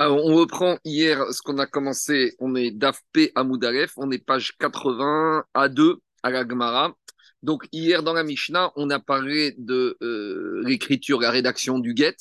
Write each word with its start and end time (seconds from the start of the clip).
Alors, 0.00 0.24
on 0.24 0.36
reprend 0.36 0.78
hier 0.84 1.24
ce 1.32 1.42
qu'on 1.42 1.58
a 1.58 1.66
commencé. 1.66 2.36
On 2.38 2.54
est 2.54 2.70
d'AFP 2.70 3.32
à 3.34 3.42
Moudalef. 3.42 3.92
On 3.96 4.10
est 4.12 4.18
page 4.24 4.56
80 4.58 5.44
à 5.54 5.68
2 5.68 5.98
à 6.22 6.30
la 6.30 6.46
Gemara. 6.48 6.94
Donc, 7.42 7.66
hier 7.72 8.04
dans 8.04 8.12
la 8.12 8.22
Mishnah, 8.22 8.72
on 8.76 8.90
a 8.90 9.00
parlé 9.00 9.56
de 9.58 9.96
euh, 10.02 10.62
l'écriture, 10.64 11.20
la 11.20 11.32
rédaction 11.32 11.80
du 11.80 11.94
get. 11.96 12.14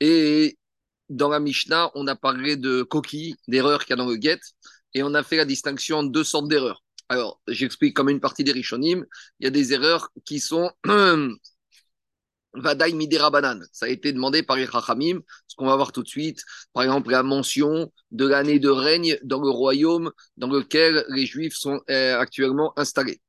Et 0.00 0.58
dans 1.08 1.30
la 1.30 1.40
Mishnah, 1.40 1.90
on 1.94 2.06
a 2.06 2.14
parlé 2.14 2.56
de 2.56 2.82
coquilles, 2.82 3.36
d'erreurs 3.48 3.86
qu'il 3.86 3.90
y 3.90 3.94
a 3.94 3.96
dans 3.96 4.10
le 4.10 4.16
get. 4.20 4.40
Et 4.92 5.02
on 5.02 5.14
a 5.14 5.22
fait 5.22 5.36
la 5.36 5.46
distinction 5.46 5.98
entre 5.98 6.12
deux 6.12 6.24
sortes 6.24 6.48
d'erreurs. 6.48 6.82
Alors, 7.08 7.40
j'explique 7.48 7.96
comme 7.96 8.10
une 8.10 8.20
partie 8.20 8.44
des 8.44 8.52
Rishonim. 8.52 9.06
Il 9.40 9.44
y 9.44 9.46
a 9.46 9.50
des 9.50 9.72
erreurs 9.72 10.10
qui 10.26 10.40
sont 10.40 10.70
Vadaï 12.54 12.94
Midera 12.94 13.30
Banan. 13.30 13.60
Ça 13.72 13.86
a 13.86 13.88
été 13.88 14.12
demandé 14.12 14.42
par 14.42 14.56
les 14.56 14.66
ce 14.66 15.56
qu'on 15.56 15.66
va 15.66 15.76
voir 15.76 15.92
tout 15.92 16.02
de 16.02 16.08
suite. 16.08 16.40
Par 16.72 16.82
exemple, 16.82 17.10
la 17.10 17.22
mention 17.22 17.92
de 18.10 18.26
l'année 18.26 18.58
de 18.58 18.68
règne 18.68 19.18
dans 19.22 19.40
le 19.40 19.50
royaume 19.50 20.10
dans 20.36 20.48
lequel 20.48 21.04
les 21.10 21.26
Juifs 21.26 21.56
sont 21.56 21.80
euh, 21.90 22.18
actuellement 22.18 22.72
installés. 22.78 23.20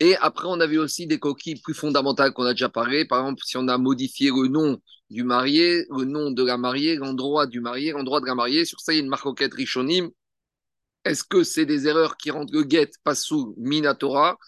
Et 0.00 0.16
après, 0.16 0.46
on 0.48 0.60
avait 0.60 0.76
aussi 0.78 1.06
des 1.06 1.18
coquilles 1.18 1.60
plus 1.60 1.74
fondamentales 1.74 2.32
qu'on 2.32 2.44
a 2.44 2.52
déjà 2.52 2.68
parlé. 2.68 3.04
Par 3.04 3.20
exemple, 3.20 3.42
si 3.44 3.56
on 3.56 3.68
a 3.68 3.78
modifié 3.78 4.30
le 4.30 4.48
nom 4.48 4.78
du 5.10 5.22
marié, 5.22 5.86
le 5.96 6.04
nom 6.04 6.30
de 6.30 6.44
la 6.44 6.56
mariée, 6.56 6.96
l'endroit 6.96 7.46
du 7.46 7.60
marié, 7.60 7.92
l'endroit 7.92 8.20
de 8.20 8.26
la 8.26 8.34
mariée, 8.34 8.64
sur 8.64 8.80
ça, 8.80 8.92
il 8.92 8.96
y 8.96 8.98
a 9.00 9.02
une 9.02 9.08
marcoquette 9.08 9.54
Rishonim. 9.54 10.10
Est-ce 11.04 11.22
que 11.24 11.44
c'est 11.44 11.66
des 11.66 11.86
erreurs 11.86 12.16
qui 12.16 12.30
rendent 12.30 12.52
le 12.52 12.64
get 12.68 12.90
sous 13.14 13.54
minatora? 13.58 14.38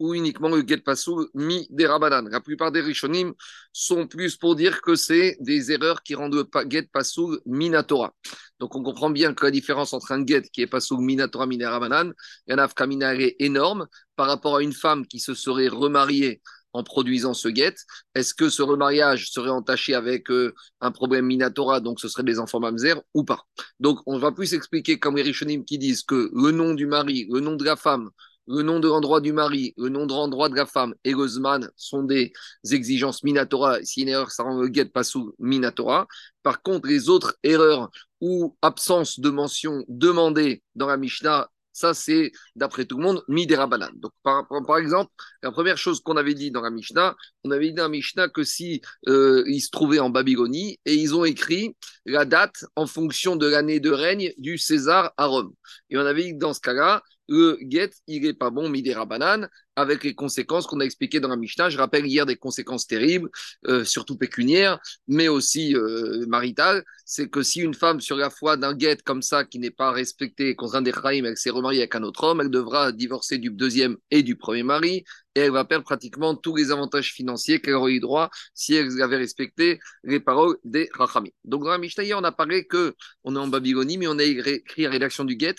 Ou 0.00 0.14
uniquement 0.14 0.48
le 0.48 0.64
get 0.66 0.78
pasoul 0.78 1.28
mi 1.34 1.66
des 1.70 1.86
rabanan. 1.86 2.28
La 2.28 2.40
plupart 2.40 2.72
des 2.72 2.80
rishonim 2.80 3.34
sont 3.72 4.08
plus 4.08 4.36
pour 4.36 4.56
dire 4.56 4.80
que 4.80 4.96
c'est 4.96 5.36
des 5.40 5.70
erreurs 5.70 6.02
qui 6.02 6.14
rendent 6.16 6.34
le 6.34 6.46
get 6.68 6.88
pasoul 6.92 7.40
minatora. 7.46 8.12
Donc 8.58 8.74
on 8.74 8.82
comprend 8.82 9.10
bien 9.10 9.34
que 9.34 9.44
la 9.44 9.50
différence 9.50 9.92
entre 9.92 10.10
un 10.12 10.26
get 10.26 10.42
qui 10.52 10.62
est 10.62 10.66
pasoul 10.66 11.00
minatora 11.00 11.46
mi 11.46 11.58
des 11.58 11.66
rabanan, 11.66 12.12
il 12.46 12.52
y 12.52 12.54
en 12.54 12.58
a 12.58 13.14
est 13.14 13.36
énorme 13.38 13.86
par 14.16 14.26
rapport 14.26 14.56
à 14.56 14.62
une 14.62 14.72
femme 14.72 15.06
qui 15.06 15.20
se 15.20 15.34
serait 15.34 15.68
remariée 15.68 16.40
en 16.72 16.82
produisant 16.82 17.34
ce 17.34 17.48
get 17.54 17.74
Est-ce 18.14 18.34
que 18.34 18.48
ce 18.48 18.62
remariage 18.62 19.30
serait 19.30 19.50
entaché 19.50 19.94
avec 19.94 20.30
euh, 20.30 20.54
un 20.80 20.92
problème 20.92 21.26
minatora, 21.26 21.80
donc 21.80 22.00
ce 22.00 22.08
serait 22.08 22.22
des 22.22 22.38
enfants 22.38 22.60
mamzer 22.60 23.02
ou 23.14 23.24
pas? 23.24 23.44
Donc 23.80 23.98
on 24.06 24.18
va 24.18 24.32
plus 24.32 24.54
expliquer 24.54 24.98
comme 24.98 25.16
les 25.16 25.22
Rishonim 25.22 25.64
qui 25.64 25.78
disent 25.78 26.02
que 26.02 26.30
le 26.32 26.50
nom 26.52 26.74
du 26.74 26.86
mari, 26.86 27.26
le 27.30 27.40
nom 27.40 27.56
de 27.56 27.64
la 27.64 27.76
femme, 27.76 28.10
le 28.50 28.62
nom 28.62 28.80
de 28.80 28.88
l'endroit 28.88 29.20
du 29.20 29.32
mari, 29.32 29.74
le 29.76 29.88
nom 29.88 30.06
de 30.06 30.12
l'endroit 30.12 30.48
de 30.48 30.56
la 30.56 30.66
femme 30.66 30.94
et 31.04 31.12
le 31.12 31.28
sont 31.76 32.02
des 32.02 32.32
exigences 32.70 33.22
minatora. 33.22 33.82
Si 33.84 34.02
une 34.02 34.08
erreur, 34.08 34.32
ça 34.32 34.42
rend 34.42 34.60
le 34.60 34.72
get 34.72 34.86
pas 34.86 35.04
sous 35.04 35.34
minatora. 35.38 36.08
Par 36.42 36.60
contre, 36.60 36.88
les 36.88 37.08
autres 37.08 37.36
erreurs 37.44 37.90
ou 38.20 38.56
absence 38.60 39.20
de 39.20 39.30
mention 39.30 39.84
demandée 39.88 40.62
dans 40.74 40.88
la 40.88 40.96
Mishnah, 40.96 41.48
ça, 41.72 41.94
c'est, 41.94 42.32
d'après 42.56 42.84
tout 42.84 42.98
le 42.98 43.04
monde, 43.04 43.22
midera 43.28 43.68
Donc, 43.68 44.12
par, 44.22 44.46
par, 44.66 44.78
exemple, 44.78 45.10
la 45.42 45.52
première 45.52 45.78
chose 45.78 46.00
qu'on 46.00 46.16
avait 46.16 46.34
dit 46.34 46.50
dans 46.50 46.60
la 46.60 46.70
Mishnah, 46.70 47.16
on 47.44 47.50
avait 47.52 47.68
dit 47.68 47.74
dans 47.74 47.84
la 47.84 47.88
Mishnah 47.88 48.28
que 48.28 48.42
si 48.42 48.82
euh, 49.08 49.44
ils 49.46 49.60
se 49.60 49.70
trouvaient 49.70 50.00
en 50.00 50.10
Babylonie 50.10 50.78
et 50.84 50.94
ils 50.94 51.14
ont 51.14 51.24
écrit 51.24 51.76
la 52.04 52.24
date 52.24 52.64
en 52.74 52.86
fonction 52.86 53.36
de 53.36 53.46
l'année 53.46 53.78
de 53.78 53.90
règne 53.90 54.32
du 54.36 54.58
César 54.58 55.12
à 55.16 55.26
Rome. 55.26 55.54
Et 55.88 55.96
on 55.96 56.04
avait 56.04 56.24
dit 56.24 56.32
que 56.32 56.38
dans 56.38 56.52
ce 56.52 56.60
cas-là, 56.60 57.02
le 57.30 57.58
get, 57.62 57.90
il 58.08 58.22
n'est 58.22 58.34
pas 58.34 58.50
bon, 58.50 58.68
midera 58.68 59.06
banane, 59.06 59.48
avec 59.76 60.02
les 60.04 60.14
conséquences 60.14 60.66
qu'on 60.66 60.80
a 60.80 60.84
expliquées 60.84 61.20
dans 61.20 61.28
la 61.28 61.36
Mishnah. 61.36 61.70
Je 61.70 61.78
rappelle 61.78 62.04
hier 62.06 62.26
des 62.26 62.36
conséquences 62.36 62.86
terribles, 62.86 63.30
euh, 63.66 63.84
surtout 63.84 64.16
pécuniaires, 64.16 64.78
mais 65.06 65.28
aussi 65.28 65.74
euh, 65.76 66.26
maritales. 66.26 66.84
C'est 67.04 67.28
que 67.28 67.42
si 67.42 67.60
une 67.60 67.74
femme, 67.74 68.00
sur 68.00 68.16
la 68.16 68.30
foi 68.30 68.56
d'un 68.56 68.76
get 68.76 68.98
comme 69.04 69.22
ça, 69.22 69.44
qui 69.44 69.58
n'est 69.60 69.70
pas 69.70 69.92
respectée 69.92 70.54
contre 70.56 70.74
un 70.74 70.82
des 70.82 70.92
elle 71.02 71.36
s'est 71.36 71.50
remariée 71.50 71.80
avec 71.80 71.94
un 71.94 72.02
autre 72.02 72.24
homme, 72.24 72.40
elle 72.40 72.50
devra 72.50 72.92
divorcer 72.92 73.38
du 73.38 73.50
deuxième 73.50 73.96
et 74.10 74.22
du 74.22 74.36
premier 74.36 74.64
mari, 74.64 75.04
et 75.36 75.40
elle 75.40 75.52
va 75.52 75.64
perdre 75.64 75.84
pratiquement 75.84 76.34
tous 76.34 76.56
les 76.56 76.72
avantages 76.72 77.12
financiers 77.12 77.60
qu'elle 77.60 77.74
aurait 77.74 77.92
eu 77.92 78.00
droit 78.00 78.30
si 78.54 78.74
elle 78.74 79.00
avait 79.00 79.16
respecté 79.16 79.78
les 80.02 80.18
paroles 80.18 80.56
des 80.64 80.88
Rachamim. 80.92 81.30
Donc 81.44 81.62
dans 81.62 81.70
la 81.70 81.78
Mishnah, 81.78 82.02
hier, 82.02 82.18
on 82.18 82.24
a 82.24 82.32
parlé 82.32 82.66
que 82.66 82.94
on 83.22 83.36
est 83.36 83.38
en 83.38 83.46
Babylonie, 83.46 83.98
mais 83.98 84.08
on 84.08 84.18
a 84.18 84.24
écrit 84.24 84.82
la 84.82 84.90
rédaction 84.90 85.24
du 85.24 85.38
euh, 85.40 85.52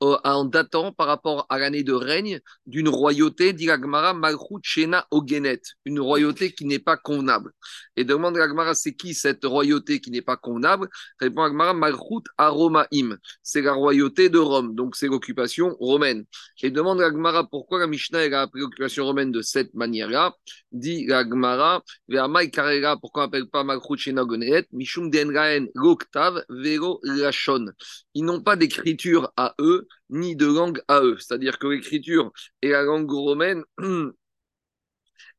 en 0.00 0.44
datant 0.44 0.92
par 0.92 1.06
rapport 1.06 1.46
à 1.48 1.58
l'année 1.58 1.82
de 1.82 1.92
règne 1.92 2.40
d'une 2.66 2.88
royauté, 2.88 3.52
dit 3.52 3.66
l'Agmara, 3.66 4.12
Malchut 4.12 4.60
Shena 4.62 5.06
Ogenet, 5.10 5.60
une 5.84 6.00
royauté 6.00 6.52
qui 6.52 6.66
n'est 6.66 6.78
pas 6.78 6.96
convenable. 6.96 7.52
Et 7.96 8.04
demande 8.04 8.36
l'Agmara, 8.36 8.74
c'est 8.74 8.94
qui 8.94 9.14
cette 9.14 9.44
royauté 9.44 10.00
qui 10.00 10.10
n'est 10.10 10.22
pas 10.22 10.36
convenable? 10.36 10.88
Répond 11.18 11.44
l'Agmara, 11.44 11.72
Malchut 11.72 12.24
Aromaim, 12.36 13.16
c'est 13.42 13.62
la 13.62 13.72
royauté 13.72 14.28
de 14.28 14.38
Rome, 14.38 14.74
donc 14.74 14.96
c'est 14.96 15.08
l'occupation 15.08 15.74
romaine. 15.80 16.24
Et 16.62 16.70
demande 16.70 17.00
l'Agmara, 17.00 17.48
pourquoi 17.48 17.78
la 17.78 17.86
Mishnah 17.86 18.18
a 18.18 18.42
appelé 18.42 18.62
l'occupation 18.62 19.04
romaine 19.04 19.32
de 19.32 19.40
cette 19.40 19.72
manière-là? 19.74 20.34
Dit 20.72 21.06
l'Agmara, 21.06 21.82
Vermaï 22.08 22.50
Karela, 22.50 22.96
pourquoi 23.00 23.22
on 23.22 23.26
n'appelle 23.26 23.48
pas 23.48 23.64
Malchut 23.64 23.96
Shena 23.96 24.24
Ogenet? 24.24 24.66
Mishum 24.72 25.10
Denraen 25.10 25.66
Loktav 25.74 26.44
Vero 26.50 27.00
Lachon. 27.02 27.66
Ils 28.14 28.24
n'ont 28.24 28.42
pas 28.42 28.56
d'écriture 28.56 29.32
à 29.36 29.54
eux 29.60 29.85
ni 30.10 30.36
de 30.36 30.46
langue 30.46 30.80
à 30.88 31.00
eux. 31.02 31.16
C'est-à-dire 31.18 31.58
que 31.58 31.66
l'écriture 31.68 32.32
et 32.62 32.70
la 32.70 32.82
langue 32.82 33.10
romaine, 33.10 33.62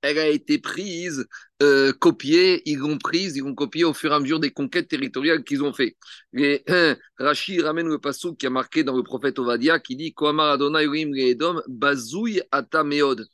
elle 0.01 0.19
a 0.19 0.27
été 0.27 0.59
prise, 0.59 1.27
euh, 1.63 1.91
copiée, 1.93 2.61
ils 2.69 2.77
l'ont 2.77 2.97
prise, 2.97 3.35
ils 3.35 3.43
l'ont 3.43 3.55
copiée 3.55 3.83
au 3.83 3.93
fur 3.93 4.11
et 4.11 4.15
à 4.15 4.19
mesure 4.19 4.39
des 4.39 4.51
conquêtes 4.51 4.87
territoriales 4.87 5.43
qu'ils 5.43 5.63
ont 5.63 5.73
fait. 5.73 5.97
Et 6.33 6.63
Rachid 7.17 7.61
ramène 7.61 7.87
le 7.87 7.99
passage 7.99 8.31
qui 8.37 8.45
a 8.47 8.49
marqué 8.49 8.83
dans 8.83 8.95
le 8.95 9.03
prophète 9.03 9.39
Ovadia 9.39 9.79
qui 9.79 9.95
dit 9.95 10.13
Koamar 10.13 10.51
Adonai 10.51 10.87
Atameod. 12.51 13.27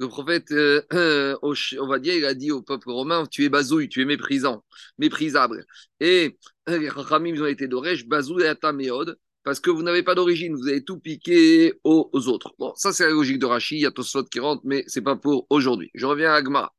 Le 0.00 0.06
prophète 0.08 0.52
euh, 0.52 1.36
Ovadia, 1.78 2.14
il 2.16 2.24
a 2.24 2.34
dit 2.34 2.52
au 2.52 2.62
peuple 2.62 2.90
romain 2.90 3.26
Tu 3.30 3.44
es 3.44 3.48
bazouille, 3.48 3.88
tu 3.88 4.02
es 4.02 4.04
méprisant, 4.04 4.64
méprisable. 4.98 5.64
Et 6.00 6.38
les 6.68 6.88
Rachamim, 6.88 7.40
ont 7.40 7.46
été 7.46 7.66
d'Oresh, 7.66 8.06
Bazouy 8.06 8.44
Atameod 8.44 9.18
parce 9.48 9.60
que 9.60 9.70
vous 9.70 9.82
n'avez 9.82 10.02
pas 10.02 10.14
d'origine, 10.14 10.54
vous 10.54 10.68
avez 10.68 10.84
tout 10.84 10.98
piqué 10.98 11.72
aux, 11.82 12.10
autres. 12.28 12.52
Bon, 12.58 12.74
ça 12.76 12.92
c'est 12.92 13.04
la 13.04 13.12
logique 13.12 13.38
de 13.38 13.46
Rachid, 13.46 13.78
il 13.78 13.80
y 13.80 13.86
a 13.86 13.90
Tosfot 13.90 14.24
qui 14.24 14.40
rentre, 14.40 14.60
mais 14.66 14.84
c'est 14.88 15.00
pas 15.00 15.16
pour 15.16 15.46
aujourd'hui. 15.48 15.90
Je 15.94 16.04
reviens 16.04 16.32
à 16.32 16.34
Agmara. 16.34 16.70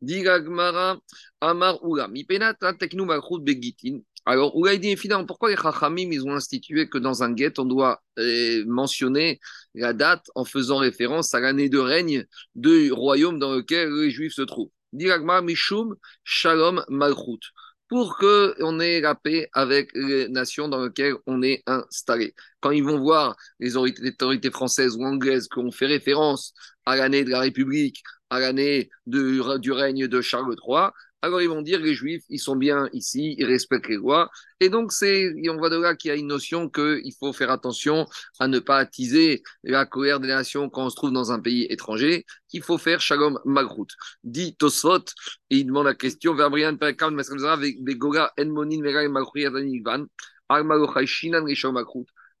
Dit 0.00 0.26
Agmara, 0.26 0.98
Amar 1.40 1.78
Ula, 1.84 2.08
Mipenata 2.08 2.74
Teknu 2.74 3.06
Begitin. 3.40 4.00
Alors, 4.26 4.56
Oula 4.56 4.76
dit 4.76 4.96
finalement, 4.96 5.26
pourquoi 5.26 5.50
les 5.50 5.56
Chachamim, 5.56 6.10
ils 6.10 6.26
ont 6.26 6.34
institué 6.34 6.88
que 6.88 6.98
dans 6.98 7.22
un 7.22 7.32
guet, 7.32 7.56
on 7.60 7.64
doit 7.64 8.02
euh, 8.18 8.64
mentionner 8.66 9.38
la 9.76 9.92
date 9.92 10.26
en 10.34 10.44
faisant 10.44 10.78
référence 10.78 11.34
à 11.34 11.40
l'année 11.40 11.68
de 11.68 11.78
règne 11.78 12.26
du 12.56 12.90
royaume 12.90 13.38
dans 13.38 13.52
lequel 13.52 13.90
les 13.94 14.10
Juifs 14.10 14.34
se 14.34 14.42
trouvent? 14.42 14.72
Dit 14.92 15.08
Agmara, 15.08 15.40
Mishum 15.40 15.94
Shalom 16.24 16.84
Malchut 16.88 17.52
pour 17.88 18.16
qu'on 18.18 18.80
ait 18.80 19.00
la 19.00 19.14
paix 19.14 19.48
avec 19.52 19.90
les 19.94 20.28
nations 20.28 20.68
dans 20.68 20.84
lesquelles 20.84 21.14
on 21.26 21.42
est 21.42 21.62
installé. 21.66 22.34
Quand 22.60 22.70
ils 22.70 22.84
vont 22.84 22.98
voir 22.98 23.36
les 23.60 23.76
autorités 23.76 24.50
françaises 24.50 24.96
ou 24.96 25.04
anglaises 25.04 25.48
qu'on 25.48 25.70
fait 25.70 25.86
référence 25.86 26.52
à 26.84 26.96
l'année 26.96 27.24
de 27.24 27.30
la 27.30 27.40
République, 27.40 28.02
à 28.30 28.40
l'année 28.40 28.90
du 29.06 29.72
règne 29.72 30.06
de 30.06 30.20
Charles 30.20 30.54
III, 30.66 30.90
alors 31.22 31.42
ils 31.42 31.48
vont 31.48 31.62
dire 31.62 31.80
les 31.80 31.94
juifs, 31.94 32.24
ils 32.28 32.38
sont 32.38 32.56
bien 32.56 32.88
ici, 32.92 33.34
ils 33.38 33.44
respectent 33.44 33.88
les 33.88 33.96
lois. 33.96 34.30
Et 34.60 34.68
donc, 34.68 34.92
c'est, 34.92 35.32
on 35.48 35.56
voit 35.56 35.70
de 35.70 35.76
là 35.76 35.96
qu'il 35.96 36.10
y 36.10 36.12
a 36.12 36.16
une 36.16 36.28
notion 36.28 36.68
qu'il 36.68 37.12
faut 37.18 37.32
faire 37.32 37.50
attention 37.50 38.06
à 38.38 38.46
ne 38.46 38.58
pas 38.60 38.78
attiser 38.78 39.42
la 39.64 39.84
colère 39.84 40.20
des 40.20 40.28
nations 40.28 40.70
quand 40.70 40.86
on 40.86 40.90
se 40.90 40.96
trouve 40.96 41.12
dans 41.12 41.32
un 41.32 41.40
pays 41.40 41.66
étranger, 41.70 42.24
qu'il 42.48 42.62
faut 42.62 42.78
faire 42.78 43.00
shalom 43.00 43.40
magrout. 43.44 43.88
Dit 44.22 44.54
Tosfot, 44.56 45.04
et 45.50 45.58
il 45.58 45.66
demande 45.66 45.86
la 45.86 45.94
question, 45.94 46.34
Verbrian 46.34 46.76
Perkam, 46.76 47.18
avec 47.18 47.82
Begora, 47.82 48.32
Enmonin, 48.38 48.80
Megal, 48.80 49.08
Magrout, 49.08 49.38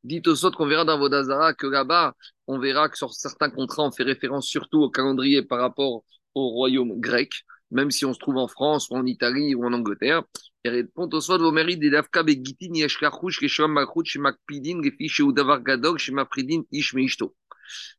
Dit 0.04 0.22
Tosfot 0.22 0.52
qu'on 0.52 0.66
verra 0.66 0.84
dans 0.84 0.98
Vodazara 0.98 1.52
que 1.54 1.66
là-bas, 1.66 2.14
on 2.46 2.58
verra 2.60 2.88
que 2.88 2.96
sur 2.96 3.12
certains 3.12 3.50
contrats, 3.50 3.82
on 3.82 3.90
fait 3.90 4.04
référence 4.04 4.46
surtout 4.46 4.82
au 4.82 4.90
calendrier 4.90 5.42
par 5.42 5.58
rapport 5.58 6.04
au 6.34 6.48
royaume 6.50 7.00
grec 7.00 7.32
même 7.70 7.90
si 7.90 8.04
on 8.04 8.14
se 8.14 8.18
trouve 8.18 8.36
en 8.36 8.48
France 8.48 8.88
ou 8.90 8.96
en 8.96 9.06
Italie 9.06 9.54
ou 9.54 9.64
en 9.64 9.72
Angleterre. 9.72 10.22
Et 10.64 10.70
répond 10.70 11.08
au 11.12 11.20
soit 11.20 11.38
vos 11.38 11.52
mérites 11.52 11.80
des 11.80 11.90
Dafka 11.90 12.22
Begitin, 12.22 12.74
Yeshkarouch, 12.74 13.38
Keshom 13.38 13.72
Makrout, 13.72 14.04
chez 14.04 14.18
Makpidin, 14.18 14.82
Gefi, 14.82 15.08
chez 15.08 15.22
Udavar 15.22 15.62
Gadog, 15.62 15.98
chez 15.98 16.12
Mapridin, 16.12 16.62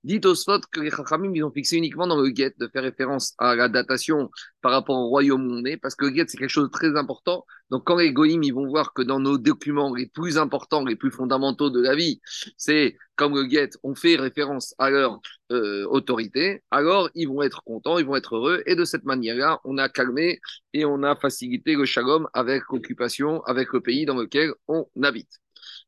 Dites 0.04 0.25
aux 0.25 0.36
spots 0.36 0.62
que 0.71 0.81
les 0.81 0.92
Chachamim, 0.92 1.31
ils 1.33 1.44
ont 1.44 1.51
fixé 1.51 1.77
uniquement 1.77 2.07
dans 2.07 2.19
le 2.19 2.30
guet 2.30 2.54
de 2.57 2.68
faire 2.68 2.83
référence 2.83 3.33
à 3.38 3.56
la 3.56 3.69
datation 3.69 4.30
par 4.62 4.71
rapport 4.71 4.98
au 4.98 5.07
royaume 5.07 5.48
où 5.48 5.54
on 5.56 5.66
est, 5.66 5.77
parce 5.77 5.95
que 5.95 6.06
le 6.06 6.12
guet, 6.12 6.25
c'est 6.27 6.38
quelque 6.38 6.50
chose 6.50 6.68
de 6.68 6.71
très 6.71 6.95
important. 6.98 7.45
Donc, 7.69 7.86
quand 7.86 7.98
les 7.98 8.12
Goïms, 8.12 8.44
ils 8.44 8.54
vont 8.54 8.68
voir 8.68 8.94
que 8.94 9.01
dans 9.01 9.19
nos 9.19 9.38
documents 9.38 9.94
les 9.94 10.07
plus 10.07 10.38
importants, 10.38 10.83
les 10.86 10.95
plus 10.95 11.12
fondamentaux 11.12 11.69
de 11.69 11.81
la 11.81 11.95
vie, 11.95 12.21
c'est 12.57 12.98
comme 13.16 13.36
le 13.36 13.44
guet, 13.44 13.69
on 13.83 13.95
fait 13.95 14.16
référence 14.16 14.74
à 14.77 14.89
leur 14.89 15.19
euh, 15.51 15.86
autorité, 15.88 16.63
alors 16.72 17.10
ils 17.15 17.27
vont 17.27 17.42
être 17.42 17.63
contents, 17.63 17.98
ils 17.98 18.06
vont 18.06 18.15
être 18.15 18.36
heureux. 18.36 18.63
Et 18.65 18.75
de 18.75 18.86
cette 18.86 19.04
manière-là, 19.04 19.60
on 19.65 19.77
a 19.77 19.89
calmé 19.89 20.39
et 20.74 20.86
on 20.86 21.04
a 21.04 21.15
facilité 21.15 21.75
le 21.75 21.86
shalom 21.86 22.27
avec 22.33 22.63
l'occupation, 22.72 23.44
avec 23.44 23.74
le 23.74 23.81
pays 23.81 24.06
dans 24.06 24.15
lequel 24.15 24.54
on 24.68 24.88
habite. 25.04 25.31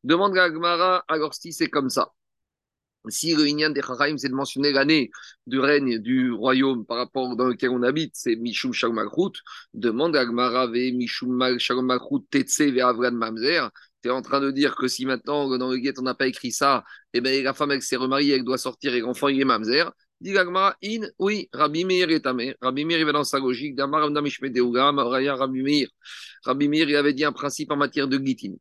Demande 0.04 0.36
à 0.36 0.44
Agmara, 0.44 1.04
alors 1.08 1.34
si 1.34 1.52
c'est 1.52 1.68
comme 1.68 1.88
ça, 1.88 2.12
si 3.08 3.34
le 3.34 3.46
Inyan 3.46 3.70
des 3.70 3.82
Charaim, 3.82 4.16
c'est 4.18 4.28
de 4.28 4.34
mentionner 4.34 4.72
l'année 4.72 5.10
du 5.46 5.58
règne 5.58 5.98
du 5.98 6.32
royaume 6.32 6.84
par 6.86 6.98
rapport 6.98 7.36
dans 7.36 7.46
lequel 7.46 7.70
on 7.70 7.82
habite, 7.82 8.12
c'est 8.14 8.36
Mishum 8.36 8.72
Shalom 8.72 8.96
Malchut, 8.96 9.40
demande 9.74 10.16
à 10.16 10.24
Gmara 10.24 10.68
Mishum 10.68 11.58
Shalom 11.58 11.86
Malchut 11.86 12.24
Tetse 12.30 12.60
Avran 12.80 13.12
Mamzer. 13.12 13.70
Tu 14.02 14.08
es 14.08 14.12
en 14.12 14.22
train 14.22 14.40
de 14.40 14.50
dire 14.50 14.74
que 14.76 14.88
si 14.88 15.06
maintenant, 15.06 15.56
dans 15.58 15.70
le 15.70 15.78
guet, 15.78 15.98
on 15.98 16.02
n'a 16.02 16.14
pas 16.14 16.26
écrit 16.26 16.52
ça, 16.52 16.84
eh 17.12 17.20
ben, 17.20 17.42
la 17.44 17.54
femme, 17.54 17.70
elle 17.70 17.82
s'est 17.82 17.96
remariée, 17.96 18.34
elle 18.34 18.44
doit 18.44 18.58
sortir 18.58 18.94
et 18.94 19.00
l'enfant, 19.00 19.28
il 19.28 19.40
est 19.40 19.44
Mamzer. 19.44 19.92
Dit 20.22 20.38
in, 20.38 21.08
oui, 21.18 21.48
Rabbi 21.52 21.84
Meir 21.84 22.08
est 22.10 22.24
amé. 22.26 22.54
Rabbi 22.62 22.84
Meir, 22.84 23.00
il 23.00 23.04
va 23.04 23.10
dans 23.10 23.24
sa 23.24 23.40
logique. 23.40 23.74
Damar 23.74 24.08
Rabbi 24.08 25.62
Meir. 25.62 25.88
Rabbi 26.44 26.68
Meir, 26.68 26.88
il 26.88 26.94
avait 26.94 27.12
dit 27.12 27.24
un 27.24 27.32
principe 27.32 27.72
en 27.72 27.76
matière 27.76 28.06
de 28.06 28.24
gitin. 28.24 28.52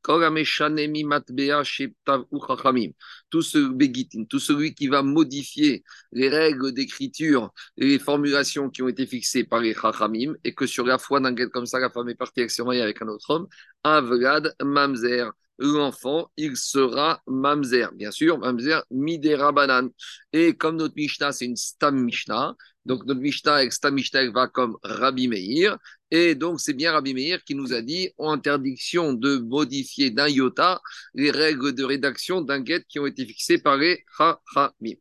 Tout 3.30 3.42
ce 3.44 3.58
begitin, 3.60 4.24
tout 4.26 4.40
celui 4.40 4.74
qui 4.74 4.88
va 4.88 5.04
modifier 5.04 5.84
les 6.12 6.30
règles 6.30 6.72
d'écriture 6.72 7.52
et 7.78 7.86
les 7.86 8.00
formulations 8.00 8.72
qui 8.72 8.82
ont 8.82 8.88
été 8.88 9.06
fixées 9.06 9.44
par 9.44 9.60
les 9.60 9.76
chachamim, 9.76 10.34
et 10.44 10.56
que 10.56 10.66
sur 10.66 10.88
la 10.88 10.98
foi 10.98 11.20
d'un 11.20 11.36
comme 11.50 11.68
ça, 11.68 11.78
la 11.78 11.92
femme 11.92 12.10
est 12.10 12.16
partie 12.16 12.42
avec 12.42 12.60
avec 12.60 13.02
un 13.04 13.08
autre 13.08 13.30
homme, 13.30 13.48
Avlad 13.84 14.56
Mamzer 14.64 15.32
l'enfant, 15.62 16.30
il 16.38 16.58
sera 16.58 17.22
mamzer. 17.28 17.92
Bien 17.94 18.12
sûr, 18.12 18.38
mamzer 18.40 18.84
midera 18.90 19.52
banan. 19.52 19.90
Et 20.34 20.56
comme 20.56 20.78
notre 20.78 20.96
Mishnah, 20.96 21.32
c'est 21.32 21.46
une 21.46 21.56
stam 21.56 22.04
Mishnah, 22.04 22.56
donc 22.86 23.06
notre 23.06 23.22
Mishnah 23.22 23.56
avec 23.56 23.74
stam 23.74 23.94
Mishnah 23.94 24.30
va 24.32 24.48
comme 24.48 24.78
Rabbi 24.84 25.28
Meir. 25.28 25.78
Et 26.10 26.36
donc, 26.36 26.60
c'est 26.60 26.74
bien 26.74 26.92
Rabbi 26.92 27.14
Meir 27.14 27.44
qui 27.44 27.56
nous 27.56 27.74
a 27.74 27.82
dit 27.82 28.10
interdiction 28.20 29.14
de 29.14 29.38
modifier 29.38 30.10
d'un 30.10 30.28
iota 30.28 30.82
les 31.14 31.32
règles 31.32 31.74
de 31.74 31.84
rédaction 31.84 32.42
d'un 32.42 32.60
guet 32.60 32.84
qui 32.90 33.00
ont 33.00 33.06
été 33.06 33.26
fixées 33.26 33.60
par 33.60 33.78
les 33.78 34.04
Chachamim. 34.18 34.96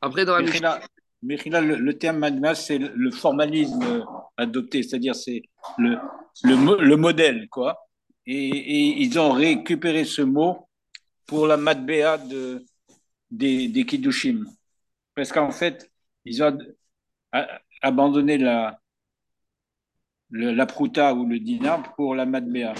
Après, 0.00 0.24
dans 0.24 0.36
la 0.36 0.42
Mishnah. 0.42 0.80
le, 1.22 1.92
terme 1.92 2.18
magna, 2.18 2.54
c'est 2.54 2.78
le 2.78 3.10
formalisme 3.10 4.04
adopté, 4.36 4.82
c'est-à-dire 4.82 5.14
c'est 5.14 5.42
le, 5.78 5.96
le 6.44 6.96
modèle, 6.96 7.48
quoi 7.48 7.83
et, 8.26 9.02
ils 9.02 9.18
ont 9.18 9.32
récupéré 9.32 10.04
ce 10.04 10.22
mot 10.22 10.68
pour 11.26 11.46
la 11.46 11.56
matbéa 11.56 12.18
de, 12.18 12.64
des, 13.30 13.68
des 13.68 13.84
Kiddushim. 13.84 14.44
Parce 15.14 15.32
qu'en 15.32 15.50
fait, 15.50 15.90
ils 16.24 16.42
ont 16.42 16.58
abandonné 17.82 18.38
la, 18.38 18.80
la 20.30 20.66
prouta 20.66 21.14
ou 21.14 21.26
le 21.26 21.38
dinar 21.38 21.94
pour 21.94 22.14
la 22.14 22.26
matbéa. 22.26 22.74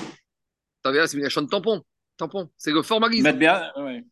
C'est 0.85 1.15
une 1.15 1.45
de 1.45 1.49
tampon. 1.49 1.83
Tampon. 2.17 2.51
C'est 2.57 2.73
le 2.73 2.83
formalisme. 2.83 3.25
Matbéa, 3.25 3.73
oui. 3.79 4.05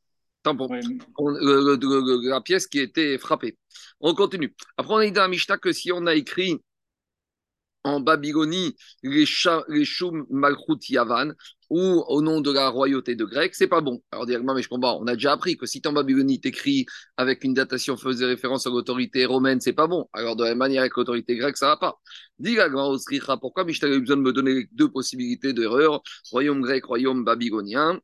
Tampon. 0.43 0.69
la 0.69 2.41
pièce 2.41 2.67
qui 2.67 2.81
était 2.81 3.19
frappée. 3.19 3.57
On 4.01 4.15
continue. 4.15 4.55
Après, 4.77 4.95
on 4.95 4.99
a 4.99 5.05
dit 5.05 5.13
dans 5.13 5.23
la 5.23 5.29
Mishnah 5.29 5.59
que 5.59 5.73
si 5.73 5.93
on 5.93 6.07
a 6.07 6.15
écrit 6.15 6.61
en 7.85 8.01
Babylonie 8.01 8.77
les, 9.03 9.27
Shum 9.27 10.27
Malchut 10.31 10.89
Yavan 10.89 11.33
ou 11.71 12.05
au 12.07 12.21
nom 12.21 12.43
de 12.43 12.53
la 12.53 12.69
royauté 12.69 13.17
de 13.17 13.25
Grec, 13.25 13.55
c'est 13.55 13.67
pas 13.67 13.81
bon. 13.81 14.03
Alors, 14.11 14.27
mais 14.27 14.63
je 14.63 14.69
comprends, 14.69 15.01
on 15.01 15.07
a 15.07 15.15
déjà 15.15 15.33
appris 15.33 15.57
que 15.57 15.65
si 15.65 15.81
en 15.87 15.93
Babylonie 15.93 16.39
t'écris 16.39 16.85
avec 17.17 17.45
une 17.45 17.55
datation 17.55 17.97
faisait 17.97 18.27
référence 18.27 18.67
à 18.67 18.71
l'autorité 18.71 19.25
romaine, 19.25 19.59
c'est 19.61 19.73
pas 19.73 19.87
bon. 19.87 20.07
Alors, 20.13 20.37
de 20.37 20.43
la 20.43 20.51
même 20.51 20.59
manière 20.59 20.83
avec 20.83 20.95
l'autorité 20.97 21.35
grecque, 21.37 21.57
ça 21.57 21.69
va 21.69 21.79
pas. 21.79 21.99
Dis 22.39 22.57
la 22.57 22.69
pourquoi 23.39 23.65
Michel 23.65 23.91
a 23.93 23.95
eu 23.97 24.01
besoin 24.01 24.17
de 24.19 24.23
me 24.23 24.33
donner 24.33 24.69
deux 24.73 24.91
possibilités 24.91 25.55
d'erreur? 25.55 26.03
Royaume 26.31 26.61
grec, 26.61 26.85
royaume 26.85 27.25
babylonien. 27.25 27.99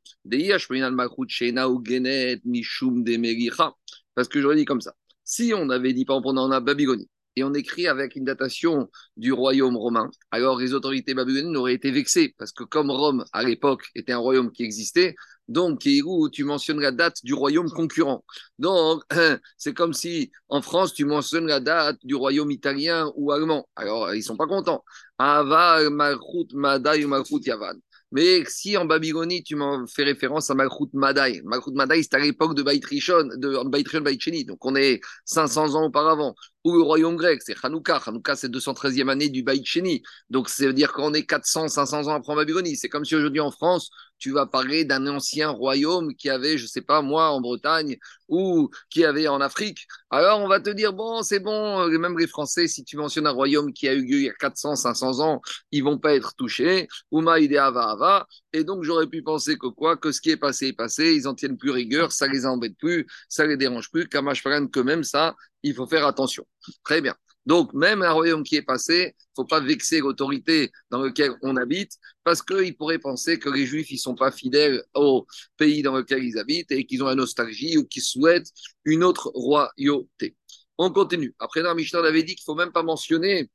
Parce 4.15 4.29
que 4.29 4.41
j'aurais 4.41 4.57
dit 4.57 4.65
comme 4.65 4.81
ça. 4.81 4.95
Si 5.25 5.53
on 5.55 5.69
avait 5.69 5.93
dit, 5.93 6.07
par 6.07 6.17
exemple, 6.17 6.39
on 6.39 6.51
a 6.51 6.61
Babylonie, 6.61 7.09
et 7.38 7.44
on 7.44 7.55
écrit 7.55 7.87
avec 7.87 8.17
une 8.17 8.25
datation 8.25 8.90
du 9.17 9.32
royaume 9.32 9.76
romain, 9.76 10.11
alors 10.32 10.58
les 10.58 10.75
autorités 10.75 11.14
babyloniennes 11.14 11.56
auraient 11.56 11.75
été 11.75 11.93
vexées, 11.93 12.35
parce 12.37 12.50
que 12.50 12.64
comme 12.64 12.90
Rome, 12.90 13.25
à 13.32 13.44
l'époque, 13.44 13.85
était 13.94 14.12
un 14.12 14.19
royaume 14.19 14.50
qui 14.50 14.64
existait, 14.64 15.14
donc 15.46 15.79
tu 15.79 16.44
mentionnes 16.44 16.81
la 16.81 16.90
date 16.90 17.19
du 17.23 17.35
royaume 17.35 17.70
concurrent. 17.70 18.25
Donc, 18.58 19.02
c'est 19.56 19.73
comme 19.73 19.93
si 19.93 20.32
en 20.49 20.62
France, 20.62 20.94
tu 20.94 21.05
mentionnes 21.05 21.46
la 21.46 21.61
date 21.61 21.99
du 22.02 22.17
royaume 22.17 22.50
italien 22.50 23.12
ou 23.14 23.31
allemand. 23.31 23.69
Alors, 23.76 24.12
ils 24.14 24.23
sont 24.23 24.37
pas 24.37 24.46
contents. 24.46 24.85
Ava, 25.19 25.88
Malchut, 25.90 26.49
Madai 26.55 27.05
ou 27.05 27.08
Malchut, 27.08 27.40
Yavan. 27.46 27.79
Mais 28.11 28.44
si 28.46 28.76
en 28.76 28.87
Babylonie, 28.87 29.43
tu 29.43 29.55
m'en 29.55 29.87
fais 29.87 30.05
référence 30.05 30.50
à 30.50 30.55
Malchut 30.55 30.88
Madai, 30.94 31.43
Malchut 31.44 31.73
Madai, 31.75 32.02
c'est 32.02 32.14
à 32.14 32.19
l'époque 32.19 32.55
de 32.55 32.62
Beit 32.62 32.81
Rishon, 32.85 33.29
de 33.37 33.69
Beit 33.69 33.87
Rishon, 33.87 34.44
donc 34.46 34.64
on 34.64 34.75
est 34.76 35.00
500 35.26 35.75
ans 35.75 35.85
auparavant. 35.85 36.35
Ou 36.69 36.75
le 36.75 36.82
royaume 36.82 37.17
grec, 37.17 37.41
c'est 37.43 37.56
Hanouka. 37.62 37.97
Hanouka, 38.05 38.37
c'est 38.37 38.50
213e 38.50 39.09
année 39.09 39.31
du 39.31 39.43
Sheni. 39.65 40.03
Donc, 40.29 40.50
ça 40.50 40.67
veut 40.67 40.75
dire 40.75 40.93
qu'on 40.93 41.15
est 41.15 41.25
400, 41.25 41.69
500 41.69 42.09
ans 42.09 42.15
après 42.15 42.35
Babylonie. 42.35 42.76
C'est 42.76 42.91
comme 42.91 43.06
si 43.06 43.17
aujourd'hui 43.17 43.41
en 43.41 43.50
France, 43.50 43.91
tu 44.19 44.32
vas 44.32 44.47
parler 44.47 44.85
d'un 44.85 45.06
ancien 45.06 45.50
royaume 45.50 46.15
qui 46.15 46.31
avait, 46.31 46.59
je 46.59 46.67
sais 46.67 46.82
pas 46.82 47.03
moi, 47.03 47.31
en 47.31 47.41
Bretagne 47.41 47.97
ou 48.29 48.70
qui 48.91 49.05
avait 49.05 49.29
en 49.29 49.41
Afrique. 49.41 49.87
Alors 50.11 50.41
on 50.41 50.49
va 50.49 50.61
te 50.61 50.70
dire, 50.70 50.93
bon, 50.93 51.23
c'est 51.23 51.41
bon, 51.41 51.81
euh, 51.81 51.99
même 51.99 52.19
les 52.19 52.26
Français, 52.26 52.69
si 52.69 52.85
tu 52.85 52.97
mentionnes 52.97 53.26
un 53.26 53.32
royaume 53.32 53.73
qui 53.73 53.88
a 53.88 53.94
eu 53.94 54.03
lieu 54.03 54.19
il 54.19 54.25
y 54.25 54.29
a 54.29 54.35
400, 54.35 54.76
500 54.76 55.20
ans, 55.20 55.41
ils 55.73 55.82
vont 55.82 55.99
pas 55.99 56.15
être 56.15 56.35
touchés. 56.37 56.88
Uma 57.12 57.35
ava 57.35 57.91
ava. 57.91 58.26
Et 58.53 58.65
donc 58.65 58.85
j'aurais 58.85 59.06
pu 59.06 59.23
penser 59.23 59.56
que 59.56 59.67
quoi, 59.69 59.97
que 59.97 60.12
ce 60.12 60.21
qui 60.21 60.31
est 60.31 60.37
passé 60.37 60.69
est 60.69 60.73
passé, 60.73 61.14
ils 61.14 61.29
en 61.29 61.35
tiennent 61.35 61.59
plus 61.59 61.71
rigueur, 61.71 62.12
ça 62.12 62.26
les 62.26 62.47
embête 62.47 62.76
plus, 62.79 63.06
ça 63.29 63.47
les 63.47 63.56
dérange 63.56 63.91
plus. 63.91 64.09
Kamash 64.09 64.43
que 64.43 64.81
même 64.81 65.05
ça, 65.05 65.35
il 65.62 65.75
faut 65.75 65.87
faire 65.87 66.06
attention. 66.06 66.47
Très 66.85 67.00
bien. 67.00 67.14
Donc, 67.49 67.73
même 67.73 68.03
un 68.03 68.12
royaume 68.12 68.43
qui 68.43 68.56
est 68.56 68.62
passé, 68.62 69.15
il 69.17 69.31
ne 69.39 69.43
faut 69.43 69.47
pas 69.47 69.61
vexer 69.61 70.00
l'autorité 70.00 70.71
dans 70.91 71.00
laquelle 71.00 71.33
on 71.41 71.56
habite, 71.56 71.93
parce 72.23 72.43
qu'ils 72.43 72.77
pourraient 72.77 72.99
penser 72.99 73.39
que 73.39 73.49
les 73.49 73.65
Juifs 73.65 73.91
ne 73.91 73.97
sont 73.97 74.15
pas 74.15 74.31
fidèles 74.31 74.85
au 74.95 75.27
pays 75.56 75.81
dans 75.81 75.97
lequel 75.97 76.23
ils 76.23 76.37
habitent 76.37 76.71
et 76.73 76.85
qu'ils 76.85 77.03
ont 77.03 77.06
la 77.06 77.15
nostalgie 77.15 77.79
ou 77.79 77.87
qu'ils 77.87 78.03
souhaitent 78.03 78.50
une 78.85 79.03
autre 79.03 79.31
royauté. 79.35 80.37
On 80.77 80.91
continue. 80.91 81.35
Après, 81.39 81.62
dans 81.62 81.75
Mishnah, 81.75 82.00
avait 82.00 82.23
dit 82.23 82.35
qu'il 82.35 82.43
ne 82.43 82.53
faut 82.53 82.55
même 82.55 82.71
pas 82.71 82.83
mentionner 82.83 83.50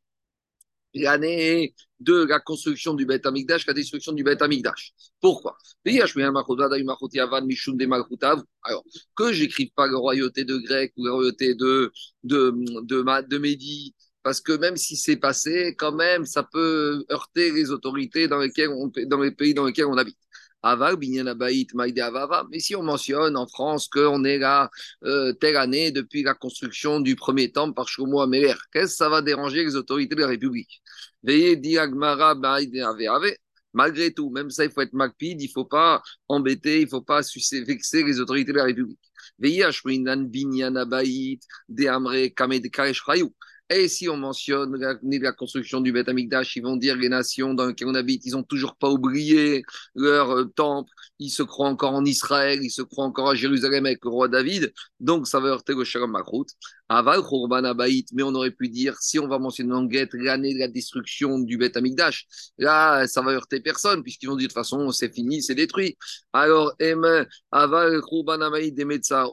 l'année 0.93 1.73
de 1.99 2.25
la 2.25 2.39
construction 2.39 2.93
du 2.93 3.05
Beth 3.05 3.25
Amikdash, 3.25 3.65
la 3.65 3.73
destruction 3.73 4.11
du 4.13 4.23
Beth 4.23 4.41
Amikdash. 4.41 4.93
Pourquoi? 5.21 5.57
Alors, 8.63 8.83
que 9.15 9.33
j'écrive 9.33 9.69
pas 9.75 9.87
la 9.87 9.97
royauté 9.97 10.43
de 10.45 10.57
Grec 10.57 10.93
ou 10.97 11.05
la 11.05 11.13
royauté 11.13 11.55
de, 11.55 11.91
de, 12.23 12.53
de, 12.83 13.27
de 13.27 13.37
Médie, 13.37 13.95
parce 14.23 14.41
que 14.41 14.53
même 14.53 14.77
si 14.77 14.95
c'est 14.95 15.17
passé, 15.17 15.75
quand 15.77 15.93
même, 15.93 16.25
ça 16.25 16.43
peut 16.43 17.05
heurter 17.11 17.51
les 17.51 17.71
autorités 17.71 18.27
dans, 18.27 18.39
lesquelles 18.39 18.69
on, 18.69 18.91
dans 19.07 19.19
les 19.19 19.31
pays 19.31 19.53
dans 19.53 19.65
lesquels 19.65 19.85
on 19.85 19.97
habite. 19.97 20.17
Mais 22.49 22.59
si 22.59 22.75
on 22.75 22.83
mentionne 22.83 23.37
en 23.37 23.47
France 23.47 23.87
qu'on 23.87 24.23
est 24.23 24.37
là 24.37 24.69
euh, 25.03 25.33
telle 25.33 25.57
année 25.57 25.91
depuis 25.91 26.23
la 26.23 26.33
construction 26.33 26.99
du 27.01 27.15
premier 27.15 27.51
temple 27.51 27.73
par 27.73 27.87
Shlomo 27.87 28.21
Améler, 28.21 28.53
qu'est-ce 28.71 28.91
que 28.93 28.97
ça 28.97 29.09
va 29.09 29.21
déranger 29.21 29.63
les 29.63 29.75
autorités 29.75 30.15
de 30.15 30.21
la 30.21 30.27
République? 30.27 30.81
Malgré 33.73 34.13
tout, 34.13 34.29
même 34.29 34.49
ça, 34.51 34.65
il 34.65 34.71
faut 34.71 34.81
être 34.81 34.93
macpide, 34.93 35.41
il 35.41 35.47
ne 35.47 35.51
faut 35.51 35.65
pas 35.65 36.01
embêter, 36.27 36.81
il 36.81 36.85
ne 36.85 36.89
faut 36.89 37.01
pas 37.01 37.21
vexer 37.65 38.03
les 38.03 38.19
autorités 38.19 38.51
de 38.51 38.57
la 38.57 38.65
République. 38.65 38.99
Et 43.69 43.87
si 43.87 44.09
on 44.09 44.17
mentionne 44.17 44.75
la, 44.77 45.31
construction 45.31 45.79
du 45.81 45.91
Beth 45.91 46.09
Amikdash, 46.09 46.57
ils 46.57 46.63
vont 46.63 46.75
dire 46.75 46.95
les 46.95 47.09
nations 47.09 47.53
dans 47.53 47.67
lesquelles 47.67 47.87
on 47.87 47.95
habite, 47.95 48.25
ils 48.25 48.33
n'ont 48.33 48.43
toujours 48.43 48.75
pas 48.75 48.89
oublié 48.89 49.63
leur 49.95 50.31
euh, 50.31 50.45
temple, 50.45 50.91
ils 51.17 51.29
se 51.29 51.43
croient 51.43 51.69
encore 51.69 51.93
en 51.93 52.03
Israël, 52.05 52.59
ils 52.61 52.69
se 52.69 52.81
croient 52.81 53.05
encore 53.05 53.29
à 53.29 53.35
Jérusalem 53.35 53.85
avec 53.85 53.99
le 54.03 54.09
roi 54.09 54.27
David, 54.27 54.73
donc 54.99 55.27
ça 55.27 55.39
va 55.39 55.49
heurter 55.49 55.73
le 55.73 55.85
Shalom 55.85 56.11
Makrout. 56.11 56.45
Aval 56.89 57.21
mais 58.13 58.23
on 58.23 58.35
aurait 58.35 58.51
pu 58.51 58.69
dire, 58.69 58.97
si 58.99 59.17
on 59.17 59.27
va 59.27 59.39
mentionner 59.39 59.73
en 59.73 59.87
l'année 60.13 60.53
de 60.53 60.59
la 60.59 60.67
destruction 60.67 61.39
du 61.39 61.57
Beth 61.57 61.77
Amikdash, 61.77 62.27
là, 62.57 63.07
ça 63.07 63.21
va 63.21 63.31
heurter 63.31 63.61
personne, 63.61 64.03
puisqu'ils 64.03 64.27
vont 64.27 64.35
dire 64.35 64.49
de 64.49 64.53
toute 64.53 64.55
façon, 64.55 64.91
c'est 64.91 65.11
fini, 65.11 65.41
c'est 65.41 65.55
détruit. 65.55 65.97
Alors, 66.33 66.73
Aval 67.51 68.01
Khurban 68.01 68.41
Abaït 68.41 68.75
des 68.75 68.85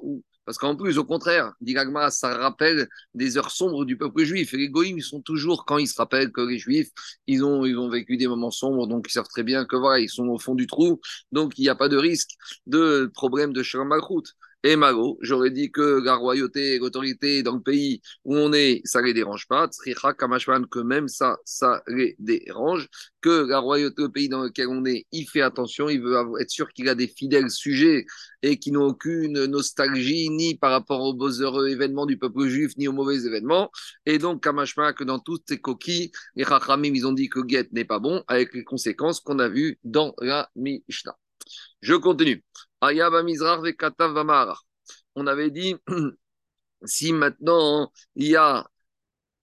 ou 0.03 0.23
Parce 0.51 0.59
qu'en 0.59 0.75
plus, 0.75 0.99
au 0.99 1.05
contraire, 1.05 1.53
dit 1.61 1.77
ça 2.11 2.37
rappelle 2.37 2.89
des 3.15 3.39
heures 3.39 3.53
sombres 3.53 3.85
du 3.85 3.97
peuple 3.97 4.25
juif. 4.25 4.53
Et 4.53 4.57
les 4.57 4.69
goïms, 4.69 4.99
ils 4.99 5.05
sont 5.05 5.21
toujours, 5.23 5.65
quand 5.65 5.79
ils 5.79 5.87
se 5.87 5.95
rappellent 5.95 6.33
que 6.33 6.41
les 6.41 6.59
juifs, 6.59 6.89
ils 7.29 7.45
ont, 7.45 7.65
ils 7.65 7.79
ont 7.79 7.89
vécu 7.89 8.17
des 8.17 8.27
moments 8.27 8.51
sombres, 8.51 8.89
donc 8.89 9.07
ils 9.09 9.13
savent 9.13 9.29
très 9.29 9.45
bien 9.45 9.65
que 9.65 9.77
voilà, 9.77 10.01
ils 10.01 10.09
sont 10.09 10.27
au 10.27 10.41
fond 10.41 10.57
du 10.57 10.67
trou, 10.67 11.01
donc 11.31 11.57
il 11.57 11.63
n'y 11.63 11.69
a 11.69 11.77
pas 11.77 11.89
de 11.89 11.97
risque 11.97 12.31
de 12.67 13.09
problème 13.15 13.53
de 13.53 13.63
Shalom 13.63 13.87
Malchut 13.87 14.35
et 14.63 14.77
Malo, 14.77 15.19
j'aurais 15.23 15.51
dit 15.51 15.71
que 15.71 16.03
la 16.05 16.15
royauté 16.17 16.75
et 16.75 16.79
l'autorité 16.79 17.43
dans 17.43 17.55
le 17.55 17.63
pays 17.63 18.03
où 18.25 18.37
on 18.37 18.53
est, 18.53 18.83
ça 18.85 19.01
ne 19.01 19.07
les 19.07 19.15
dérange 19.15 19.47
pas. 19.49 19.69
Tzricha 19.69 20.13
Kamashman, 20.13 20.67
que 20.67 20.81
même 20.81 21.09
ça, 21.09 21.39
ça 21.47 21.83
les 21.87 22.15
dérange. 22.19 22.89
Que 23.23 23.47
la 23.47 23.59
royauté, 23.59 24.03
au 24.03 24.11
pays 24.11 24.29
dans 24.29 24.43
lequel 24.43 24.69
on 24.69 24.85
est, 24.85 25.07
il 25.13 25.27
fait 25.27 25.41
attention, 25.41 25.89
il 25.89 26.03
veut 26.03 26.15
être 26.41 26.51
sûr 26.51 26.69
qu'il 26.73 26.89
a 26.91 26.95
des 26.95 27.09
fidèles 27.09 27.51
sujets 27.51 28.05
et 28.43 28.59
qui 28.59 28.71
n'ont 28.71 28.85
aucune 28.87 29.47
nostalgie 29.47 30.29
ni 30.29 30.57
par 30.57 30.73
rapport 30.73 31.01
aux 31.01 31.15
beaux 31.15 31.31
heureux 31.31 31.69
événements 31.69 32.07
du 32.07 32.19
peuple 32.19 32.47
juif, 32.49 32.73
ni 32.77 32.87
aux 32.87 32.93
mauvais 32.93 33.25
événements. 33.25 33.71
Et 34.05 34.19
donc, 34.19 34.43
Kamashman, 34.43 34.93
que 34.93 35.05
dans 35.05 35.19
toutes 35.21 35.45
ces 35.49 35.59
coquilles, 35.59 36.11
les 36.35 36.45
Chachamim, 36.45 36.95
ils 36.95 37.07
ont 37.07 37.13
dit 37.13 37.31
que 37.31 37.41
Get 37.47 37.69
n'est 37.73 37.85
pas 37.87 37.99
bon, 37.99 38.23
avec 38.29 38.53
les 38.53 38.65
conséquences 38.65 39.21
qu'on 39.21 39.39
a 39.39 39.49
vues 39.49 39.79
dans 39.85 40.15
la 40.21 40.51
Mishnah. 40.55 41.17
Je 41.81 41.95
continue. 41.95 42.45
On 42.83 42.89
avait 45.27 45.51
dit, 45.51 45.77
si 46.85 47.13
maintenant 47.13 47.93
il 48.17 48.29
y 48.29 48.37
a. 48.37 48.67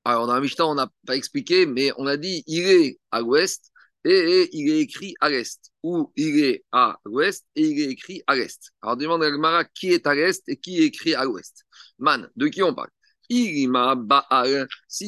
Alors, 0.06 0.27
dans 0.27 0.36
la 0.36 0.41
Mishnah, 0.41 0.67
on 0.67 0.75
n'a 0.75 0.89
pas 1.06 1.15
expliqué, 1.17 1.65
mais 1.65 1.91
on 1.98 2.08
a 2.08 2.17
dit 2.17 2.44
il 2.48 2.67
est 2.67 3.00
à 3.12 3.22
l'ouest 3.22 3.72
et 4.06 4.50
il 4.53 4.72
est 4.72 4.79
écrit 4.79 5.15
à 5.20 5.29
l'est. 5.29 5.60
Ou 5.84 6.12
il 6.15 6.39
est 6.44 6.65
à 6.72 6.98
l'ouest 7.06 7.46
et 7.56 7.67
il 7.67 7.79
est 7.82 7.91
écrit 7.91 8.24
à 8.25 8.36
l'est. 8.36 8.72
Alors, 8.82 8.98
demande 8.98 9.24
à 9.24 9.29
Gmara 9.29 9.65
qui 9.65 9.91
est 9.91 10.08
à 10.08 10.15
l'est 10.15 10.41
et 10.48 10.58
qui 10.58 10.82
est 10.82 10.86
écrit 10.86 11.13
à 11.13 11.25
l'ouest? 11.25 11.65
Man, 12.00 12.29
de 12.36 12.48
qui 12.48 12.63
on 12.63 12.74
parle? 12.74 12.89
Si 13.29 13.67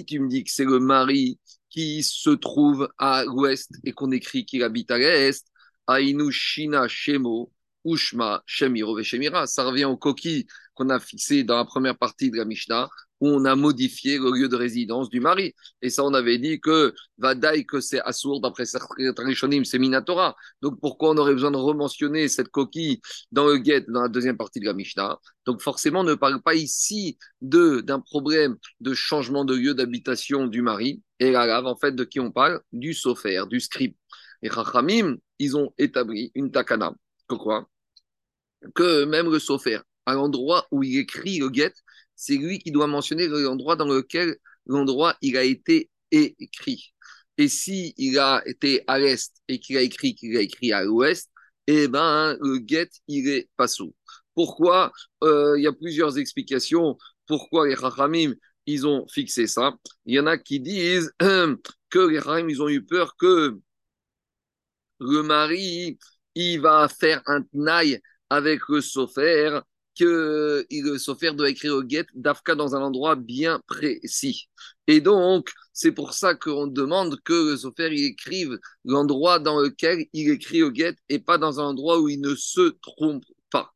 tu 0.06 0.20
me 0.20 0.28
dis 0.28 0.44
que 0.44 0.52
c'est 0.52 0.66
le 0.66 0.80
mari 0.80 1.40
qui 1.70 2.04
se 2.04 2.32
trouve 2.32 2.90
à 2.98 3.24
l'ouest 3.24 3.72
et 3.86 3.94
qu'on 3.94 4.12
écrit 4.12 4.46
qu'il 4.46 4.64
habite 4.64 4.92
à 4.92 4.98
l'est, 4.98 5.46
Ainu 5.88 6.32
Shina 6.32 6.88
Shemo, 6.88 7.52
Ushma 7.86 8.42
Shemiro 8.46 9.02
Shemira. 9.04 9.48
Ça 9.48 9.64
revient 9.64 9.86
aux 9.86 9.98
coquilles 9.98 10.46
qu'on 10.74 10.90
a 10.90 11.00
fixées 11.00 11.44
dans 11.44 11.58
la 11.58 11.66
première 11.66 11.98
partie 11.98 12.32
de 12.32 12.38
la 12.38 12.46
Mishnah, 12.46 12.90
où 13.22 13.28
on 13.28 13.44
a 13.44 13.56
modifié 13.56 14.18
le 14.18 14.32
lieu 14.32 14.48
de 14.48 14.56
résidence 14.56 15.10
du 15.10 15.20
mari. 15.20 15.54
Et 15.82 15.90
ça, 15.90 16.06
on 16.06 16.14
avait 16.14 16.38
dit 16.38 16.62
que 16.62 16.94
Vadaï, 17.18 17.66
que 17.66 17.82
c'est 17.82 18.00
Assour, 18.02 18.40
d'après 18.40 18.64
Rishonim, 18.98 19.66
c'est 19.66 19.78
Minatora. 19.78 20.38
Donc 20.62 20.80
pourquoi 20.80 21.10
on 21.10 21.18
aurait 21.18 21.34
besoin 21.34 21.52
de 21.52 21.58
rementionner 21.58 22.30
cette 22.30 22.48
coquille 22.48 23.02
dans 23.34 23.46
le 23.46 23.58
guet, 23.58 23.84
dans 23.90 24.04
la 24.04 24.08
deuxième 24.08 24.38
partie 24.38 24.62
de 24.62 24.66
la 24.66 24.74
Mishnah? 24.74 25.20
Donc 25.46 25.62
forcément, 25.62 26.00
on 26.00 26.06
ne 26.06 26.16
parle 26.16 26.42
pas 26.42 26.56
ici 26.56 27.18
d'un 27.42 28.00
problème 28.00 28.56
de 28.80 28.94
changement 28.94 29.44
de 29.44 29.56
lieu 29.56 29.74
d'habitation 29.74 30.48
du 30.48 30.62
mari. 30.62 31.02
Et 31.20 31.32
là, 31.32 31.62
en 31.62 31.76
fait, 31.76 31.94
de 31.94 32.06
qui 32.06 32.22
on 32.22 32.32
parle? 32.32 32.62
Du 32.72 32.94
sofer, 32.94 33.44
du 33.50 33.60
scribe. 33.60 33.96
Et 34.42 34.50
Chachamim, 34.50 35.18
ils 35.40 35.58
ont 35.58 35.74
établi 35.78 36.32
une 36.36 36.52
takana. 36.52 36.94
Que 37.30 37.36
quoi 37.36 37.70
Que 38.76 39.06
même 39.06 39.32
le 39.32 39.40
sofer, 39.40 39.80
à 40.06 40.14
l'endroit 40.14 40.68
où 40.72 40.84
il 40.84 40.98
écrit 41.00 41.40
le 41.40 41.50
get, 41.52 41.74
c'est 42.16 42.36
lui 42.36 42.60
qui 42.60 42.72
doit 42.72 42.88
mentionner 42.88 43.28
l'endroit 43.28 43.76
dans 43.76 43.86
lequel 43.88 44.38
l'endroit 44.66 45.16
il 45.22 45.38
a 45.38 45.44
été 45.44 45.90
écrit. 46.12 46.94
Et 47.38 47.48
si 47.48 47.94
il 47.98 48.20
a 48.20 48.42
été 48.46 48.84
à 48.88 49.00
l'est 49.00 49.34
et 49.48 49.60
qu'il 49.60 49.78
a 49.78 49.82
écrit 49.82 50.16
qu'il 50.16 50.36
a 50.38 50.42
écrit 50.42 50.74
à 50.74 50.84
l'ouest, 50.84 51.32
eh 51.68 51.88
ben 51.88 52.38
le 52.42 52.60
get 52.66 52.90
il 53.08 53.30
est 53.30 53.50
pas 53.56 53.68
sous. 53.68 53.96
Pourquoi? 54.34 54.92
Euh, 55.24 55.56
Il 55.58 55.64
y 55.64 55.68
a 55.68 55.74
plusieurs 55.74 56.18
explications. 56.18 56.98
Pourquoi 57.28 57.68
les 57.68 57.76
Chachamim 57.76 58.34
ils 58.66 58.86
ont 58.86 59.08
fixé 59.08 59.48
ça 59.48 59.76
Il 60.06 60.16
y 60.16 60.20
en 60.20 60.28
a 60.28 60.38
qui 60.38 60.60
disent 60.60 61.12
que 61.90 62.00
les 62.00 62.18
Chachamim 62.20 62.50
ils 62.50 62.62
ont 62.62 62.70
eu 62.70 62.84
peur 62.84 63.16
que 63.18 63.60
le 65.00 65.24
mari, 65.24 65.98
il 66.39 66.62
va 66.62 66.88
faire 66.88 67.22
un 67.27 67.41
tnaï 67.41 68.01
avec 68.29 68.62
le 68.69 68.81
sofer, 68.81 69.60
que 70.00 70.65
le 70.69 70.98
sofer 70.98 71.34
doit 71.34 71.50
écrire 71.50 71.75
au 71.75 71.84
guet 71.84 72.05
d'Afka 72.15 72.55
dans 72.55 72.75
un 72.75 72.81
endroit 72.81 73.15
bien 73.15 73.62
précis. 73.67 74.50
Et 74.88 75.01
donc, 75.01 75.51
c'est 75.74 75.91
pour 75.91 76.13
ça 76.13 76.36
qu'on 76.36 76.67
demande 76.67 77.19
que 77.24 77.51
le 77.51 77.58
sofer 77.58 77.89
il 77.91 78.05
écrive 78.05 78.58
l'endroit 78.86 79.39
dans 79.39 79.60
lequel 79.60 80.05
il 80.13 80.29
écrit 80.29 80.63
au 80.63 80.72
guet 80.72 80.96
et 81.10 81.19
pas 81.19 81.38
dans 81.38 81.60
un 81.60 81.65
endroit 81.65 82.00
où 82.00 82.08
il 82.08 82.22
ne 82.22 82.36
se 82.36 82.69
trompe 82.81 83.25
pas. 83.51 83.74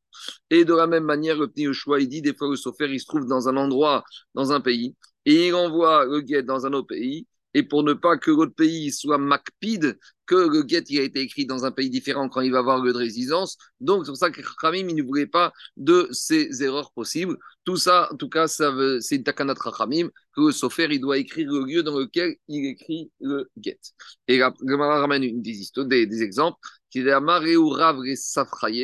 Et 0.50 0.63
de 0.63 0.74
la 0.74 0.88
même 0.88 1.03
manière, 1.03 1.38
le 1.38 1.50
Pni 1.50 1.67
il 2.00 2.08
dit 2.08 2.22
des 2.22 2.34
fois 2.34 2.50
le 2.50 2.55
sofer 2.55 2.88
il 2.89 3.00
se 3.00 3.05
trouve 3.05 3.27
dans 3.27 3.50
un 3.50 3.58
endroit, 3.58 4.03
dans 4.34 4.51
un 4.53 4.62
pays, 4.62 4.96
et 5.25 5.48
il 5.48 5.55
envoie 5.55 6.05
le 6.05 6.22
guet 6.22 6.43
dans 6.43 6.65
un 6.65 6.74
autre 6.74 6.88
pays, 6.88 7.27
et 7.54 7.64
pour 7.64 7.84
ne 7.84 7.94
pas 7.94 8.18
que 8.18 8.32
l'autre 8.32 8.56
pays 8.56 8.92
soit 8.92 9.18
macpide, 9.18 9.98
que 10.26 10.36
le 10.36 10.64
get 10.68 10.84
il 10.90 11.00
a 11.00 11.04
été 11.04 11.20
écrit 11.22 11.46
dans 11.46 11.66
un 11.66 11.72
pays 11.72 11.90
différent 11.90 12.30
quand 12.30 12.42
il 12.42 12.52
va 12.52 12.60
avoir 12.60 12.82
lieu 12.82 12.94
de 12.94 12.98
résidence. 12.98 13.58
Donc, 13.80 14.06
c'est 14.06 14.12
pour 14.12 14.18
ça 14.18 14.32
que 14.32 14.42
Khamim, 14.62 14.88
il 14.90 14.96
ne 14.96 15.04
voulait 15.04 15.28
pas 15.28 15.52
de 15.78 16.08
ces 16.12 16.64
erreurs 16.64 16.92
possibles. 16.94 17.38
Tout 17.66 17.78
ça, 17.78 18.10
en 18.12 18.18
tout 18.18 18.30
cas, 18.30 18.48
c'est 18.48 19.16
une 19.16 19.24
takanat 19.24 19.56
Khamim, 19.56 20.10
que 20.36 20.42
le 20.42 20.52
sofer, 20.52 20.88
il 20.90 21.02
doit 21.02 21.18
écrire 21.18 21.52
le 21.52 21.66
lieu 21.66 21.84
dans 21.84 21.98
lequel 21.98 22.36
il 22.48 22.66
écrit 22.66 23.12
le 23.20 23.50
get. 23.58 23.80
Et 24.28 24.38
la 24.38 24.54
ramène 24.78 25.24
une 25.24 25.42
des, 25.42 26.06
des, 26.08 26.24
exemples, 26.24 26.58
qui 26.90 27.00
est 27.00 27.56
ou 27.56 27.70
Rav 27.70 27.98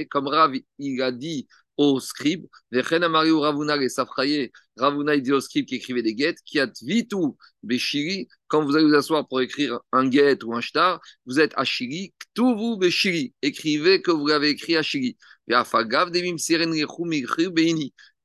comme 0.09 0.27
Rav, 0.27 0.53
il 0.77 1.01
a 1.01 1.11
dit 1.11 1.47
au 1.79 1.99
scribe. 2.01 2.45
Ravuna 2.73 3.77
les 3.77 3.89
Safraye, 3.89 4.51
Ravuna 4.77 5.17
dit 5.17 5.31
au 5.31 5.39
scribe 5.39 5.65
qui 5.65 5.75
écrivait 5.75 6.01
des 6.03 6.13
guettes, 6.13 6.39
qui 6.45 6.59
a 6.59 6.67
vitu 6.83 7.15
Beshiri, 7.63 8.27
quand 8.47 8.65
vous 8.65 8.75
allez 8.75 8.85
vous 8.85 8.95
asseoir 8.95 9.27
pour 9.27 9.39
écrire 9.39 9.79
un 9.93 10.07
guet 10.07 10.43
ou 10.43 10.53
un 10.53 10.61
shtar, 10.61 10.99
vous 11.25 11.39
êtes 11.39 11.53
à 11.55 11.63
Shiri, 11.63 12.13
vous 12.37 12.77
Beshiri, 12.77 13.33
écrivez 13.41 14.01
que 14.01 14.11
vous 14.11 14.29
avez 14.29 14.49
écrit 14.49 14.75
à 14.75 14.83
Shiri. 14.83 15.17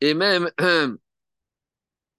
Et 0.01 0.15
même, 0.15 0.51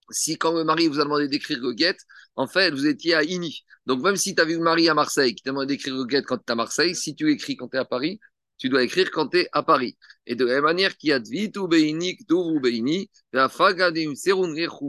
si 0.10 0.38
quand 0.38 0.54
le 0.54 0.64
mari 0.64 0.88
vous 0.88 1.00
a 1.00 1.04
demandé 1.04 1.28
d'écrire 1.28 1.60
le 1.62 1.74
guet, 1.74 1.98
en 2.38 2.48
fait, 2.48 2.72
vous 2.72 2.88
étiez 2.88 3.14
à 3.14 3.24
Ini. 3.24 3.64
Donc, 3.86 4.02
même 4.02 4.16
si 4.16 4.36
tu 4.36 4.42
as 4.42 4.46
vu 4.46 4.54
le 4.54 4.64
mari 4.64 4.90
à 4.90 4.94
Marseille 4.94 5.36
qui 5.36 5.44
t'a 5.44 5.52
demandé 5.52 5.76
d'écrire 5.76 5.96
le 5.96 6.06
guet 6.06 6.24
quand 6.24 6.38
tu 6.38 6.44
es 6.48 6.52
à 6.52 6.56
Marseille, 6.56 6.96
si 6.96 7.16
tu 7.16 7.32
écris 7.32 7.56
quand 7.56 7.68
tu 7.70 7.78
es 7.78 7.80
à 7.80 7.86
Paris, 7.86 8.20
tu 8.58 8.70
dois 8.70 8.84
écrire 8.84 9.12
quand 9.12 9.28
tu 9.28 9.40
es 9.40 9.50
à 9.52 9.64
Paris. 9.64 9.98
Et 10.26 10.36
de 10.36 10.46
la 10.46 10.56
même 10.56 10.64
manière 10.64 10.96
qu'il 10.98 11.10
y 11.10 11.14
a 11.14 11.20
Dvitu 11.20 11.68
Beini, 11.68 12.18
Ktuvu 12.18 12.60
Beini, 12.60 13.10
la 13.34 13.50
Fagadim 13.50 14.14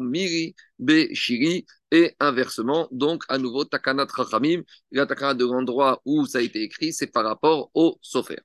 Miri 0.01 0.55
Be 0.79 1.13
Shiri, 1.15 1.67
et 1.93 2.15
inversement, 2.19 2.89
donc 2.91 3.23
à 3.29 3.39
nouveau 3.39 3.65
Takanat 3.65 4.07
Rachamim, 4.11 4.63
la 4.91 5.07
Takanat 5.07 5.35
de 5.35 5.45
l'endroit 5.45 6.01
où 6.05 6.27
ça 6.27 6.39
a 6.39 6.41
été 6.41 6.63
écrit, 6.63 6.93
c'est 6.93 7.07
par 7.07 7.25
rapport 7.25 7.71
au 7.75 7.99
Sofer. 8.03 8.39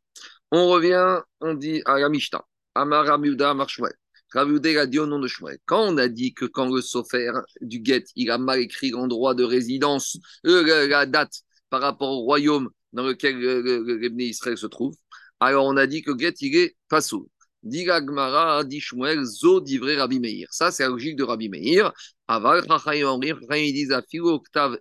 On 0.51 0.67
revient, 0.69 1.21
on 1.39 1.53
dit 1.53 1.81
à 1.85 1.99
la 1.99 2.09
Mishnah, 2.09 2.43
Amara 2.75 3.17
Miuda 3.17 3.53
Marshmuel. 3.53 3.93
a 4.35 4.85
dit 4.85 4.99
au 4.99 5.05
nom 5.05 5.19
de 5.19 5.27
Shmuel. 5.27 5.57
Quand 5.65 5.81
on 5.81 5.97
a 5.97 6.07
dit 6.07 6.33
que 6.33 6.45
quand 6.45 6.69
le 6.73 6.81
sofer 6.81 7.31
du 7.61 7.79
guet, 7.79 8.05
il 8.15 8.29
a 8.31 8.37
mal 8.37 8.59
écrit 8.59 8.91
l'endroit 8.91 9.33
de 9.33 9.43
résidence, 9.43 10.17
euh, 10.45 10.87
la 10.87 11.05
date 11.05 11.41
par 11.69 11.81
rapport 11.81 12.09
au 12.09 12.21
royaume 12.21 12.69
dans 12.93 13.03
lequel 13.03 13.39
le, 13.39 14.21
Israël 14.21 14.57
se 14.57 14.67
trouve, 14.67 14.95
alors 15.39 15.65
on 15.65 15.77
a 15.77 15.87
dit 15.87 16.01
que 16.01 16.17
Get, 16.17 16.33
il 16.41 16.55
est 16.55 16.75
pas 16.89 17.01
sourd. 17.01 17.27
Gmara, 17.63 18.63
dit 18.63 18.79
Shmuel, 18.79 19.23
zo 19.23 19.61
divré 19.61 19.95
Rabbi 19.95 20.19
Meir. 20.19 20.47
Ça, 20.51 20.71
c'est 20.71 20.83
la 20.83 20.89
logique 20.89 21.15
de 21.15 21.23
Rabbi 21.23 21.49
Meir. 21.49 21.93
Aval, 22.27 22.63
ils 22.89 23.73
disent 23.73 23.93
octave, 24.23 24.77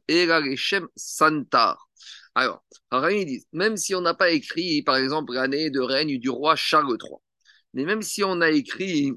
santar. 0.96 1.88
Alors, 2.34 2.62
ils 3.10 3.26
disent, 3.26 3.46
même 3.52 3.76
si 3.76 3.94
on 3.94 4.00
n'a 4.00 4.14
pas 4.14 4.30
écrit, 4.30 4.82
par 4.82 4.96
exemple, 4.96 5.34
l'année 5.34 5.70
de 5.70 5.80
règne 5.80 6.18
du 6.18 6.30
roi 6.30 6.56
Charles 6.56 6.96
III, 7.02 7.18
mais 7.74 7.84
même 7.84 8.02
si 8.02 8.24
on 8.24 8.40
a 8.40 8.50
écrit 8.50 9.12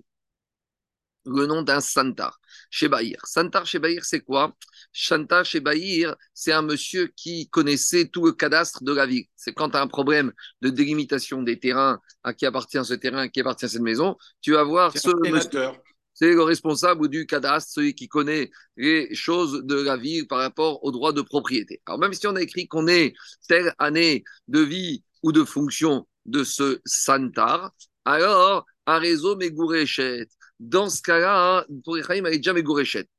le 1.26 1.46
nom 1.46 1.62
d'un 1.62 1.82
Santar 1.82 2.40
chez 2.74 2.88
Bahir. 2.88 3.20
Santar 3.24 3.68
chez 3.68 3.78
Bahir, 3.78 4.04
c'est 4.04 4.22
quoi? 4.22 4.56
Santar 4.92 5.46
chez 5.46 5.60
Bahir, 5.60 6.16
c'est 6.34 6.52
un 6.52 6.64
monsieur 6.64 7.14
qui 7.16 7.48
connaissait 7.50 8.08
tout 8.08 8.26
le 8.26 8.32
cadastre 8.32 8.84
de 8.84 8.92
la 8.92 9.06
ville. 9.06 9.26
C'est 9.36 9.54
quand 9.54 9.70
tu 9.70 9.78
as 9.78 9.82
un 9.82 9.88
problème 9.88 10.34
de 10.64 10.72
délimitation 10.72 11.44
des 11.44 11.60
terrains, 11.60 12.00
à 12.24 12.34
qui 12.34 12.48
appartient 12.48 12.84
ce 12.84 12.96
terrain, 12.96 13.20
à 13.20 13.30
qui 13.30 13.42
appartient 13.42 13.70
cette 13.70 13.84
maison, 13.84 14.18
tu 14.42 14.54
vas 14.54 14.64
voir 14.64 14.98
ce 14.98 15.12
monsieur. 15.30 15.70
C'est 16.16 16.34
le 16.34 16.42
responsable 16.42 17.10
du 17.10 17.28
cadastre, 17.28 17.74
celui 17.74 17.94
qui 17.94 18.08
connaît 18.08 18.50
les 18.76 19.14
choses 19.14 19.64
de 19.64 19.76
la 19.76 19.96
ville 19.96 20.28
par 20.28 20.40
rapport 20.40 20.84
aux 20.84 20.92
droits 20.92 21.14
de 21.14 21.22
propriété. 21.22 21.80
Alors 21.86 22.00
même 22.00 22.14
si 22.14 22.26
on 22.26 22.36
a 22.36 22.42
écrit 22.42 22.68
qu'on 22.68 22.88
est 22.88 23.14
telle 23.48 23.76
année 23.78 24.24
de 24.48 24.62
vie 24.62 25.04
ou 25.22 25.32
de 25.32 25.44
fonction 25.44 26.08
de 26.26 26.44
ce 26.44 26.82
Santar, 26.86 27.72
alors 28.04 28.66
un 28.88 28.98
réseau 28.98 29.36
Megourechet, 29.36 30.28
dans 30.64 30.90
ce 30.90 31.02
cas-là, 31.02 31.66
pour 31.84 31.98
Echaim, 31.98 32.26
elle 32.26 32.34
est 32.34 32.38
déjà. 32.38 32.54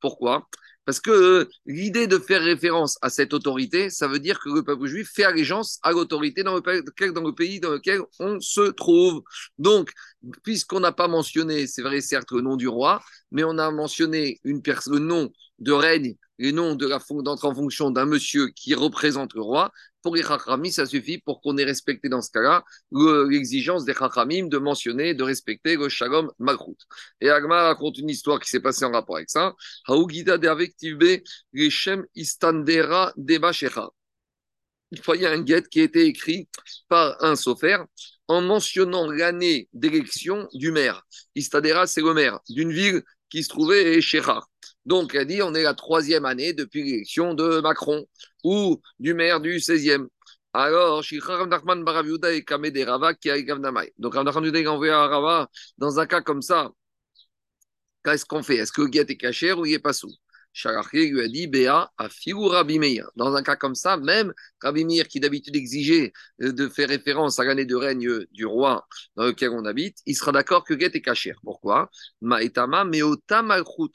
Pourquoi? 0.00 0.48
Parce 0.84 1.00
que 1.00 1.10
euh, 1.10 1.48
l'idée 1.66 2.06
de 2.06 2.18
faire 2.18 2.42
référence 2.42 2.98
à 3.00 3.08
cette 3.08 3.32
autorité, 3.32 3.88
ça 3.88 4.06
veut 4.06 4.18
dire 4.18 4.38
que 4.38 4.50
le 4.50 4.62
peuple 4.62 4.86
juif 4.86 5.10
fait 5.14 5.24
allégeance 5.24 5.78
à 5.82 5.92
l'autorité 5.92 6.42
dans, 6.42 6.60
dans 6.60 6.72
le, 6.72 7.32
pays 7.32 7.60
dans 7.60 7.70
lequel 7.70 8.00
on 8.18 8.38
se 8.40 8.70
trouve. 8.70 9.22
Donc, 9.58 9.90
puisqu'on 10.42 10.80
n'a 10.80 10.92
pas 10.92 11.08
mentionné, 11.08 11.66
c'est 11.66 11.82
vrai, 11.82 12.00
certes, 12.00 12.30
le 12.32 12.40
nom 12.40 12.56
du 12.56 12.68
roi, 12.68 13.02
mais 13.30 13.44
on 13.44 13.58
a 13.58 13.70
mentionné 13.70 14.40
une 14.44 14.62
le 14.86 14.98
nom 14.98 15.30
de 15.58 15.72
règne, 15.72 16.16
le 16.38 16.50
nom 16.50 16.74
de 16.74 16.86
la 16.86 16.98
d'entre 17.22 17.44
en 17.44 17.54
fonction 17.54 17.90
d'un 17.90 18.06
monsieur 18.06 18.48
qui 18.48 18.74
représente 18.74 19.34
le 19.34 19.42
roi, 19.42 19.70
pour 20.02 20.14
les 20.14 20.22
Chachamim, 20.22 20.70
ça 20.70 20.84
suffit 20.84 21.18
pour 21.18 21.40
qu'on 21.40 21.56
ait 21.56 21.64
respecté 21.64 22.10
dans 22.10 22.20
ce 22.20 22.30
cas-là 22.30 22.62
l'exigence 22.92 23.86
des 23.86 23.94
Chachamim 23.94 24.48
de 24.48 24.58
mentionner, 24.58 25.14
de 25.14 25.22
respecter 25.22 25.76
le 25.76 25.88
Shalom 25.88 26.30
Malchut. 26.38 26.76
Et 27.22 27.30
Agma 27.30 27.62
raconte 27.62 27.98
une 27.98 28.10
histoire 28.10 28.38
qui 28.38 28.50
s'est 28.50 28.60
passée 28.60 28.84
en 28.84 28.92
rapport 28.92 29.16
avec 29.16 29.30
ça. 29.30 29.54
De 29.88 30.04
il 35.14 35.22
y 35.22 35.26
a 35.26 35.30
un 35.30 35.40
guet 35.40 35.62
qui 35.70 35.80
a 35.80 35.84
été 35.84 36.06
écrit 36.06 36.48
par 36.88 37.22
un 37.22 37.36
sofer 37.36 37.78
en 38.28 38.40
mentionnant 38.40 39.10
l'année 39.10 39.68
d'élection 39.72 40.48
du 40.54 40.70
maire. 40.72 41.02
Istadera, 41.34 41.86
c'est 41.86 42.00
le 42.00 42.14
maire 42.14 42.40
d'une 42.48 42.72
ville 42.72 43.02
qui 43.28 43.42
se 43.42 43.48
trouvait 43.48 44.00
Shechar. 44.00 44.48
Donc, 44.86 45.14
elle 45.14 45.26
dit 45.26 45.42
on 45.42 45.54
est 45.54 45.62
la 45.62 45.74
troisième 45.74 46.24
année 46.24 46.52
depuis 46.52 46.82
l'élection 46.84 47.34
de 47.34 47.60
Macron 47.60 48.06
ou 48.44 48.80
du 48.98 49.14
maire 49.14 49.40
du 49.40 49.58
16e. 49.60 50.08
Alors, 50.52 51.02
et 51.02 52.44
Kamede 52.44 53.18
qui 53.20 53.30
Donc, 53.98 54.14
envoyé 54.14 54.92
à 54.92 55.06
Rava 55.08 55.48
dans 55.78 55.98
un 55.98 56.06
cas 56.06 56.20
comme 56.20 56.42
ça. 56.42 56.70
Qu'est-ce 58.04 58.24
qu'on 58.24 58.42
fait? 58.42 58.56
Est-ce 58.56 58.70
que 58.72 58.82
le 58.82 58.88
guet 58.88 59.06
est 59.08 59.16
caché 59.16 59.52
ou 59.52 59.66
il 59.66 59.72
n'est 59.72 59.78
pas 59.80 59.92
sous? 59.92 60.12
Sharaché 60.54 61.08
lui 61.08 61.20
a 61.20 61.28
dit 61.28 61.48
Béa. 61.48 61.92
Dans 63.16 63.34
un 63.34 63.42
cas 63.42 63.56
comme 63.56 63.74
ça, 63.74 63.96
même 63.96 64.32
Rabbi 64.62 65.02
qui 65.08 65.20
d'habitude 65.20 65.56
exigeait 65.56 66.12
euh, 66.42 66.52
de 66.52 66.68
faire 66.68 66.88
référence 66.88 67.38
à 67.40 67.44
l'année 67.44 67.66
de 67.66 67.74
règne 67.74 68.24
du 68.30 68.46
roi 68.46 68.86
dans 69.16 69.24
lequel 69.24 69.50
on 69.50 69.64
habite, 69.64 69.98
il 70.06 70.14
sera 70.14 70.30
d'accord 70.32 70.64
que 70.64 70.78
Get 70.78 70.92
est 70.94 71.02
caché. 71.02 71.34
Pourquoi? 71.42 71.90
Maetama, 72.22 72.84
Meota 72.84 73.44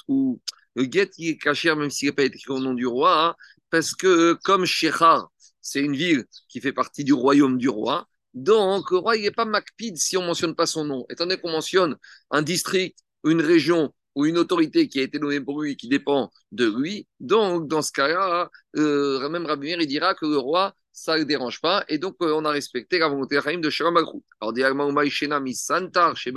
ou 0.10 0.42
le 0.76 0.84
Get 0.84 1.12
il 1.18 1.30
est 1.30 1.38
caché 1.38 1.74
même 1.74 1.90
s'il 1.90 2.10
n'a 2.10 2.14
pas 2.14 2.24
écrit 2.24 2.44
au 2.50 2.60
nom 2.60 2.74
du 2.74 2.86
roi, 2.86 3.26
hein, 3.26 3.36
parce 3.70 3.96
que 3.96 4.34
comme 4.44 4.66
Shechar, 4.66 5.32
c'est 5.62 5.80
une 5.80 5.96
ville 5.96 6.26
qui 6.50 6.60
fait 6.60 6.74
partie 6.74 7.06
du 7.06 7.14
royaume 7.14 7.58
du 7.58 7.70
roi, 7.70 8.08
donc 8.34 8.92
le 8.92 8.98
roi 8.98 9.18
n'est 9.18 9.32
pas 9.32 9.46
Macpid 9.46 9.98
si 9.98 10.18
on 10.18 10.22
ne 10.22 10.28
mentionne 10.28 10.56
pas 10.56 10.66
son 10.66 10.84
nom. 10.84 11.06
Étant 11.10 11.26
donné 11.26 11.40
qu'on 11.40 11.52
mentionne 11.52 11.98
un 12.32 12.42
district, 12.42 13.00
une 13.24 13.42
région 13.42 13.94
ou 14.16 14.26
une 14.26 14.38
autorité 14.38 14.88
qui 14.88 15.00
a 15.00 15.04
été 15.04 15.20
nommée 15.20 15.40
pour 15.40 15.62
lui, 15.62 15.76
qui 15.78 15.88
dépend 15.88 16.32
de 16.52 16.66
lui, 16.66 17.08
donc 17.20 17.68
dans 17.68 17.82
ce 17.82 17.92
cas-là, 17.92 18.50
euh, 18.76 19.30
même 19.30 19.46
Rabbi 19.46 19.72
il 19.72 19.88
dira 19.88 20.14
que 20.14 20.26
le 20.26 20.38
roi, 20.38 20.74
ça 20.92 21.14
ne 21.14 21.20
le 21.20 21.26
dérange 21.26 21.62
pas, 21.62 21.86
et 21.88 21.98
donc 21.98 22.16
euh, 22.22 22.34
on 22.34 22.44
a 22.46 22.52
respecté 22.52 23.00
la 23.00 23.08
volonté 23.08 23.38
de 23.38 23.70
Shalom 23.70 23.94
Malchut. 23.94 25.26
Alors, 25.32 25.42
mi 25.42 25.56
Santar 25.56 26.18
chez. 26.18 26.34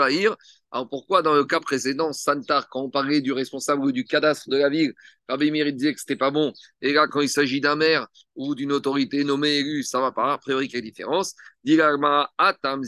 Alors, 0.75 0.88
pourquoi 0.88 1.23
dans 1.23 1.35
le 1.35 1.45
cas 1.45 1.61
précédent, 1.61 2.12
Santar, 2.12 2.69
quand 2.69 2.83
on 2.83 2.91
parlait 2.91 3.21
du 3.21 3.33
responsable 3.33 3.93
du 3.93 4.05
cadastre 4.05 4.49
de 4.49 4.57
la 4.57 4.69
ville, 4.71 4.95
Rabbi 5.29 5.49
il 5.49 5.76
disait 5.76 5.93
que 5.93 6.00
c'était 6.00 6.17
pas 6.17 6.31
bon, 6.31 6.52
et 6.81 6.93
là, 6.93 7.07
quand 7.09 7.21
il 7.21 7.29
s'agit 7.29 7.61
d'un 7.61 7.76
maire 7.76 8.07
ou 8.37 8.55
d'une 8.55 8.73
autorité 8.73 9.25
nommée 9.25 9.57
élue, 9.59 9.83
ça 9.83 10.00
va 10.00 10.12
pas, 10.12 10.35
a 10.35 10.38
priori, 10.38 10.69
quelle 10.69 10.83
différence? 10.83 11.35
Atam 12.38 12.83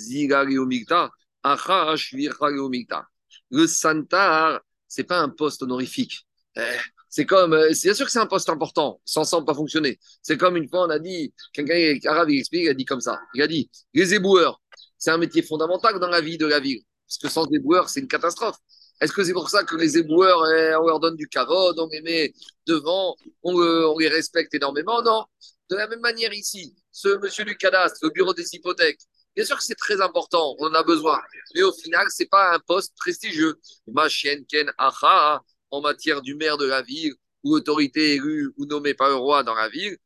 Le 3.50 3.66
Santar, 3.66 4.60
c'est 4.94 5.04
pas 5.04 5.18
un 5.18 5.28
poste 5.28 5.62
honorifique. 5.62 6.24
Eh, 6.56 6.62
c'est 7.08 7.26
comme, 7.26 7.52
euh, 7.52 7.72
bien 7.82 7.94
sûr 7.94 8.06
que 8.06 8.12
c'est 8.12 8.20
un 8.20 8.26
poste 8.26 8.48
important, 8.48 9.00
sans 9.04 9.24
ça, 9.24 9.38
on 9.38 9.44
pas 9.44 9.54
fonctionner. 9.54 9.98
C'est 10.22 10.38
comme 10.38 10.56
une 10.56 10.68
fois, 10.68 10.86
on 10.86 10.90
a 10.90 11.00
dit, 11.00 11.34
quelqu'un 11.52 11.98
arabe, 12.08 12.30
il 12.30 12.38
explique, 12.38 12.64
il 12.64 12.68
a 12.68 12.74
dit 12.74 12.84
comme 12.84 13.00
ça. 13.00 13.20
Il 13.34 13.42
a 13.42 13.48
dit, 13.48 13.68
les 13.92 14.14
éboueurs, 14.14 14.60
c'est 14.96 15.10
un 15.10 15.18
métier 15.18 15.42
fondamental 15.42 15.98
dans 15.98 16.08
la 16.08 16.20
vie 16.20 16.38
de 16.38 16.46
la 16.46 16.60
ville. 16.60 16.80
Parce 17.08 17.18
que 17.18 17.28
sans 17.28 17.46
éboueurs, 17.52 17.88
c'est 17.88 18.00
une 18.00 18.08
catastrophe. 18.08 18.56
Est-ce 19.00 19.12
que 19.12 19.24
c'est 19.24 19.32
pour 19.32 19.50
ça 19.50 19.64
que 19.64 19.74
les 19.74 19.98
éboueurs, 19.98 20.46
eh, 20.46 20.76
on 20.76 20.86
leur 20.86 21.00
donne 21.00 21.16
du 21.16 21.28
carode, 21.28 21.78
on 21.80 21.88
les 21.88 22.02
met 22.02 22.32
devant, 22.66 23.16
on, 23.42 23.60
euh, 23.60 23.86
on, 23.88 23.98
les 23.98 24.08
respecte 24.08 24.54
énormément? 24.54 25.02
Non. 25.02 25.24
De 25.70 25.76
la 25.76 25.88
même 25.88 26.00
manière 26.00 26.32
ici, 26.32 26.74
ce 26.92 27.18
monsieur 27.18 27.44
du 27.44 27.56
cadastre, 27.56 27.98
le 28.02 28.10
bureau 28.10 28.32
des 28.32 28.46
hypothèques, 28.54 29.00
Bien 29.36 29.44
sûr 29.44 29.56
que 29.56 29.64
c'est 29.64 29.74
très 29.74 30.00
important, 30.00 30.54
on 30.58 30.66
en 30.68 30.74
a 30.74 30.82
besoin. 30.82 31.20
Mais 31.54 31.62
au 31.62 31.72
final, 31.72 32.06
ce 32.10 32.22
n'est 32.22 32.28
pas 32.28 32.54
un 32.54 32.58
poste 32.60 32.94
prestigieux. 32.96 33.56
Ma 33.88 34.08
chienne 34.08 34.44
Ken 34.46 34.72
Acha, 34.78 35.42
en 35.70 35.80
matière 35.80 36.22
du 36.22 36.34
maire 36.36 36.56
de 36.56 36.66
la 36.66 36.82
ville, 36.82 37.14
ou 37.42 37.54
autorité 37.54 38.14
élue 38.14 38.52
ou 38.56 38.64
nommée 38.66 38.94
par 38.94 39.08
le 39.08 39.16
roi 39.16 39.42
dans 39.42 39.54
la 39.54 39.68
ville, 39.68 39.98